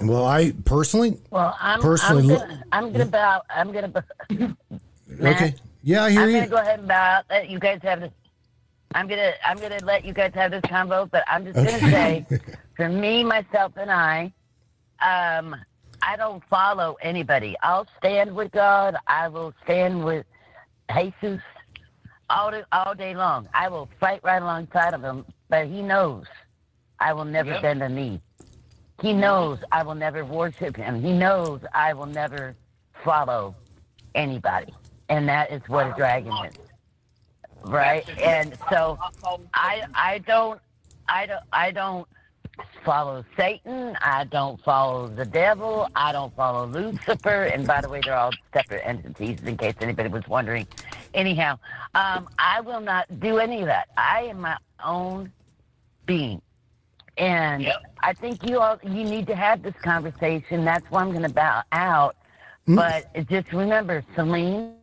[0.03, 3.43] Well, I personally Well, I'm Personally, I'm gonna, I'm gonna bow.
[3.49, 3.89] I'm gonna.
[3.89, 4.57] bow- Matt,
[5.43, 5.55] okay.
[5.83, 6.35] Yeah, I hear I'm you.
[6.35, 7.25] gonna go ahead and bow out.
[7.31, 8.13] Let you guys have this.
[8.95, 12.27] I'm gonna I'm gonna let you guys have this convo, but I'm just gonna say,
[12.77, 14.33] for me, myself, and I,
[15.01, 15.57] um,
[16.07, 17.57] I don't follow anybody.
[17.63, 18.95] I'll stand with God.
[19.09, 20.25] I will stand with
[20.95, 21.41] Jesus
[22.31, 23.49] all day, all day long.
[23.53, 26.25] I will fight right alongside of him, but he knows
[27.01, 27.63] I will never Yep.
[27.63, 28.21] bend a knee.
[29.03, 31.03] He knows I will never worship him.
[31.03, 32.55] He knows I will never
[33.05, 33.55] follow
[34.15, 34.73] anybody.
[35.09, 36.55] And that is what a dragon is.
[37.63, 38.05] Right?
[38.23, 38.99] And so
[39.55, 40.61] I I don't
[41.09, 42.09] I don't I don't
[42.85, 43.97] follow Satan.
[44.01, 45.89] I don't follow the devil.
[45.97, 47.45] I don't follow Lucifer.
[47.45, 50.67] And by the way, they're all separate entities in case anybody was wondering.
[51.15, 51.59] Anyhow,
[51.95, 53.89] um, I will not do any of that.
[53.97, 55.33] I am my own
[56.07, 56.41] being.
[57.19, 57.83] And Yep.
[58.03, 60.65] I think you all you need to have this conversation.
[60.65, 62.17] That's why I'm going to bow out.
[62.69, 62.77] Mm.
[62.77, 64.75] But just remember, Celine,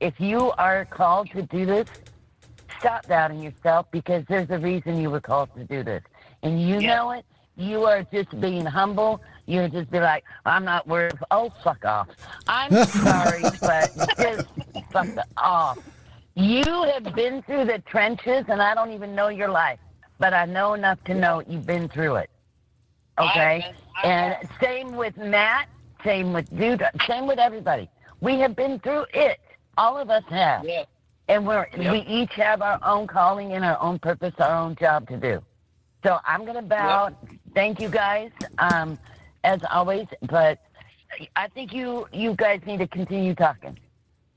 [0.00, 1.88] if you are called to do this,
[2.78, 6.02] stop doubting yourself because there's a reason you were called to do this.
[6.42, 6.96] And you Yeah.
[6.96, 7.24] know it.
[7.56, 9.20] You are just being humble.
[9.46, 11.22] You're just be like, I'm not worth.
[11.30, 12.08] Oh, fuck off.
[12.48, 12.70] I'm
[13.02, 14.44] sorry, but just
[14.92, 15.78] fuck off.
[16.34, 16.64] You
[16.94, 19.78] have been through the trenches, and I don't even know your life,
[20.18, 22.30] but I know enough to know you've been through it.
[23.18, 23.66] Okay?
[24.02, 25.68] I And same with Matt,
[26.04, 27.90] same with Judah, same with everybody.
[28.20, 29.38] We have been through it.
[29.76, 30.64] All of us have.
[30.64, 30.86] Yes.
[31.28, 35.08] And we're we each have our own calling and our own purpose, our own job
[35.08, 35.42] to do.
[36.04, 37.10] So I'm gonna bow.
[37.54, 38.98] Thank you guys, um,
[39.44, 40.06] as always.
[40.22, 40.58] But
[41.36, 43.78] I think you you guys need to continue talking.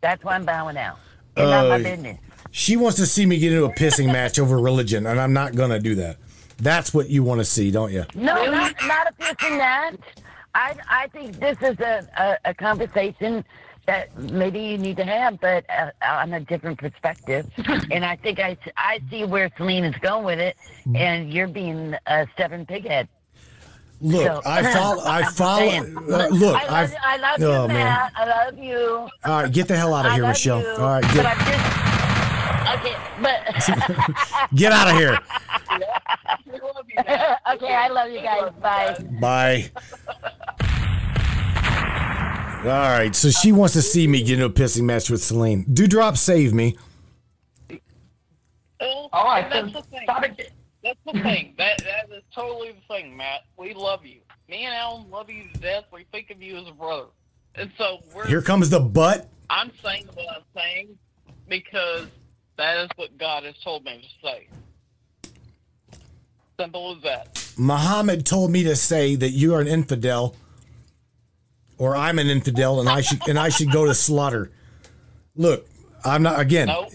[0.02, 0.98] That's why I'm bowing out.
[1.38, 2.20] It's not my Uh, business.
[2.52, 5.56] She wants to see me get into a pissing match over religion, and I'm not
[5.56, 6.18] gonna do that.
[6.58, 8.06] That's what you want to see, don't you?
[8.16, 10.00] No, not not a pissing match.
[10.54, 13.44] I I think this is a, a, a conversation
[13.86, 17.48] that maybe you need to have, but uh, on a different perspective.
[17.92, 20.56] and I think I, I see where Celine is going with it,
[20.86, 20.96] Mm-hmm.
[20.98, 23.08] and you're being a stubborn pighead.
[24.02, 25.04] Look, So- I follow.
[25.06, 25.70] I follow.
[25.72, 28.12] Uh, look, I love, I've- you, I love oh, you, man.
[28.16, 29.10] I love you.
[29.26, 30.62] All right, get the hell out of I here, love Michelle.
[30.62, 31.86] you, All right, but get I'm just
[32.76, 32.96] okay.
[33.22, 35.18] But get out of here.
[36.46, 37.42] We love you, Matt.
[37.54, 38.52] okay, I love you guys.
[38.62, 38.98] Bye.
[39.22, 40.82] Bye.
[42.66, 45.66] All right, so she wants to see me get into a pissing match with Celine.
[45.72, 46.76] Dewdrop, save me.
[48.82, 50.02] Oh, All right, that's the thing.
[50.04, 50.52] stop it.
[50.84, 51.54] That's the thing.
[51.58, 53.42] That that is totally the thing, Matt.
[53.58, 54.20] We love you.
[54.48, 55.86] Me and Alan love you to death.
[55.92, 57.08] We think of you as a brother.
[57.56, 59.30] And so we're Here comes the butt.
[59.50, 60.98] I'm saying what I'm saying
[61.48, 62.08] because
[62.58, 64.48] that is what God has told me to say.
[66.60, 67.54] Simple as that.
[67.58, 70.36] Muhammad told me to say that you are an infidel,
[71.78, 74.52] or I'm an infidel, and I should and I should go to slaughter.
[75.36, 75.68] Look,
[76.04, 76.68] I'm not again.
[76.68, 76.90] No.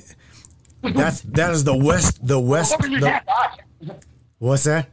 [0.83, 2.27] That's that is the west.
[2.27, 2.79] The west.
[2.79, 3.97] What The,
[4.39, 4.89] what's that?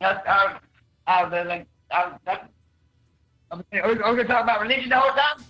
[0.00, 0.58] That, uh,
[1.06, 1.50] uh,
[1.90, 2.36] uh,
[3.50, 5.44] are we going to talk about religion the whole time?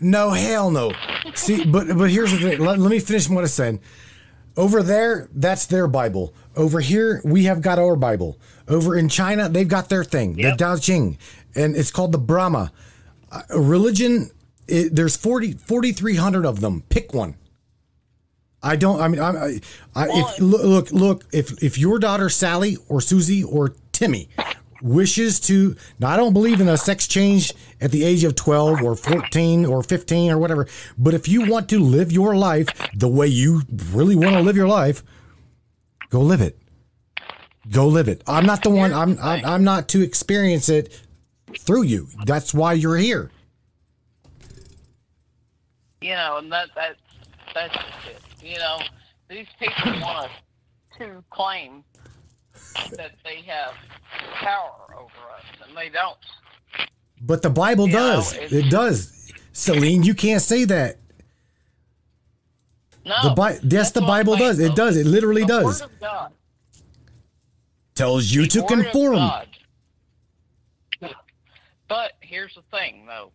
[0.00, 0.92] No, hell no.
[1.34, 2.60] See, but but here's the thing.
[2.60, 3.80] Let, let me finish what I said.
[4.56, 6.32] Over there, that's their Bible.
[6.56, 8.38] Over here, we have got our Bible.
[8.68, 10.58] Over in China, they've got their thing, Yep.
[10.58, 11.18] the Dao Ching,
[11.54, 12.72] and it's called the Brahma.
[13.32, 14.30] Uh, religion,
[14.68, 16.82] it, there's 40 4,300 of them.
[16.88, 17.34] Pick one.
[18.62, 19.00] I don't.
[19.00, 19.60] I mean, I, I,
[19.94, 21.24] I if, look, look, look.
[21.32, 24.30] If if your daughter Sally or Susie or Timmy
[24.84, 28.82] wishes to, now I don't believe in a sex change at the age of twelve
[28.82, 30.68] or fourteen or fifteen or whatever.
[30.98, 34.56] But if you want to live your life the way you really want to live
[34.56, 35.02] your life,
[36.10, 36.58] go live it.
[37.70, 38.22] Go live it.
[38.26, 38.92] I'm not the one.
[38.92, 41.00] I'm I'm, I'm not to experience it
[41.58, 42.08] through you.
[42.26, 43.30] That's why you're here.
[46.02, 47.00] You know, and that that's
[47.54, 48.46] that's just it.
[48.46, 48.80] You know,
[49.30, 50.30] these people want
[50.98, 51.82] to claim
[52.96, 53.74] that they have
[54.34, 55.04] power over
[55.36, 56.18] us, and they don't.
[57.20, 58.32] But the Bible You does.
[58.34, 59.32] it's- it does.
[59.52, 60.98] Celine, you can't say that.
[63.06, 64.58] No, The Bi- yes, the Bible does.
[64.58, 64.96] It does.
[64.96, 65.80] It literally The does.
[65.82, 66.32] Word of God.
[67.94, 69.30] Tells you The to conform.
[71.88, 73.30] But here's the thing, though.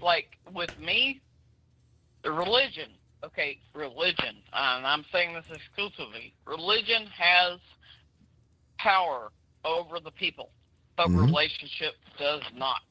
[0.00, 1.20] Like with me,
[2.22, 2.90] the religion.
[3.24, 4.36] Okay, religion.
[4.52, 6.34] And I'm saying this exclusively.
[6.46, 7.60] Religion has
[8.82, 9.30] power
[9.64, 10.50] over the people,
[10.96, 11.26] but Mhm.
[11.26, 12.82] relationship does not.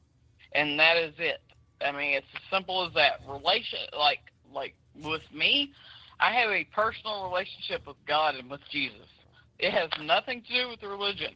[0.52, 1.42] And that is it.
[1.80, 3.20] I mean, it's as simple as that.
[3.26, 4.20] Relation, like,
[4.52, 5.72] like with me,
[6.20, 9.08] I have a personal relationship with God and with Jesus.
[9.58, 11.34] It has nothing to do with religion.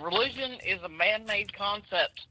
[0.00, 2.26] Religion is a man-made concept.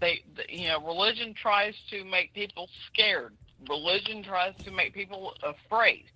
[0.00, 3.36] They, you know, religion tries to make people scared.
[3.68, 6.06] Religion tries to make people afraid,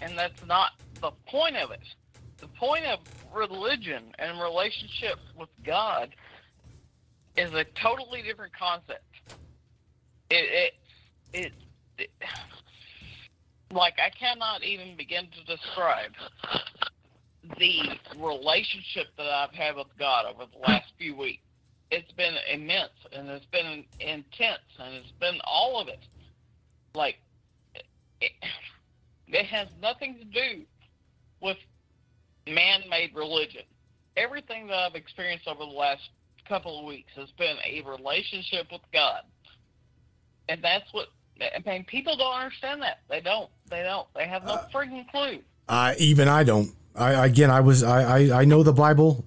[0.00, 1.86] and that's not the point of it.
[2.40, 2.98] The point of
[3.34, 6.14] religion and relationship with God
[7.36, 9.04] is a totally different concept.
[10.30, 10.72] It,
[11.32, 11.52] it, it,
[11.98, 12.10] it
[13.70, 16.12] like I cannot even begin to describe
[17.58, 21.42] the relationship that I've had with God over the last few weeks.
[21.90, 26.00] It's been immense and it's been intense and it's been all of it.
[26.94, 27.16] Like,
[28.20, 28.32] it,
[29.28, 30.62] it has nothing to do
[31.40, 31.56] with
[32.48, 33.62] man made religion.
[34.16, 36.02] Everything that I've experienced over the last
[36.48, 39.22] couple of weeks has been a relationship with God.
[40.48, 41.08] And that's what,
[41.40, 43.00] I mean, people don't understand that.
[43.08, 43.50] They don't.
[43.70, 44.06] They don't.
[44.14, 45.40] They have no freaking clue.
[45.68, 46.70] I even I don't.
[46.96, 49.24] I again I was I, I I know the Bible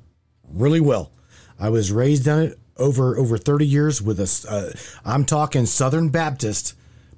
[0.51, 1.11] really well.
[1.59, 4.71] I was raised on it over over 30 years with a uh,
[5.05, 6.73] I'm talking Southern Baptist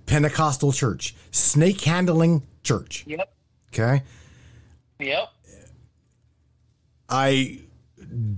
[0.06, 3.34] Pentecostal church, snake handling church, Yep.
[3.74, 4.04] okay?
[5.00, 5.30] Yep.
[7.14, 7.60] I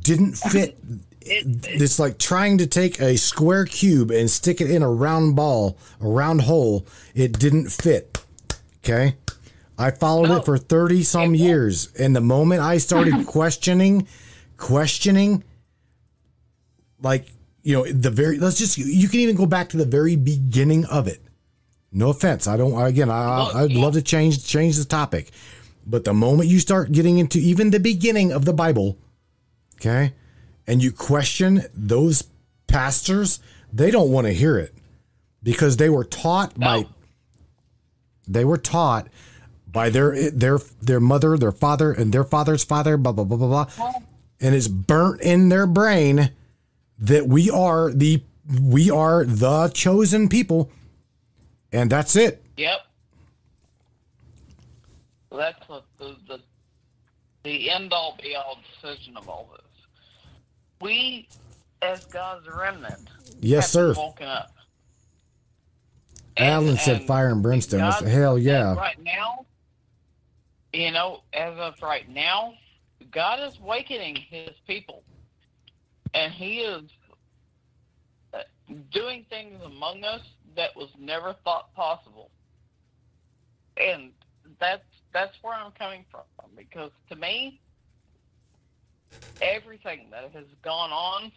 [0.02, 0.78] didn't fit
[1.26, 5.78] it's like trying to take a square cube and stick it in a round ball,
[6.00, 6.86] a round hole.
[7.14, 8.24] It didn't fit.
[8.78, 9.16] Okay.
[9.78, 10.42] I followed it oh.
[10.42, 11.92] for 30 some years.
[11.94, 14.08] And the moment I started questioning,
[14.58, 15.44] questioning,
[17.02, 17.28] like,
[17.64, 20.86] you know, the very, let's just, you can even go back to the very beginning
[20.86, 21.22] of it.
[21.92, 22.48] No offense.
[22.48, 25.32] I don't, again, I, I'd love to change, change the topic.
[25.86, 28.98] But the moment you start getting into even the beginning of the Bible,
[29.76, 30.14] okay,
[30.66, 32.24] and you question those
[32.68, 33.40] pastors,
[33.72, 34.74] they don't want to hear it
[35.44, 36.88] because they were taught by
[38.28, 39.08] they were taught
[39.68, 43.66] by their their their mother, their father, and their father's father, blah blah blah blah
[43.66, 43.94] blah,
[44.42, 46.32] and it's burnt in their brain
[46.98, 48.24] that we are the
[48.62, 50.72] we are the chosen people,
[51.72, 52.44] and that's it.
[52.58, 52.85] Yep.
[55.36, 56.40] That's the the the,
[57.44, 59.62] the end all be all decision of all this.
[60.82, 61.28] We,
[61.82, 63.10] as God's remnant,
[63.40, 63.94] Yes, sir.
[63.96, 64.52] woken up.
[66.38, 67.80] Alan said fire and brimstone.
[67.82, 68.76] I said, hell yeah.
[68.76, 69.46] Right now,
[70.74, 72.54] you know, as of right now,
[73.12, 75.04] God is awakening His people,
[76.14, 76.84] and He is
[78.34, 78.40] uh,
[78.92, 80.22] doing things among us
[80.58, 82.32] that was never thought possible.
[83.78, 84.12] And
[84.60, 84.84] that's
[85.16, 86.24] that's where I'm coming from
[86.58, 87.60] because to me,
[89.42, 91.32] everything that has gone on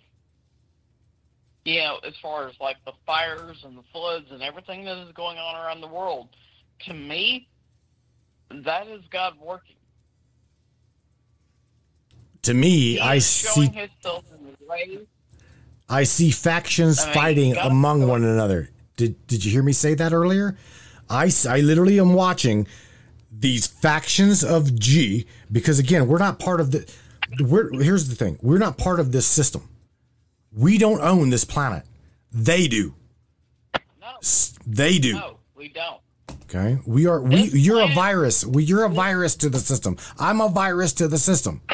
[1.68, 5.12] you know, as far as like the fires and the floods and everything that is
[5.12, 6.28] going on around the world,
[6.86, 7.46] to me,
[8.50, 9.76] that is God working.
[12.42, 15.06] To me, I see Himself in the ways.
[15.90, 18.70] I see factions I mean, fighting God- among one another.
[18.96, 20.56] Did Did you hear me say that earlier?
[21.10, 22.66] I, I literally am watching
[23.30, 26.90] these factions of G because again, we're not part of the.
[27.40, 29.68] We're here's the thing: we're not part of this system.
[30.52, 31.84] We don't own this planet.
[32.32, 32.94] They do.
[34.00, 34.18] No,
[34.66, 35.14] They do.
[35.14, 36.00] no, we don't.
[36.44, 37.20] Okay, we are.
[37.20, 38.44] We This you're a virus.
[38.46, 39.98] We, you're a virus to the system.
[40.18, 41.60] I'm a virus to the system.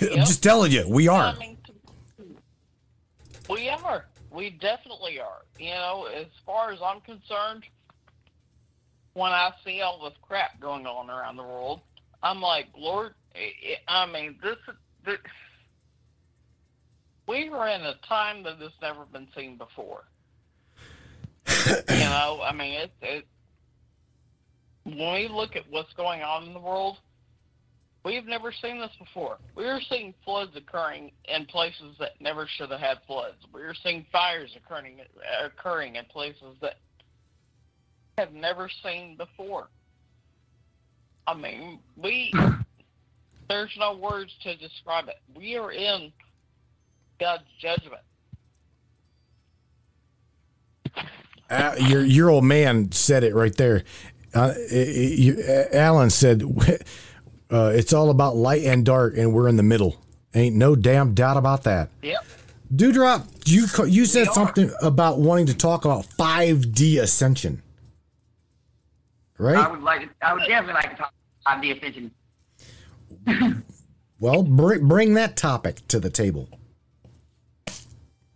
[0.00, 1.34] I'm just telling you, we are.
[1.34, 1.58] I mean,
[3.48, 4.06] we are.
[4.30, 5.42] We definitely are.
[5.58, 7.64] You know, as far as I'm concerned,
[9.18, 11.80] when I see all this crap going on around the world,
[12.22, 13.14] I'm like, Lord,
[13.86, 14.56] I mean, this,
[15.04, 15.18] this
[17.26, 20.04] we are in a time that has never been seen before.
[21.66, 23.26] you know, I mean, it, it.
[24.84, 26.96] When we look at what's going on in the world,
[28.04, 29.38] We've never seen this before.
[29.54, 33.36] We are seeing floods occurring in places that never should have had floods.
[33.52, 35.00] We are seeing fires occurring
[35.44, 36.76] occurring in places that
[38.18, 39.68] have never seen before.
[41.26, 42.32] I mean, we
[43.48, 45.16] there's no words to describe it.
[45.36, 46.12] We are in
[47.20, 48.02] God's judgment.
[51.50, 53.84] Uh, your your old man said it right there.
[54.34, 55.42] Uh, it- you-
[55.72, 56.42] Alan said,
[57.50, 59.96] uh, "It's all about light and dark, and we're in the middle.
[60.34, 62.24] Ain't no damn doubt about that." Yep.
[62.74, 67.62] Dewdrop, you you said something about wanting to talk about 5D ascension,
[69.38, 69.70] I right?
[69.70, 70.02] would like.
[70.02, 71.12] To, I would definitely like to talk
[71.46, 72.10] about the ascension.
[74.20, 76.48] Well, bring bring that topic to the table.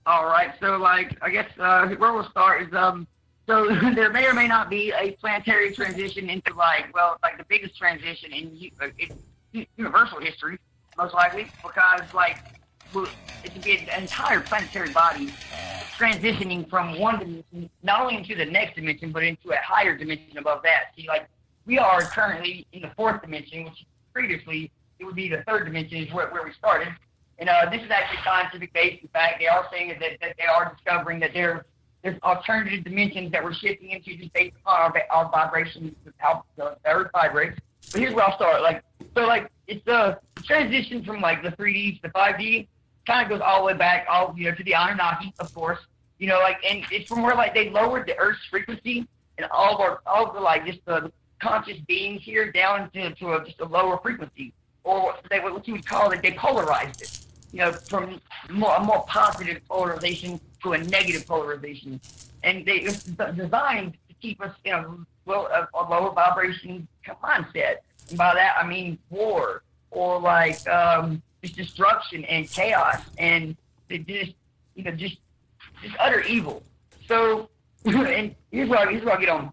[0.06, 3.06] All right, so like I guess uh, where we'll start is um,
[3.46, 7.44] so there may or may not be a planetary transition into like well like the
[7.48, 8.86] biggest transition in, uh,
[9.52, 10.58] in universal history,
[10.96, 12.38] most likely because like
[12.94, 15.32] it would be an entire planetary body
[15.98, 20.38] transitioning from one dimension not only into the next dimension but into a higher dimension
[20.38, 20.92] above that.
[20.96, 21.28] See, like
[21.66, 25.98] we are currently in the fourth dimension, which previously it would be the third dimension
[25.98, 26.88] is where, where we started.
[27.38, 29.02] And uh, this is actually scientific based.
[29.02, 31.64] In fact, they are saying that, that they are discovering that there
[32.02, 36.76] there's alternative dimensions that we're shifting into just based upon our, our vibrations, how the
[36.84, 37.58] Earth vibrates.
[37.92, 38.60] But here's where I'll start.
[38.62, 38.82] Like
[39.16, 42.66] so, like it's the transition from like the 3D to the 5D
[43.06, 45.78] kind of goes all the way back, all you know, to the Anunnaki, of course.
[46.18, 49.06] You know, like and it's from where like they lowered the Earth's frequency
[49.38, 51.10] and all of our all of the like just the
[51.40, 54.52] conscious beings here down to, to a, just a lower frequency,
[54.84, 57.18] or what they what you would call it, they polarized it.
[57.52, 62.00] You know, from more, a more positive polarization to a negative polarization,
[62.44, 62.80] and they
[63.34, 64.96] designed to keep us in a
[65.26, 66.86] well a, a lower vibration
[67.22, 67.76] mindset.
[68.08, 73.56] And by that I mean war or like um, just destruction and chaos and
[73.90, 74.32] just
[74.74, 75.18] you know just
[75.82, 76.62] just utter evil.
[77.06, 77.48] So
[77.84, 79.52] and here's what I, here's what I get on.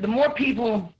[0.00, 0.92] The more people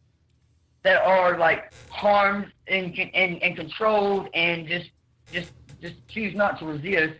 [0.82, 4.90] that are like harmed and and, and controlled and just
[5.32, 7.18] just just choose not to resist,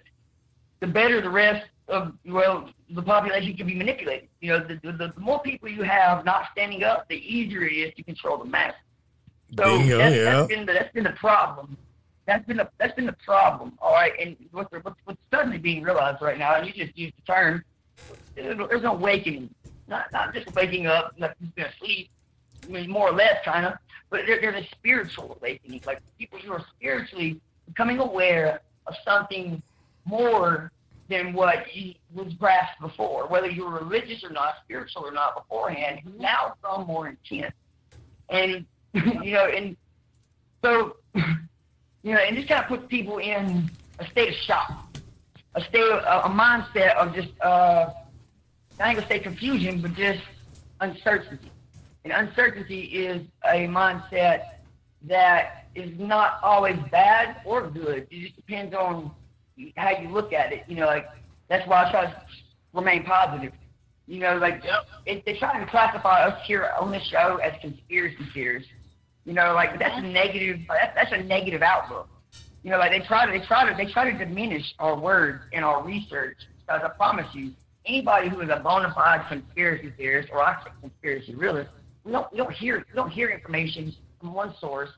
[0.81, 4.29] the better the rest of well the population can be manipulated.
[4.41, 7.73] You know, the, the, the more people you have not standing up, the easier it
[7.73, 8.75] is to control the mass.
[9.57, 10.25] So Bingo, that's, yeah.
[10.25, 11.77] that's been the, that's been the problem.
[12.27, 13.73] That's been the that's been the problem.
[13.81, 17.15] All right, and what's what's, what's suddenly being realized right now, and you just used
[17.17, 17.65] the term,
[18.35, 19.53] there's an awakening.
[19.89, 22.11] Not not just waking up, not just gonna sleep.
[22.65, 23.75] I mean, more or less, kind of.
[24.11, 29.63] But there, there's a spiritual awakening, like people who are spiritually becoming aware of something
[30.05, 30.71] more
[31.09, 35.35] than what you, was grasped before, whether you were religious or not, spiritual or not
[35.37, 36.01] beforehand.
[36.07, 36.21] Mm-hmm.
[36.21, 37.55] Now it's all more intense,
[38.29, 39.77] and you know, and
[40.63, 40.97] so
[42.03, 44.73] you know, and this kind of puts people in a state of shock.
[45.55, 47.91] a state, of, a, mindset of just, uh,
[48.81, 50.23] I ain't gonna say confusion, but just
[50.81, 51.51] uncertainty.
[52.05, 54.45] And uncertainty is a mindset
[55.03, 58.09] that is not always bad or good.
[58.11, 59.11] It just depends on
[59.77, 60.65] how you look at it.
[60.69, 61.07] You know, like
[61.49, 62.23] that's why I try to
[62.73, 63.53] remain positive.
[64.09, 64.87] You know, like Yep.
[65.07, 68.71] it, they try to classify us here on this show as conspiracy theorists.
[69.25, 70.61] You know, like that's a negative.
[70.69, 72.09] That's, that's a negative outlook.
[72.63, 75.45] You know, like they try to they try to they try to diminish our words
[75.53, 76.39] and our research.
[76.61, 77.53] Because I promise you,
[77.87, 81.71] anybody who is a bona fide conspiracy theorist or I say conspiracy realist,
[82.05, 84.91] we don't we don't hear we don't hear information from one source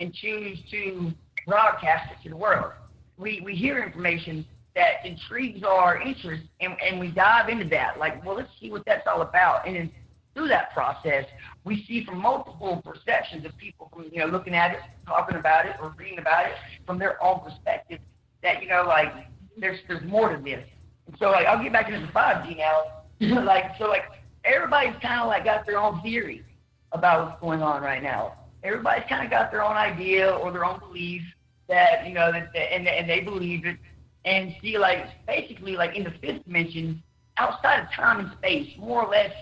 [0.00, 1.12] and choose to
[1.46, 2.72] broadcast it to the world.
[3.16, 4.44] We we hear information
[4.74, 7.98] that intrigues our interest and, and we dive into that.
[7.98, 9.66] Like, well, let's see what that's all about.
[9.66, 9.92] And then
[10.34, 11.26] through that process,
[11.64, 15.66] we see from multiple perceptions of people from, you know, looking at it, talking about
[15.66, 16.52] it, or reading about it
[16.86, 17.98] from their own perspective
[18.42, 19.12] that, you know, like
[19.56, 20.64] there's there's more to this.
[21.06, 23.04] And so like I'll get back into the five G now.
[23.44, 24.04] like so like
[24.44, 26.44] everybody's kinda like got their own theory
[26.92, 28.34] about what's going on right now.
[28.62, 31.22] Everybody's kind of got their own idea or their own belief
[31.68, 33.78] that you know that, that and and they believe it.
[34.26, 37.02] And see, like basically, like in the fifth dimension,
[37.36, 39.32] outside of time and space, more or less,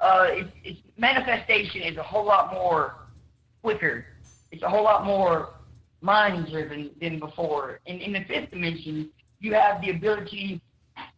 [0.00, 0.26] uh,
[0.64, 2.94] its, manifestation is a whole lot more
[3.62, 4.06] quicker.
[4.50, 5.50] It's a whole lot more
[6.00, 7.80] mind driven than before.
[7.86, 10.60] And in the fifth dimension, you have the ability,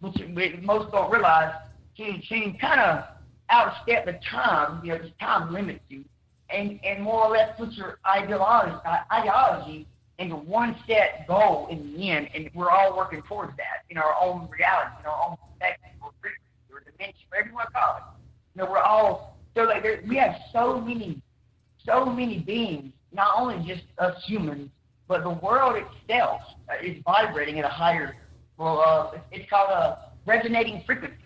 [0.00, 0.16] which
[0.62, 1.54] most don't realize,
[1.96, 3.04] to to kind of
[3.50, 6.04] outstep the time, you know, because time limits you,
[6.50, 8.76] and and more or less put your ideology
[9.12, 9.86] ideology
[10.18, 14.14] into one set goal in the end, and we're all working towards that in our
[14.20, 17.96] own reality, in our own perspective, or frequency, or dimension, whatever you want to call
[17.98, 18.15] it.
[18.56, 21.20] Know, we're all so like there, we have so many,
[21.84, 24.70] so many beings, not only just us humans,
[25.08, 26.40] but the world itself
[26.82, 28.16] is vibrating at a higher.
[28.58, 31.16] Well, uh, it's- called a resonating frequency.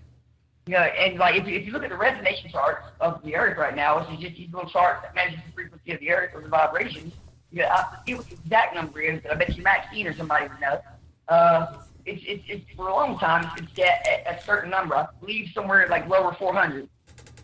[0.67, 3.35] You know, and like if you, if you look at the resonation charts of the
[3.35, 6.11] Earth right now, which is just these little charts that measure the frequency of the
[6.11, 7.15] Earth or the vibrations,
[7.51, 9.21] you know, I see what the exact number is.
[9.23, 10.81] But I bet you Maxine or somebody would know.
[11.29, 14.95] Uh, it's, it's, it's for a long time it's at a certain number.
[14.95, 16.89] I believe somewhere like lower 400,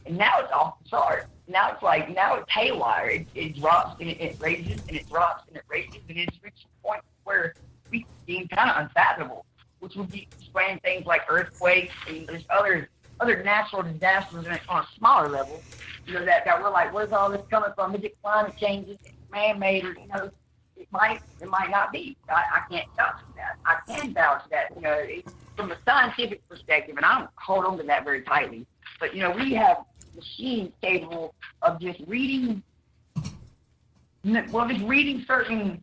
[0.07, 1.27] and now it's off the chart.
[1.49, 3.09] Now it's like now it's haywire.
[3.09, 6.37] It, it drops and it, it raises and it drops and it raises and it's
[6.43, 7.55] reached a point where
[7.91, 9.45] we seem kind of unfathomable,
[9.81, 12.89] which would be explaining things like earthquakes and there's other
[13.21, 15.63] other natural disasters on a smaller level.
[16.07, 17.95] You know that that we're like, where's all this coming from?
[17.95, 18.99] Is it climate changes?
[19.01, 19.85] Is it man-made?
[19.85, 20.31] Or you know,
[20.77, 22.17] it might it might not be.
[22.29, 23.57] I, I can't vouch for that.
[23.65, 25.25] I can vouch that you know it,
[25.57, 28.67] from a scientific perspective, and I don't hold on to that very tightly.
[29.01, 29.79] But you know, we have
[30.17, 32.63] machines capable of just reading,
[34.51, 35.83] well, just reading certain,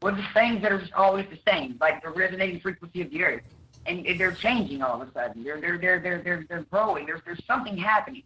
[0.00, 3.22] well, the things that are just always the same, like the resonating frequency of the
[3.22, 3.42] earth,
[3.86, 5.44] and they're changing all of a sudden.
[5.44, 7.06] They're they're they're they're they're, they're growing.
[7.06, 8.24] There's there's something happening,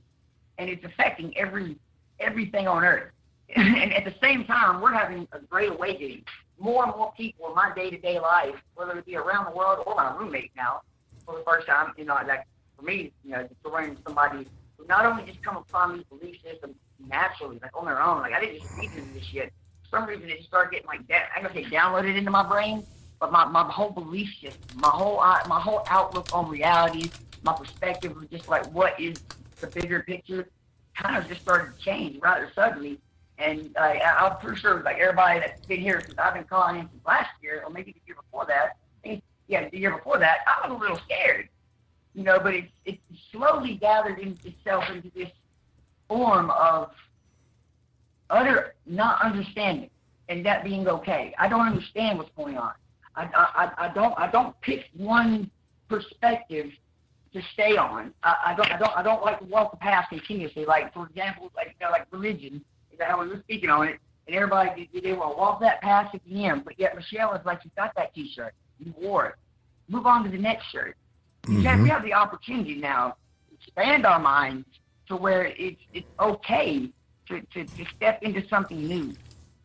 [0.58, 1.76] and it's affecting every
[2.20, 3.12] everything on earth.
[3.56, 6.24] and at the same time, we're having a great awakening.
[6.58, 9.94] More and more people in my day-to-day life, whether it be around the world or
[9.94, 10.80] my roommate now,
[11.24, 14.46] for the first time, you know, like for me, you know, just around somebody
[14.78, 16.76] who not only just come upon these belief systems
[17.08, 19.52] naturally, like on their own, like I didn't just read into this shit.
[19.90, 21.28] For some reason, it just started getting like that.
[21.34, 22.86] I'm gonna say downloaded into my brain,
[23.20, 27.12] but my, my whole belief system, my whole uh, my whole outlook on reality,
[27.42, 29.18] my perspective of just like what is
[29.60, 30.48] the bigger picture,
[31.00, 32.98] kind of just started to change rather suddenly.
[33.38, 36.80] And uh, I- I'm pretty sure like everybody that's been here since I've been calling
[36.80, 40.18] in since last year, or maybe the year before that, I yeah, the year before
[40.18, 41.48] that, I was a little scared
[42.16, 42.98] you know, but it's it's
[43.30, 45.28] slowly gathered in, itself into this
[46.08, 46.90] form of
[48.30, 49.90] utter not understanding,
[50.30, 51.34] and that being okay.
[51.38, 52.72] I don't understand what's going on.
[53.14, 55.50] I, I, I- don't I don't pick one
[55.88, 56.70] perspective
[57.34, 58.14] to stay on.
[58.22, 60.64] I, I don't I don't I don't like to walk the path continuously.
[60.64, 62.64] Like for example, like you know, like religion.
[62.90, 63.98] Is that how we were speaking on it?
[64.26, 67.70] And everybody they, they to walk that path end, but yet Michelle is like, you
[67.76, 69.34] got that T-shirt, you wore it.
[69.88, 70.96] Move on to the next shirt.
[71.48, 73.16] We have- we have the opportunity now
[73.48, 74.66] to expand our minds
[75.08, 76.90] to where it's it's okay
[77.28, 79.14] to, to, to step into something new,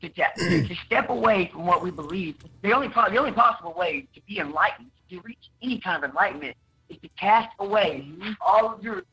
[0.01, 2.35] to, to, to step away from what we believe.
[2.61, 6.55] The only the only possible way to be enlightened, to reach any kind of enlightenment,
[6.89, 8.07] is to cast away
[8.41, 9.03] all of your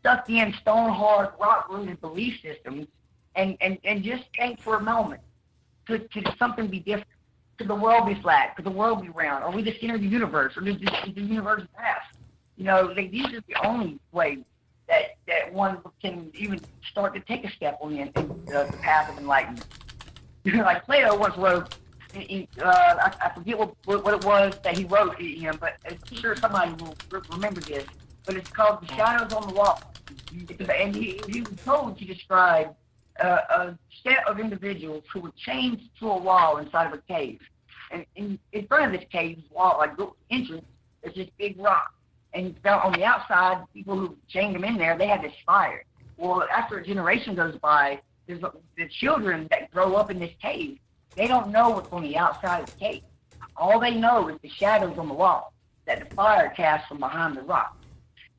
[0.00, 2.86] stuck in stone hard, rock rooted belief systems,
[3.36, 5.20] and, and, and just think for a moment.
[5.86, 7.06] Could, could something be different?
[7.66, 8.56] The world be flat?
[8.56, 9.44] Could the world be round?
[9.44, 10.56] Are we the center of the universe?
[10.56, 12.16] Or is the universe vast?
[12.56, 14.44] You know, like, these are the only ways
[14.88, 16.60] that, that one can even
[16.90, 18.04] start to take a step on the,
[18.46, 19.66] the, path of enlightenment.
[20.44, 21.76] like Plato once wrote,
[22.12, 25.98] he- uh, I, I forget what, what it was that he wrote him, but I'm
[26.20, 26.94] sure somebody will
[27.30, 27.86] remember this.
[28.24, 29.82] But it's called "The Shadows on the Wall,"
[30.30, 32.74] and he, he was told to describe
[33.20, 37.40] uh, a set of individuals who were chained to a wall inside of a cave,
[37.92, 40.64] and in, in front of this cave wall, like the entrance,
[41.02, 41.92] there's this big rock,
[42.34, 45.84] and on the outside, people who chained them in there, they had this fire.
[46.16, 50.78] Well, after a generation goes by, there's the children that grow up in this cave.
[51.16, 53.02] They don't know what's on the outside of the cave.
[53.56, 55.52] All they know is the shadows on the wall
[55.84, 57.76] that the fire casts from behind the rock.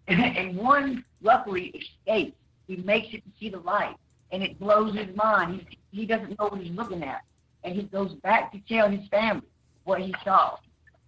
[0.08, 2.36] And, one luckily escapes.
[2.68, 3.96] He makes it to see the light,
[4.32, 5.66] and it blows his mind.
[5.70, 7.22] He, he doesn't know what he's looking at,
[7.64, 9.48] and he goes back to tell his family
[9.84, 10.58] what he saw.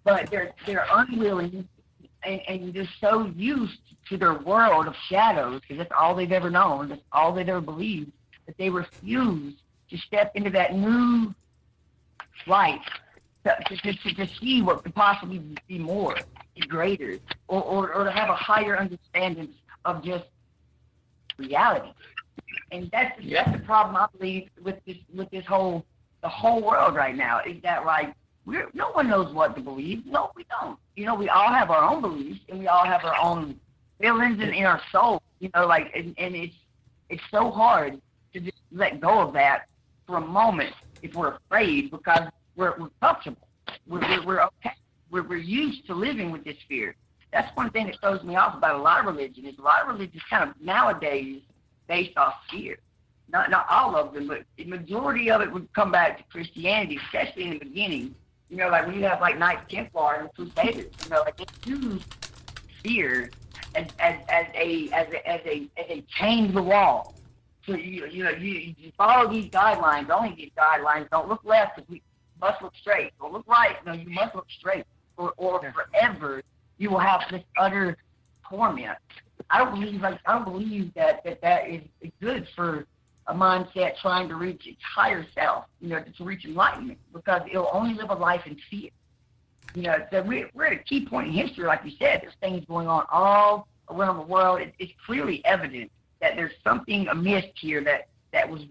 [0.04, 1.68] But they're they're unwilling,
[2.24, 3.80] and, and they're so used
[4.10, 6.90] to their world of shadows because that's all they've ever known.
[6.90, 8.12] That's all they've ever believed.
[8.46, 9.56] That they refuse
[9.90, 11.34] to step into that new
[12.48, 12.82] light
[13.46, 16.16] to, to, to, to see what could possibly be more,
[16.56, 17.18] be greater,
[17.48, 19.50] or, or, or to have a higher understanding
[19.86, 20.26] of just
[21.38, 21.90] reality.
[22.72, 25.86] And that's, that's the problem I believe with this with this whole
[26.26, 28.12] the whole world right now is that like
[28.48, 30.08] we're no one knows what to believe.
[30.08, 30.80] No, we don't.
[30.96, 33.60] You know, we all have our own beliefs and we all have our own
[34.02, 35.22] feelings in, in our soul.
[35.40, 36.56] You know, like and, and it's
[37.12, 38.02] it's so hard
[38.34, 39.68] to just let go of that
[40.08, 40.74] for a moment
[41.04, 43.48] if we're afraid because we're, we're comfortable.
[43.86, 44.74] We're, we're, we're okay.
[45.12, 46.96] We're, we're used to living with this fear.
[47.32, 49.84] That's one thing that throws me off about a lot of religion is a lot
[49.84, 51.42] of religion is kind of nowadays
[51.88, 52.80] based off fear.
[53.30, 57.00] Not not all of them, but the majority of it would come back to Christianity,
[57.06, 58.16] especially in the beginning.
[58.50, 61.46] You know, like when you have like Knights Templar and Crusaders, you know, like they
[61.70, 62.04] use
[62.84, 63.32] fear
[63.74, 67.16] as as, as a as a as a as a change the wall.
[67.66, 70.10] So you you know you, you follow these guidelines.
[70.12, 71.10] Only these guidelines.
[71.10, 71.76] Don't look left.
[71.78, 72.02] 'cause we
[72.40, 73.12] must look straight.
[73.20, 73.84] Don't look right.
[73.86, 74.86] No, you must look straight.
[75.18, 76.44] Or or forever
[76.78, 77.98] you will have this utter
[78.48, 78.98] torment.
[79.50, 81.82] I don't believe like I don't believe that that that is
[82.22, 82.86] good for
[83.28, 85.66] a mindset trying to reach its higher self.
[85.82, 88.90] You know, to reach enlightenment because it'll only live a life in fear.
[89.74, 92.22] You know, so we're, we're at a key point in history, like you said.
[92.22, 94.62] There's things going on all around the world.
[94.62, 95.92] It, it's clearly evident
[96.22, 98.62] that there's something amiss here that that was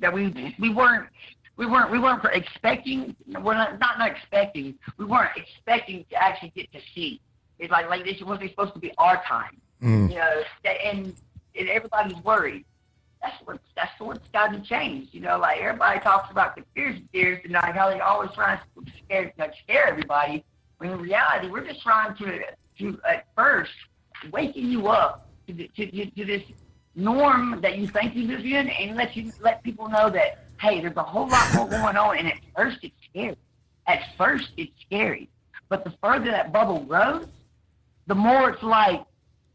[0.00, 1.08] that we we weren't
[1.56, 3.16] we weren't we weren't expecting.
[3.28, 4.74] We're not not, not expecting.
[4.98, 7.20] We weren't expecting to actually get to see.
[7.58, 9.60] It's like like this wasn't supposed to be our time.
[9.82, 10.10] Mm.
[10.10, 11.14] You know, and,
[11.58, 12.64] and everybody's worried.
[13.22, 15.10] That's what that's what's got to change.
[15.12, 18.92] You know, like everybody talks about conspiracy theories and like how they always trying to
[19.04, 20.44] scare like scare everybody.
[20.78, 22.40] When in reality, we're just trying to
[22.78, 23.70] to at first
[24.32, 26.42] waking you up to, the, to, to, to this
[26.94, 30.80] norm that you think you live in, and let you let people know that hey,
[30.80, 32.18] there's a whole lot more going on.
[32.18, 33.36] And at first, it's scary.
[33.88, 35.28] At first, it's scary,
[35.68, 37.26] but the further that bubble grows,
[38.06, 39.04] the more it's like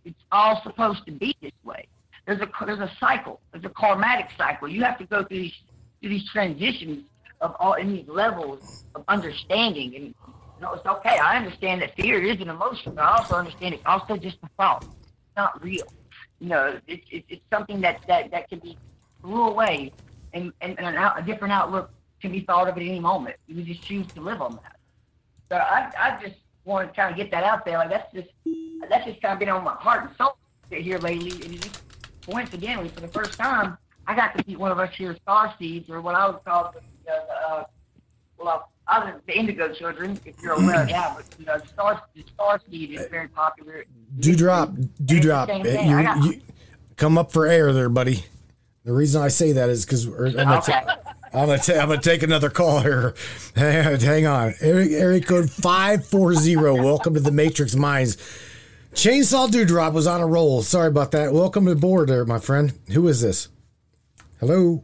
[0.03, 1.87] it's all supposed to be this way.
[2.27, 3.39] There's a there's a cycle.
[3.51, 4.67] There's a karmatic cycle.
[4.67, 5.55] You have to go through these
[6.01, 7.05] through these transitions
[7.39, 9.95] of all in these levels of understanding.
[9.95, 11.17] And you know, it's okay.
[11.17, 14.49] I understand that fear is an emotion, but I also understand it's also just a
[14.57, 14.83] thought.
[14.83, 15.85] It's not real.
[16.39, 18.77] You know, it's it, it's something that that that can be
[19.21, 19.93] threw away,
[20.33, 21.91] and and, and an out, a different outlook
[22.21, 23.37] can be thought of at any moment.
[23.47, 24.75] You just choose to live on that.
[25.49, 26.35] So I I just
[26.65, 27.77] want to kind of get that out there.
[27.77, 28.27] Like that's just
[28.89, 30.35] that's just kind of been on my heart and soul
[30.69, 31.31] here lately.
[31.45, 31.79] And
[32.27, 35.53] just coincidentally, for the first time, I got to meet one of us here star
[35.59, 37.15] seeds, or what I would call the, uh,
[37.49, 37.63] uh,
[38.37, 41.15] well, was the Indigo Children, if you're aware of that.
[41.17, 43.83] But you know, the star the star seed is very popular.
[44.19, 44.71] Dewdrop,
[45.03, 46.41] Dewdrop, you, you
[46.95, 48.23] come up for air there, buddy.
[48.85, 50.71] The reason I say that is because I'm gonna, Okay.
[50.71, 50.97] ta-
[51.33, 53.13] I'm gonna ta- I'm gonna take another call here.
[53.57, 56.73] Hang on, area, area code five four zero.
[56.81, 58.15] Welcome to the Matrix Minds.
[58.93, 60.61] Chainsaw Dewdrop was on a roll.
[60.63, 61.31] Sorry about that.
[61.33, 62.73] Welcome aboard, there, my friend.
[62.93, 63.49] Who is this?
[64.39, 64.83] Hello.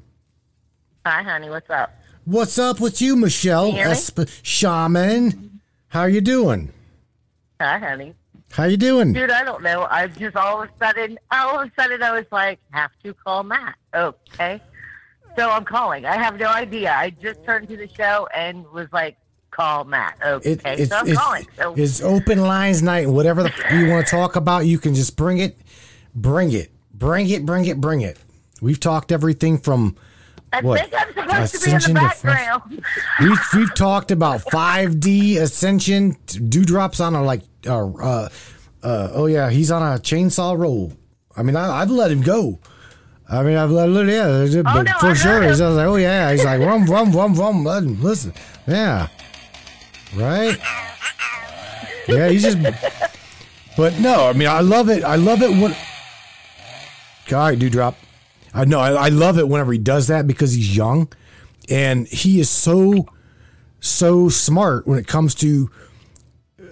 [1.05, 1.49] Hi, honey.
[1.49, 1.93] What's up?
[2.25, 3.83] What's up with you, Michelle you?
[3.83, 5.59] Esp- Shaman?
[5.87, 6.71] How you doing?
[7.59, 8.13] Hi, honey.
[8.51, 9.13] How you doing?
[9.13, 9.87] Dude, I don't know.
[9.89, 13.13] I just all of a sudden, all of a sudden, I was like, have to
[13.15, 13.75] call Matt.
[13.95, 14.61] Okay.
[15.35, 16.05] So I'm calling.
[16.05, 16.93] I have no idea.
[16.93, 19.17] I just turned to the show and was like,
[19.53, 20.17] call Matt.
[20.23, 20.51] Okay.
[20.53, 21.47] It, it's, so I'm it's, calling.
[21.57, 23.07] So it's open lines night.
[23.07, 25.57] Whatever the you want to talk about, you can just bring it,
[26.15, 28.17] bring it, bring it, bring it, bring it.
[28.61, 29.95] We've talked everything from
[30.51, 30.79] I what?
[30.79, 32.85] think I'm supposed to be in Ascension the background.
[33.21, 36.15] we've we've talked about 5D ascension.
[36.27, 38.29] Dewdrops on a like, uh, uh,
[38.83, 40.93] uh, oh yeah, he's on a chainsaw roll.
[41.35, 42.59] I mean, I, I've let him go.
[43.29, 45.43] I mean, I've literally, yeah, but Oh, no, for I sure.
[45.43, 45.75] He's him.
[45.75, 46.31] like, oh yeah.
[46.31, 48.01] He's like, rum, rum, rum, rum.
[48.01, 48.33] Listen.
[48.67, 49.07] yeah,
[50.15, 50.57] right.
[52.07, 52.57] Yeah, he's just.
[53.75, 55.03] But no, I mean, I love it.
[55.03, 55.75] I love it when.
[57.31, 57.95] Right, Dewdrop.
[58.53, 58.79] I know.
[58.79, 61.11] I, I love it whenever he does that because he's young,
[61.69, 63.07] and he is so,
[63.79, 65.71] so smart when it comes to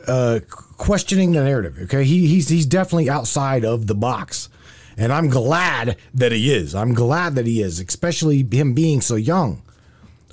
[0.08, 0.40] uh,
[0.78, 1.80] questioning the narrative.
[1.84, 4.50] Okay, he, he's he's definitely outside of the box,
[4.98, 6.76] and I'm glad that he is.
[6.76, 9.64] I'm glad that he is, especially him being so young.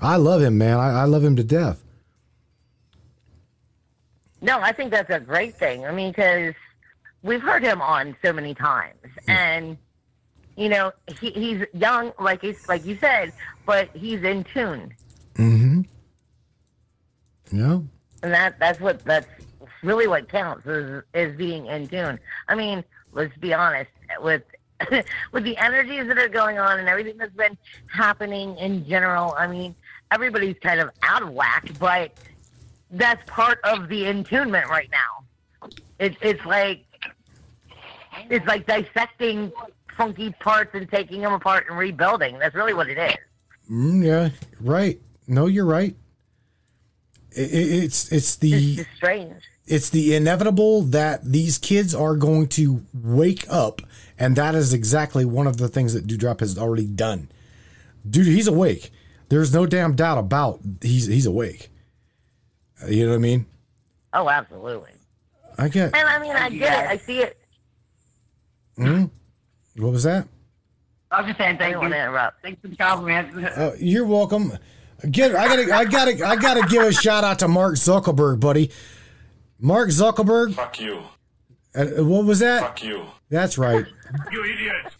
[0.02, 0.76] I love him, man.
[0.76, 1.82] I, I love him to death.
[4.40, 5.84] No, I think that's a great thing.
[5.84, 6.54] I mean, because
[7.22, 9.76] we've heard him on so many times, and
[10.56, 13.32] you know, he, he's young, like he's like you said,
[13.66, 14.94] but he's in tune,
[15.34, 15.82] Mm-hmm.
[17.52, 17.80] Yeah.
[18.22, 19.26] and that that's what that's
[19.82, 22.18] really what counts is is being in tune.
[22.48, 23.90] I mean, let's be honest
[24.20, 24.42] with.
[25.32, 27.58] with the energies that are going on and everything that's been
[27.88, 29.74] happening in general, I mean,
[30.12, 32.12] everybody's kind of out of whack, but
[32.90, 35.68] that's part of the intunement right now.
[35.98, 36.84] It's it's like
[38.30, 39.52] it's like dissecting
[39.96, 42.38] funky parts and taking them apart and rebuilding.
[42.38, 43.16] That's really what it is.
[43.70, 44.28] Mm, yeah.
[44.60, 45.00] Right.
[45.26, 45.94] No, you're right.
[47.36, 49.42] I- I- it's it's It's the just strange.
[49.66, 53.82] it's the inevitable that these kids are going to wake up,
[54.18, 57.28] and that is exactly one of the things that Dewdrop has already done.
[58.08, 58.90] Dude, he's awake.
[59.28, 61.70] There's no damn doubt about he's he's awake.
[62.86, 63.46] You know what I mean?
[64.12, 64.92] Oh, absolutely.
[65.58, 65.94] I get.
[65.96, 66.90] And I mean, I get it.
[66.90, 67.36] I see it.
[68.78, 69.10] Mm,
[69.76, 70.28] what was that?
[71.10, 71.78] I was just saying I thank don't you.
[71.80, 72.42] want to interrupt.
[72.42, 73.44] Thanks for the compliment.
[73.58, 74.56] Uh, you're welcome.
[75.10, 75.34] Get.
[75.34, 75.74] I gotta.
[75.74, 76.26] I gotta.
[76.26, 78.70] I gotta give a shout out to Mark Zuckerberg, buddy.
[79.58, 80.54] Mark Zuckerberg.
[80.54, 81.02] Fuck you.
[81.74, 82.60] Uh, what was that?
[82.60, 83.04] Fuck you.
[83.30, 83.84] That's right.
[84.32, 84.92] You idiot.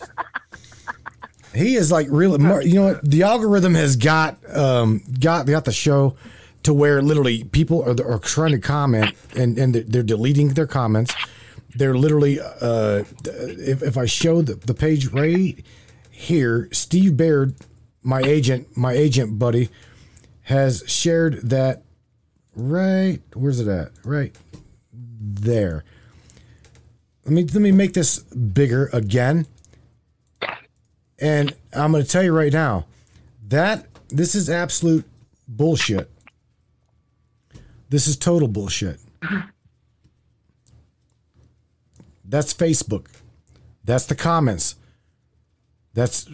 [1.55, 3.11] He is like really, Mar- you know what?
[3.11, 6.17] The algorithm has got um got got the show
[6.63, 11.15] to where literally people are, are trying to comment and and they're, deleting their comments.
[11.75, 15.65] They're literally uh if if I show the, the page right
[16.11, 17.55] here, Steve Baird,
[18.03, 19.69] my agent, my agent buddy,
[20.43, 21.83] has shared that
[22.55, 23.21] right.
[23.35, 23.91] Where's it at?
[24.05, 24.37] Right
[24.93, 25.85] there.
[27.25, 29.47] Let me let me make this bigger again.
[31.21, 32.87] And I'm going to tell you right now
[33.49, 35.05] that this is absolute
[35.47, 36.11] bullshit.
[37.89, 38.99] This is total bullshit.
[42.25, 43.07] That's Facebook.
[43.85, 44.77] That's the comments.
[45.95, 46.29] That's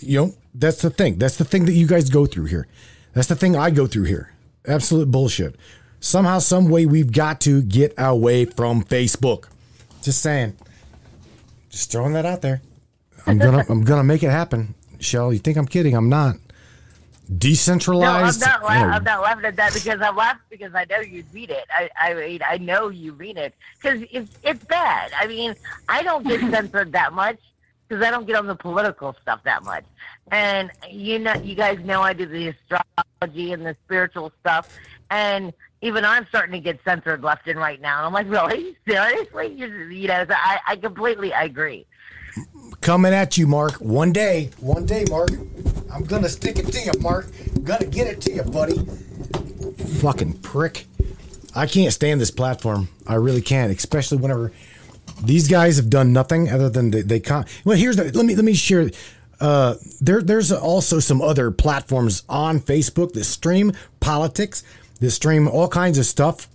[0.00, 1.18] you know, that's the thing.
[1.18, 2.66] That's the thing that you guys go through here.
[3.12, 4.32] That's the thing I go through here.
[4.66, 5.56] Absolute bullshit.
[6.00, 9.46] Somehow, some way, we've got to get away from Facebook.
[10.02, 10.56] Just saying.
[11.70, 12.60] Just throwing that out there.
[13.26, 14.74] I'm gonna I'm gonna make it happen.
[15.00, 15.94] Shell, you think I'm kidding?
[15.94, 16.36] I'm not.
[17.26, 18.40] No, I'm Decentralized.
[18.40, 18.62] not.
[18.62, 21.64] La- I'm not laughing at that because I'm laughing because I know you'd read it.
[21.70, 25.10] I, I mean, I know you read it because it's it's bad.
[25.18, 25.54] I mean,
[25.88, 27.38] I don't get censored that much
[27.88, 29.84] because I don't get on the political stuff that much.
[30.32, 34.76] And you know, you guys know I do the astrology and the spiritual stuff,
[35.10, 37.98] and even I'm starting to get censored left and right now.
[37.98, 39.48] And I'm like, really, seriously?
[39.48, 41.86] You, you know, so I, I completely I agree.
[42.82, 43.74] coming at you, Mark.
[43.76, 45.30] One day, one day, Mark.
[45.94, 47.28] I'm gonna stick it to you, Mark.
[47.62, 48.78] gonna get it to you, buddy.
[50.00, 50.86] Fucking prick.
[51.54, 52.88] I can't stand this platform.
[53.06, 54.52] I really can't, especially whenever
[55.22, 58.04] these guys have done nothing other than they, they con- Well, here's the.
[58.12, 58.90] Let me let me share.
[59.40, 64.64] Uh, there, there's also some other platforms on Facebook that stream politics,
[65.00, 66.48] that stream all kinds of stuff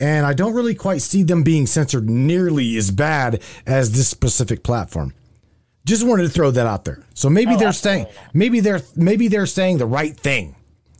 [0.00, 4.62] and I don't really quite see them being censored nearly as bad as this specific
[4.62, 5.12] platform.
[5.84, 7.02] Just wanted to throw that out there.
[7.14, 10.54] So maybe they're saying maybe they're maybe they're saying the right thing.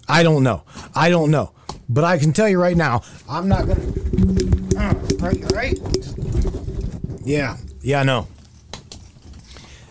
[0.08, 0.64] I don't know.
[0.94, 1.52] I don't know.
[1.88, 3.82] But I can tell you right now, I'm not gonna.
[4.76, 5.78] Uh, right, right.
[7.24, 8.26] Yeah, yeah, no.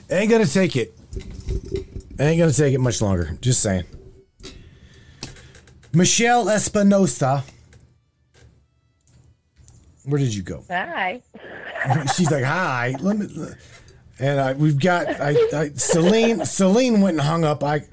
[0.10, 0.98] Ain't gonna take it.
[2.20, 3.38] Ain't gonna take it much longer.
[3.41, 3.84] Just saying.
[5.94, 7.44] Michelle Espinosa.
[10.06, 10.64] Where did you go?
[10.70, 11.22] Hi.
[12.16, 13.28] She's like, "Hi." Let me,
[14.20, 16.46] and I, we've got I, I, Celine.
[16.46, 17.64] Celine went and hung up.
[17.64, 17.84] I,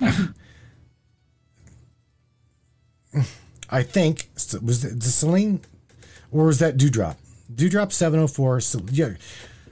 [3.70, 4.28] I think
[4.62, 5.61] was it Celine,
[6.31, 7.16] or was that Dewdrop?
[7.55, 8.61] Dewdrop seven hundred four.
[8.90, 9.15] Yeah,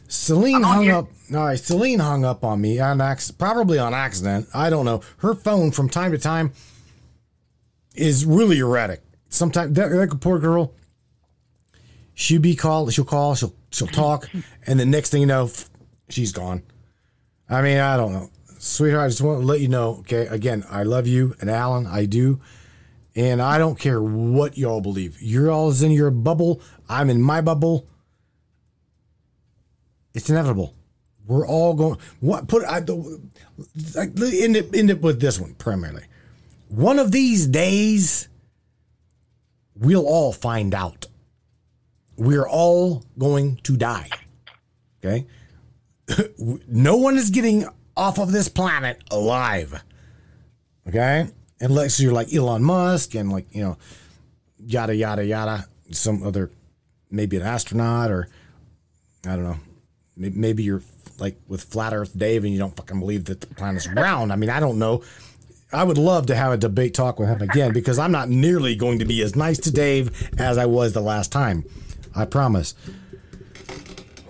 [0.08, 1.08] Celine hung up.
[1.34, 3.00] All right, Celine hung up on me on
[3.38, 4.48] probably on accident.
[4.54, 5.02] I don't know.
[5.18, 6.52] Her phone from time to time
[7.94, 9.02] is really erratic.
[9.28, 10.74] Sometimes that, that poor girl
[12.14, 14.30] she'll be called she'll call she'll she'll talk
[14.66, 15.50] and the next thing you know
[16.14, 16.62] she's gone
[17.48, 18.30] I mean, I don't know.
[18.58, 20.26] Sweetheart, I just want to let you know, okay?
[20.26, 22.40] Again, I love you and Alan, I do.
[23.16, 25.20] And I don't care what y'all believe.
[25.20, 26.60] You're all in your bubble.
[26.88, 27.86] I'm in my bubble.
[30.14, 30.74] It's inevitable.
[31.26, 31.98] We're all going.
[32.20, 36.04] What put I like end it end it with this one primarily.
[36.68, 38.28] One of these days,
[39.76, 41.06] we'll all find out.
[42.16, 44.10] We're all going to die.
[45.04, 45.26] Okay.
[46.68, 47.66] No one is getting
[47.96, 49.82] off of this planet alive.
[50.88, 51.28] Okay.
[51.60, 53.78] Unless you're like Elon Musk and like, you know,
[54.58, 56.50] yada, yada, yada, some other,
[57.10, 58.28] maybe an astronaut or
[59.26, 59.58] I don't know.
[60.16, 60.82] Maybe you're
[61.18, 64.32] like with Flat Earth Dave and you don't fucking believe that the planet's round.
[64.32, 65.02] I mean, I don't know.
[65.72, 68.76] I would love to have a debate talk with him again because I'm not nearly
[68.76, 71.64] going to be as nice to Dave as I was the last time.
[72.14, 72.74] I promise.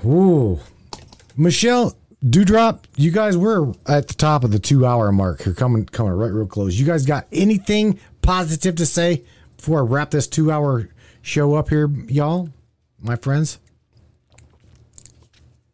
[0.07, 0.61] Ooh.
[1.37, 1.97] Michelle,
[2.29, 5.45] Dewdrop, you guys were at the top of the two hour mark.
[5.45, 6.79] You're coming coming right real close.
[6.79, 9.25] You guys got anything positive to say
[9.57, 10.89] before I wrap this two hour
[11.23, 12.49] show up here, y'all?
[13.01, 13.59] My friends?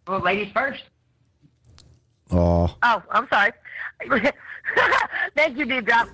[0.08, 0.82] Well, ladies first.
[2.32, 2.74] Oh.
[2.82, 3.52] Oh, I'm sorry.
[5.36, 6.08] Thank you, Deep Drop.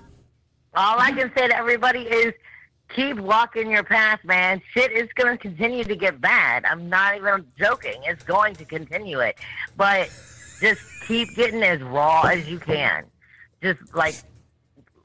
[0.75, 2.33] All I can say to everybody is
[2.89, 4.61] keep walking your path, man.
[4.73, 6.65] Shit is going to continue to get bad.
[6.65, 8.01] I'm not even joking.
[8.05, 9.37] It's going to continue it.
[9.75, 10.09] But
[10.59, 13.05] just keep getting as raw as you can.
[13.61, 14.15] Just like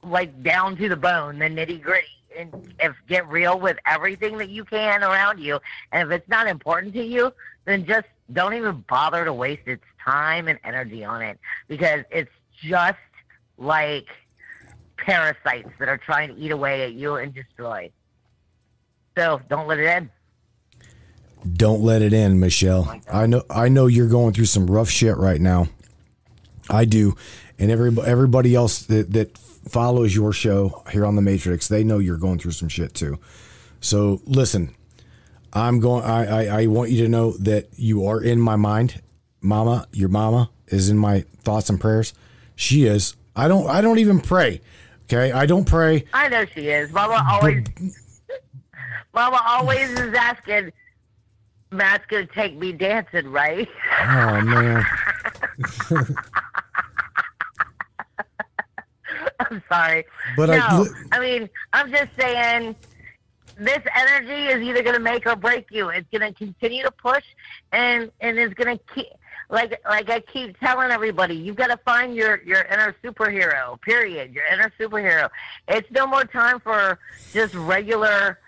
[0.05, 2.07] like down to the bone, the nitty gritty.
[2.37, 5.61] And if get real with everything that you can around you.
[5.93, 7.33] And if it's not important to you,
[7.67, 11.39] then just don't even bother to waste its time and energy on it
[11.69, 12.31] because it's
[12.63, 12.97] just
[13.59, 14.07] like
[15.03, 17.91] parasites that are trying to eat away at you and destroy.
[19.17, 20.11] So don't let it in.
[21.55, 22.89] Don't let it in, Michelle.
[22.89, 25.67] Oh I know I know you're going through some rough shit right now.
[26.71, 27.17] I do.
[27.59, 31.99] And every, everybody else that, that follows your show here on the Matrix, they know
[31.99, 33.19] you're going through some shit too.
[33.81, 34.75] So listen,
[35.53, 39.03] I'm going I, I, I want you to know that you are in my mind.
[39.41, 42.15] Mama, your mama is in my thoughts and prayers.
[42.55, 43.17] She is.
[43.35, 44.61] I don't I don't even pray.
[45.05, 45.33] Okay?
[45.33, 46.05] I don't pray.
[46.13, 46.93] I know she is.
[46.93, 47.65] Mama always
[49.15, 50.73] Mama always is asking
[51.71, 53.69] Matt's gonna take me dancing, right?
[54.01, 54.85] Oh man.
[59.51, 60.05] I'm sorry.
[60.37, 62.75] But no, I- I, mean, I'm just saying
[63.59, 65.89] this energy is either going to make or break you.
[65.91, 67.25] It's going to continue to push,
[67.73, 69.07] and and it's going to keep.
[69.53, 73.79] Like like I keep telling everybody, you've got to find your your inner superhero.
[73.83, 74.33] Period.
[74.33, 75.29] Your inner superhero.
[75.69, 76.99] It's no more time for
[77.35, 78.39] just regular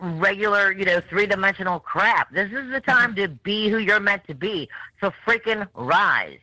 [0.00, 2.30] regular, you know, three dimensional crap.
[2.30, 4.68] This is the time to be who you're meant to be.
[5.00, 6.40] So freaking rise.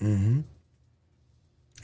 [0.00, 0.44] Mhm.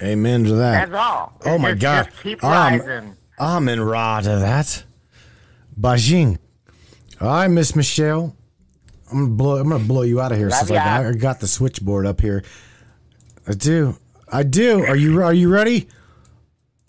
[0.00, 0.88] Amen to that.
[0.88, 1.32] That's all.
[1.46, 2.04] Oh my Just- God.
[2.10, 3.16] Just keep Um, rising.
[3.40, 4.84] I'm in raw to that.
[5.78, 6.38] Bajing.
[7.20, 8.36] Right, Miss Michelle.
[9.10, 9.56] I'm gonna blow.
[9.58, 10.84] I'm gonna blow you out of here Love since I ya.
[10.84, 12.42] got, I got the switchboard up here.
[13.46, 13.96] I do.
[14.30, 14.84] I do.
[14.84, 15.88] Are you Are you ready,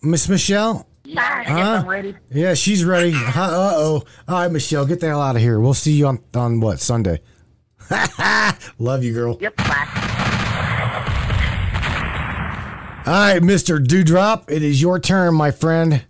[0.04, 0.88] Miss Michelle?
[1.04, 1.80] Yeah, Huh?
[1.82, 2.16] I'm ready.
[2.32, 3.14] Yeah, she's ready.
[3.16, 4.04] Uh oh.
[4.28, 5.60] All right, Michelle, get the hell out of here.
[5.60, 7.22] We'll see you on on what Sunday.
[8.80, 9.38] Love you, girl.
[9.42, 9.88] Yep, bye.
[13.04, 16.06] All right, Mister Dewdrop, it is your turn, my friend.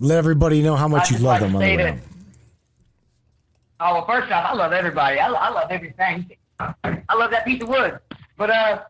[0.00, 2.00] Let everybody know how much I you love like them on the say way.
[3.80, 5.18] Oh, well, first off, I love everybody.
[5.18, 6.30] I, I love everything.
[6.58, 7.98] I love that piece of wood.
[8.36, 8.82] But uh,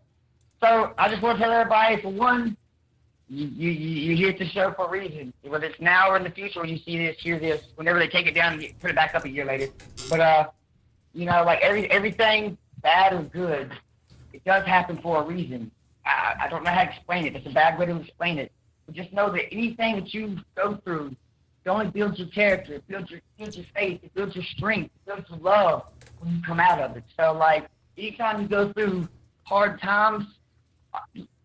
[0.63, 2.57] so I just want to tell everybody, for one,
[3.29, 5.33] you you you hear the show for a reason.
[5.43, 8.09] Whether it's now or in the future, when you see this, hear this, whenever they
[8.09, 9.73] take it down and put it back up a year later.
[10.11, 10.49] But uh,
[11.15, 13.73] you know, like every everything bad or good,
[14.33, 15.71] it does happen for a reason.
[16.05, 17.35] I, I don't know how to explain it.
[17.35, 18.53] It's a bad way to explain it.
[18.85, 21.17] But just know that anything that you go through,
[21.65, 24.91] it only builds your character, it builds your, builds your faith, it builds your strength,
[24.95, 25.85] it builds your love
[26.19, 27.05] when you come out of it.
[27.19, 29.09] So, like, anytime you go through
[29.45, 30.27] hard times,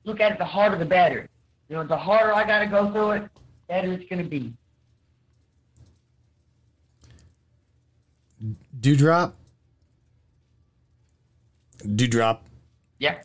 [0.04, 1.30] look at it the harder the better.
[1.70, 4.30] You know, the harder I got to go through it, the better it's going to
[4.30, 4.54] be.
[8.80, 9.36] Dewdrop.
[11.96, 12.46] Dewdrop.
[12.98, 13.22] Yeah.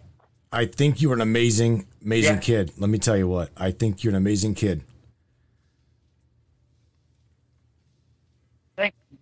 [0.53, 2.41] I think you're an amazing, amazing Yeah.
[2.41, 2.73] kid.
[2.79, 3.51] Let me tell you what.
[3.57, 4.85] I think you're an amazing kid.
[8.77, 9.19] Thank you.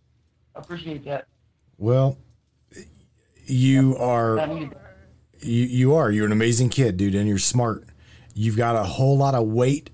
[0.52, 1.27] I appreciate that.
[1.79, 2.19] Well,
[3.45, 4.47] you are
[5.41, 7.85] you, you are you're an amazing kid, dude, and you're smart.
[8.35, 9.91] You've got a whole lot of weight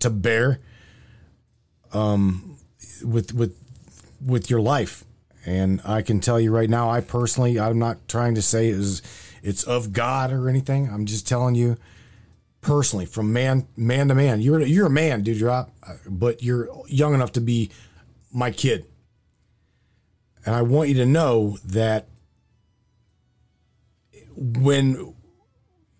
[0.00, 0.60] to bear
[1.92, 2.58] um
[3.02, 3.56] with with
[4.24, 5.04] with your life.
[5.46, 9.02] And I can tell you right now, I personally I'm not trying to say is
[9.42, 10.88] it's of God or anything.
[10.88, 11.76] I'm just telling you
[12.60, 14.40] personally, from man man to man.
[14.40, 15.38] You're you're a man, dude.
[15.38, 15.70] Drop,
[16.08, 17.70] but you're young enough to be
[18.32, 18.86] my kid,
[20.44, 22.08] and I want you to know that
[24.36, 25.14] when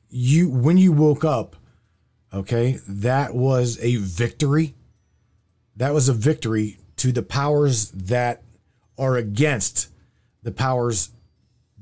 [0.08, 1.56] you when you woke up,
[2.32, 4.74] okay, that was a victory.
[5.76, 8.42] That was a victory to the powers that
[8.98, 9.88] are against
[10.42, 11.10] the powers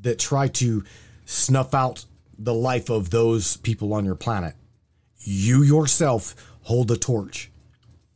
[0.00, 0.84] that try to
[1.24, 2.06] snuff out
[2.38, 4.54] the life of those people on your planet.
[5.18, 7.50] You yourself hold the torch.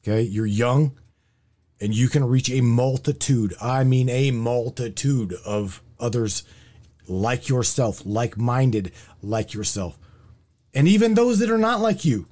[0.03, 0.97] Okay, you're young
[1.81, 6.45] and you can reach a multitude, I mean a multitude of others
[7.09, 8.93] like yourself, like minded
[9.23, 9.99] like yourself.
[10.75, 12.29] And even those that are not like you.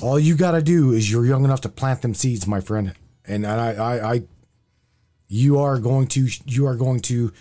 [0.00, 2.94] All you got to do is you're young enough to plant them seeds, my friend.
[3.24, 4.22] And I, I, I,
[5.28, 7.32] you are going to, you are going to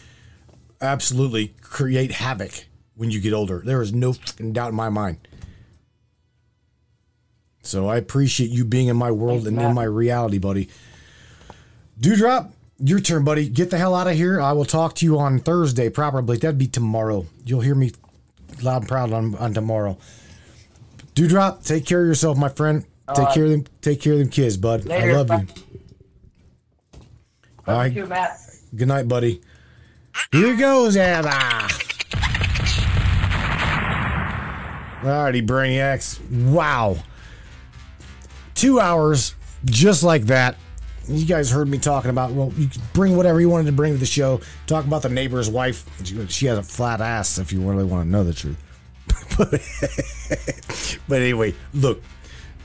[0.80, 2.66] absolutely create havoc
[2.96, 3.62] when you get older.
[3.66, 5.28] There is no fucking doubt in my mind.
[7.64, 10.70] So I appreciate you being in my world and in my reality, buddy.
[12.02, 13.48] Dewdrop, your turn, buddy.
[13.48, 14.42] Get the hell out of here.
[14.42, 16.38] I will talk to you on Thursday, probably.
[16.38, 17.28] That'd be tomorrow.
[17.46, 17.92] You'll hear me
[18.62, 19.98] loud and proud on, on tomorrow.
[21.14, 22.86] Dewdrop, take care of yourself, my friend.
[23.14, 23.66] Take care of them.
[23.82, 24.90] Take care of them kids, bud.
[24.90, 25.38] I Later, love you.
[25.38, 25.46] bye.
[27.68, 27.94] All right.
[27.94, 28.40] You Matt.
[28.76, 29.42] Good night, buddy.
[30.32, 31.30] Here goes Abba.
[35.04, 36.20] Alrighty, Brainiacs.
[36.50, 36.98] Wow.
[38.56, 40.56] Two hours just like that.
[41.12, 44.00] You guys heard me talking about, well, you bring whatever you wanted to bring to
[44.00, 44.42] the show.
[44.68, 45.86] Talk about the neighbor's wife.
[46.06, 48.58] She, she has a flat ass if you really want to know the truth.
[49.38, 52.02] but, but anyway, look,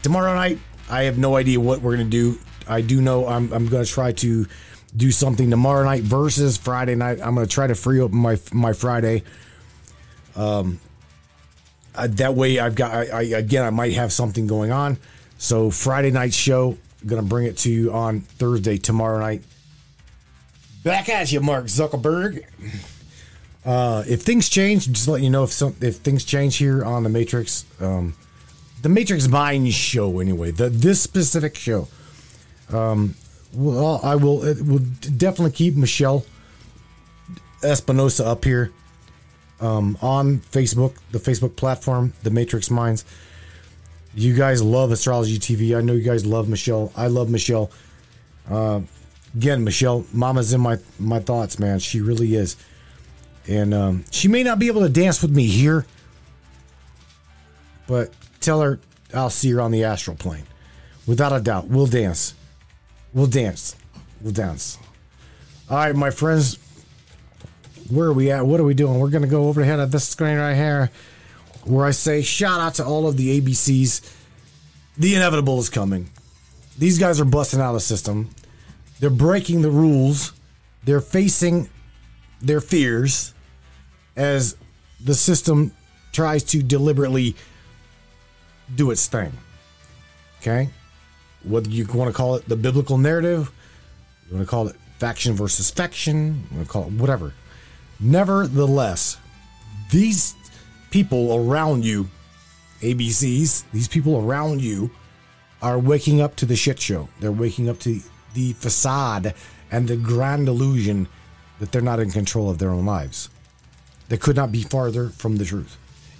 [0.02, 0.58] tomorrow night,
[0.88, 2.38] I have no idea what we're going to do.
[2.68, 4.46] I do know I'm, I'm going to try to
[4.96, 7.20] do something tomorrow night versus Friday night.
[7.22, 9.22] I'm going to try to free up my my Friday.
[10.34, 10.80] Um,
[11.94, 14.98] uh, that way I've got I, I again I might have something going on.
[15.38, 19.42] So Friday night show, gonna bring it to you on Thursday tomorrow night.
[20.84, 22.44] Back at you, Mark Zuckerberg.
[23.64, 27.02] Uh, if things change, just let you know if some if things change here on
[27.02, 27.64] the Matrix.
[27.80, 28.14] Um,
[28.82, 30.52] the Matrix Mind show anyway.
[30.52, 31.88] The this specific show.
[32.72, 33.16] Um,
[33.52, 36.24] well, I will will definitely keep Michelle
[37.64, 38.70] Espinosa up here
[39.60, 43.04] um, on Facebook, the Facebook platform, the Matrix Minds.
[44.16, 45.76] You guys love Astrology TV.
[45.76, 46.90] I know you guys love Michelle.
[46.96, 47.70] I love Michelle.
[48.50, 48.80] Uh,
[49.34, 51.80] again, Michelle, Mama's in my my thoughts, man.
[51.80, 52.56] She really is,
[53.46, 55.84] and um, she may not be able to dance with me here,
[57.86, 58.10] but
[58.40, 58.80] tell her
[59.12, 60.44] I'll see her on the astral plane,
[61.06, 61.68] without a doubt.
[61.68, 62.32] We'll dance.
[63.12, 63.76] We'll dance.
[64.22, 64.78] We'll dance.
[65.68, 66.58] All right, my friends.
[67.90, 68.46] Where are we at?
[68.46, 68.98] What are we doing?
[68.98, 70.90] We're to go over the head of this screen right here
[71.66, 74.14] where I say shout out to all of the ABCs.
[74.96, 76.08] The inevitable is coming.
[76.78, 78.30] These guys are busting out of the system.
[79.00, 80.32] They're breaking the rules.
[80.84, 81.68] They're facing
[82.40, 83.34] their fears
[84.14, 84.56] as
[85.04, 85.72] the system
[86.12, 87.34] tries to deliberately
[88.74, 89.32] do its thing.
[90.40, 90.70] Okay?
[91.44, 93.50] Whether you want to call it the biblical narrative,
[94.28, 97.34] you want to call it faction versus faction, you want to call it whatever.
[98.00, 99.18] Nevertheless,
[99.90, 100.34] these
[100.90, 102.08] people around you,
[102.80, 104.90] ABCs, these people around you
[105.62, 107.08] are waking up to the shit show.
[107.20, 108.00] They're waking up to
[108.34, 109.34] the facade
[109.70, 111.08] and the grand illusion
[111.58, 113.30] that they're not in control of their own lives.
[114.08, 115.76] They could not be farther from the truth.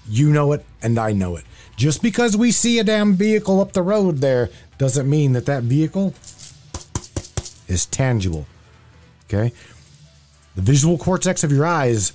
[0.09, 1.45] You know it, and I know it.
[1.77, 5.65] Just because we see a damn vehicle up the road there doesn't mean that that
[5.65, 6.15] vehicle
[7.69, 8.47] is tangible.
[9.27, 9.53] Okay?
[10.55, 12.13] The visual cortex of your eyes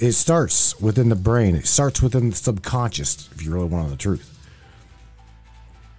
[0.00, 1.54] it starts within the brain.
[1.54, 4.38] It starts within the subconscious, if you really want to know the truth.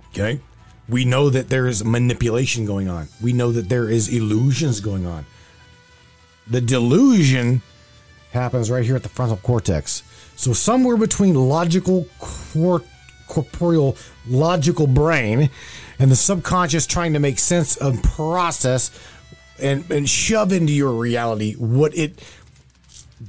[0.09, 0.41] Okay?
[0.89, 3.07] We know that there is manipulation going on.
[3.21, 5.25] We know that there is illusions going on.
[6.47, 7.61] The delusion
[8.31, 10.01] happens right here at the frontal cortex.
[10.35, 12.83] So somewhere between logical cor-
[13.27, 13.95] corporeal
[14.27, 15.49] logical brain
[15.99, 18.89] and the subconscious trying to make sense of process
[19.61, 22.19] and, and shove into your reality what it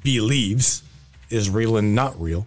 [0.02, 0.82] believes
[1.30, 2.46] is real and not real.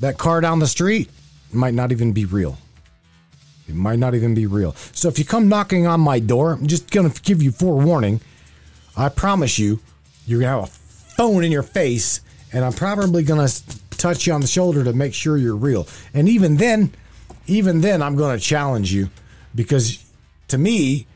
[0.00, 1.10] That car down the street
[1.52, 2.58] might not even be real.
[3.68, 4.72] It might not even be real.
[4.92, 8.20] So if you come knocking on my door, I'm just going to give you forewarning.
[8.96, 9.80] I promise you,
[10.26, 10.72] you're going to have a
[11.16, 12.20] phone in your face,
[12.52, 15.88] and I'm probably going to touch you on the shoulder to make sure you're real.
[16.12, 16.92] And even then,
[17.46, 19.08] even then, I'm going to challenge you
[19.54, 20.04] because
[20.48, 21.06] to me,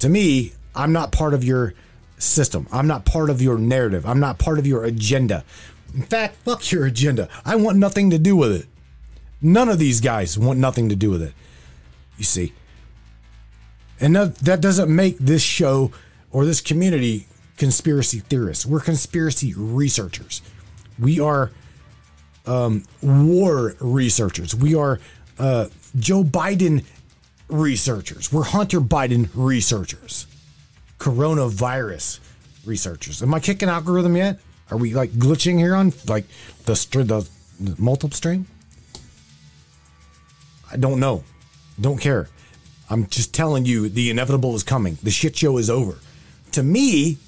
[0.00, 1.74] to me, I'm not part of your
[2.18, 2.66] system.
[2.72, 4.04] I'm not part of your narrative.
[4.06, 5.44] I'm not part of your agenda.
[5.94, 7.28] In fact, fuck your agenda.
[7.44, 8.66] I want nothing to do with it.
[9.40, 11.32] None of these guys want nothing to do with it.
[12.16, 12.52] You see.
[14.00, 15.90] And that, doesn't make this show
[16.30, 17.26] or this community
[17.56, 18.64] conspiracy theorists.
[18.64, 20.40] We're conspiracy researchers.
[20.98, 21.50] We are
[22.46, 24.54] um, war researchers.
[24.54, 25.00] We are
[25.38, 25.66] uh,
[25.98, 26.84] Joe Biden
[27.48, 28.32] researchers.
[28.32, 30.27] We're Hunter Biden researchers.
[30.98, 32.20] Coronavirus
[32.64, 33.22] researchers.
[33.22, 34.40] Am I kicking algorithm yet?
[34.70, 36.26] Are we like glitching here on like
[36.66, 38.46] the str- the, the multiple stream?
[40.70, 41.24] I don't know.
[41.80, 42.28] Don't care.
[42.90, 44.98] I'm just telling you the inevitable is coming.
[45.02, 45.98] The shit show is over.
[46.52, 47.18] To me,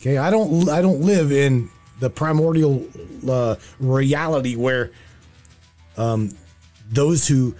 [0.00, 1.70] okay, I don't I don't live in
[2.00, 2.86] the primordial
[3.28, 4.90] uh, reality where
[5.96, 6.30] um,
[6.90, 7.54] those who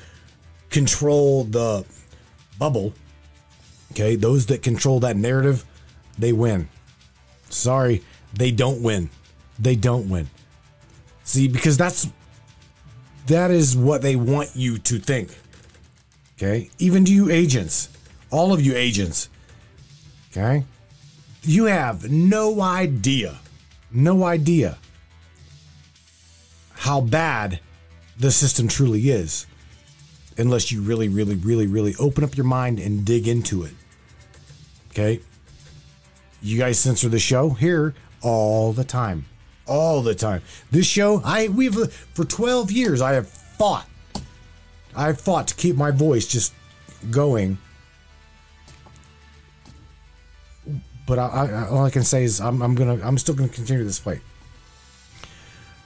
[0.70, 1.84] control the
[2.59, 2.94] bubble,
[3.92, 5.64] okay, those that control that narrative,
[6.18, 6.68] they win.
[7.48, 8.02] Sorry,
[8.32, 9.10] they don't win.
[9.58, 10.28] They don't win.
[11.24, 12.08] See, because that's
[13.26, 15.36] that is what they want you to think.
[16.36, 16.70] Okay?
[16.78, 17.88] Even to you agents,
[18.30, 19.28] all of you agents.
[20.30, 20.64] Okay?
[21.42, 23.38] You have no idea,
[23.92, 24.78] no idea
[26.74, 27.60] how bad
[28.18, 29.46] the system truly is
[30.38, 33.72] unless you really, really, really, really open up your mind and dig into it.
[34.90, 35.20] Okay?
[36.42, 39.26] You guys censor the show here all the time.
[39.66, 40.42] All the time.
[40.70, 43.86] This show, I we've for 12 years I have fought.
[44.96, 46.52] I've fought to keep my voice just
[47.10, 47.58] going.
[51.06, 53.84] But I, I, all I can say is I'm, I'm gonna I'm still gonna continue
[53.84, 54.20] this fight.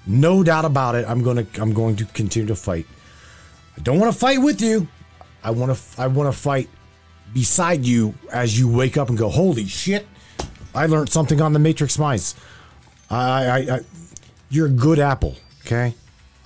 [0.07, 1.05] No doubt about it.
[1.09, 2.87] I'm gonna I'm going to continue to fight.
[3.77, 4.89] I don't want to fight with you.
[5.43, 6.69] I want to I want to fight
[7.33, 10.07] beside you as you wake up and go, "Holy shit!
[10.75, 12.35] I learned something on the Matrix Minds."
[13.11, 13.81] I, I, I
[14.51, 15.95] you're a good apple, okay?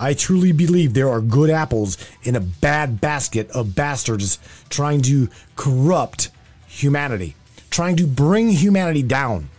[0.01, 4.39] I truly believe there are good apples in a bad basket of bastards
[4.69, 6.31] trying to corrupt
[6.69, 7.35] humanity,
[7.71, 9.51] trying to bring humanity down.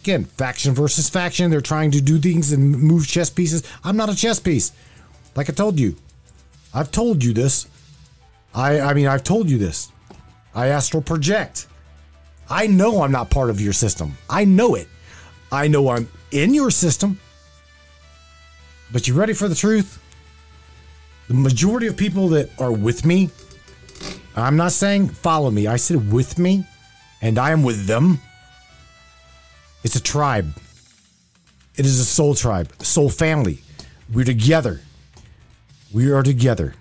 [0.00, 1.50] Again, faction versus faction.
[1.50, 3.62] They're trying to do things and move chess pieces.
[3.84, 4.72] I'm not a chess piece.
[5.36, 5.96] Like I told you.
[6.74, 7.68] I've told you this.
[8.54, 9.91] I I mean I've told you this.
[10.54, 11.66] I astral project.
[12.48, 14.16] I know I'm not part of your system.
[14.28, 14.88] I know it.
[15.50, 17.18] I know I'm in your system.
[18.92, 19.98] But you ready for the truth?
[21.28, 23.30] The majority of people that are with me,
[24.36, 25.66] I'm not saying follow me.
[25.66, 26.66] I said with me,
[27.22, 28.20] and I am with them.
[29.84, 30.52] It's a tribe.
[31.76, 33.60] It is a soul tribe, soul family.
[34.12, 34.80] We're together.
[35.92, 36.74] We are together.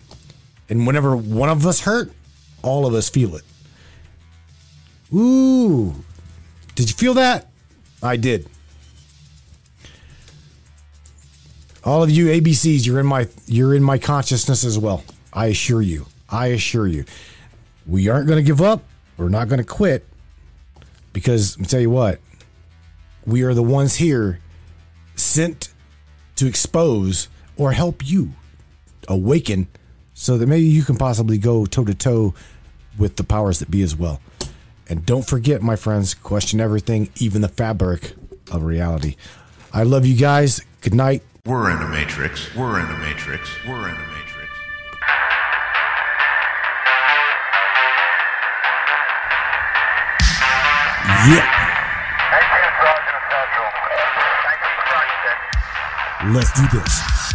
[0.69, 2.11] And whenever one of us hurt,
[2.61, 3.43] all of us feel it.
[5.13, 5.93] Ooh.
[6.75, 7.47] Did you feel that?
[8.01, 8.47] I did.
[11.83, 15.03] All of you ABCs, you're in my you're in my consciousness as well.
[15.33, 16.05] I assure you.
[16.29, 17.05] I assure you.
[17.85, 18.83] We aren't going to give up.
[19.17, 20.07] We're not going to quit
[21.13, 22.19] because me tell you what.
[23.25, 24.39] We are the ones here
[25.15, 25.73] sent
[26.35, 27.27] to expose
[27.57, 28.33] or help you
[29.07, 29.67] awaken
[30.13, 32.33] so that maybe you can possibly go toe to toe
[32.97, 34.21] with the powers that be as well.
[34.91, 38.11] And don't forget, my friends, question everything, even the fabric
[38.51, 39.15] of reality.
[39.72, 40.65] I love you guys.
[40.81, 41.23] Good night.
[41.45, 42.53] We're in a matrix.
[42.53, 43.49] We're in a matrix.
[43.65, 44.49] We're in a matrix.
[51.30, 51.47] Yeah.
[56.34, 57.30] Let's do this.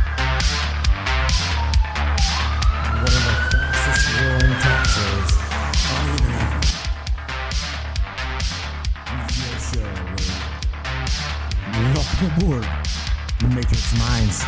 [12.18, 14.42] The Matrix Minds.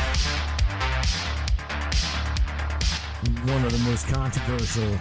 [3.51, 4.99] One of the most controversial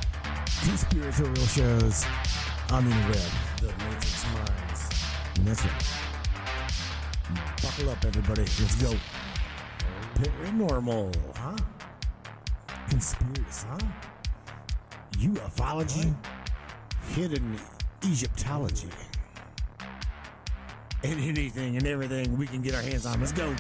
[0.64, 2.06] conspiratorial shows
[2.72, 3.32] on the web,
[3.62, 4.90] the Matrix Minds.
[5.36, 5.86] And that's right.
[7.62, 8.42] Buckle up, everybody.
[8.42, 8.94] Let's go.
[10.16, 11.56] Paranormal, huh?
[12.90, 13.78] Conspiracy, huh?
[15.20, 16.16] Ufology?
[17.14, 17.60] Hidden
[18.04, 18.90] Egyptology.
[21.04, 23.20] And anything and everything we can get our hands on.
[23.20, 23.56] Let's go.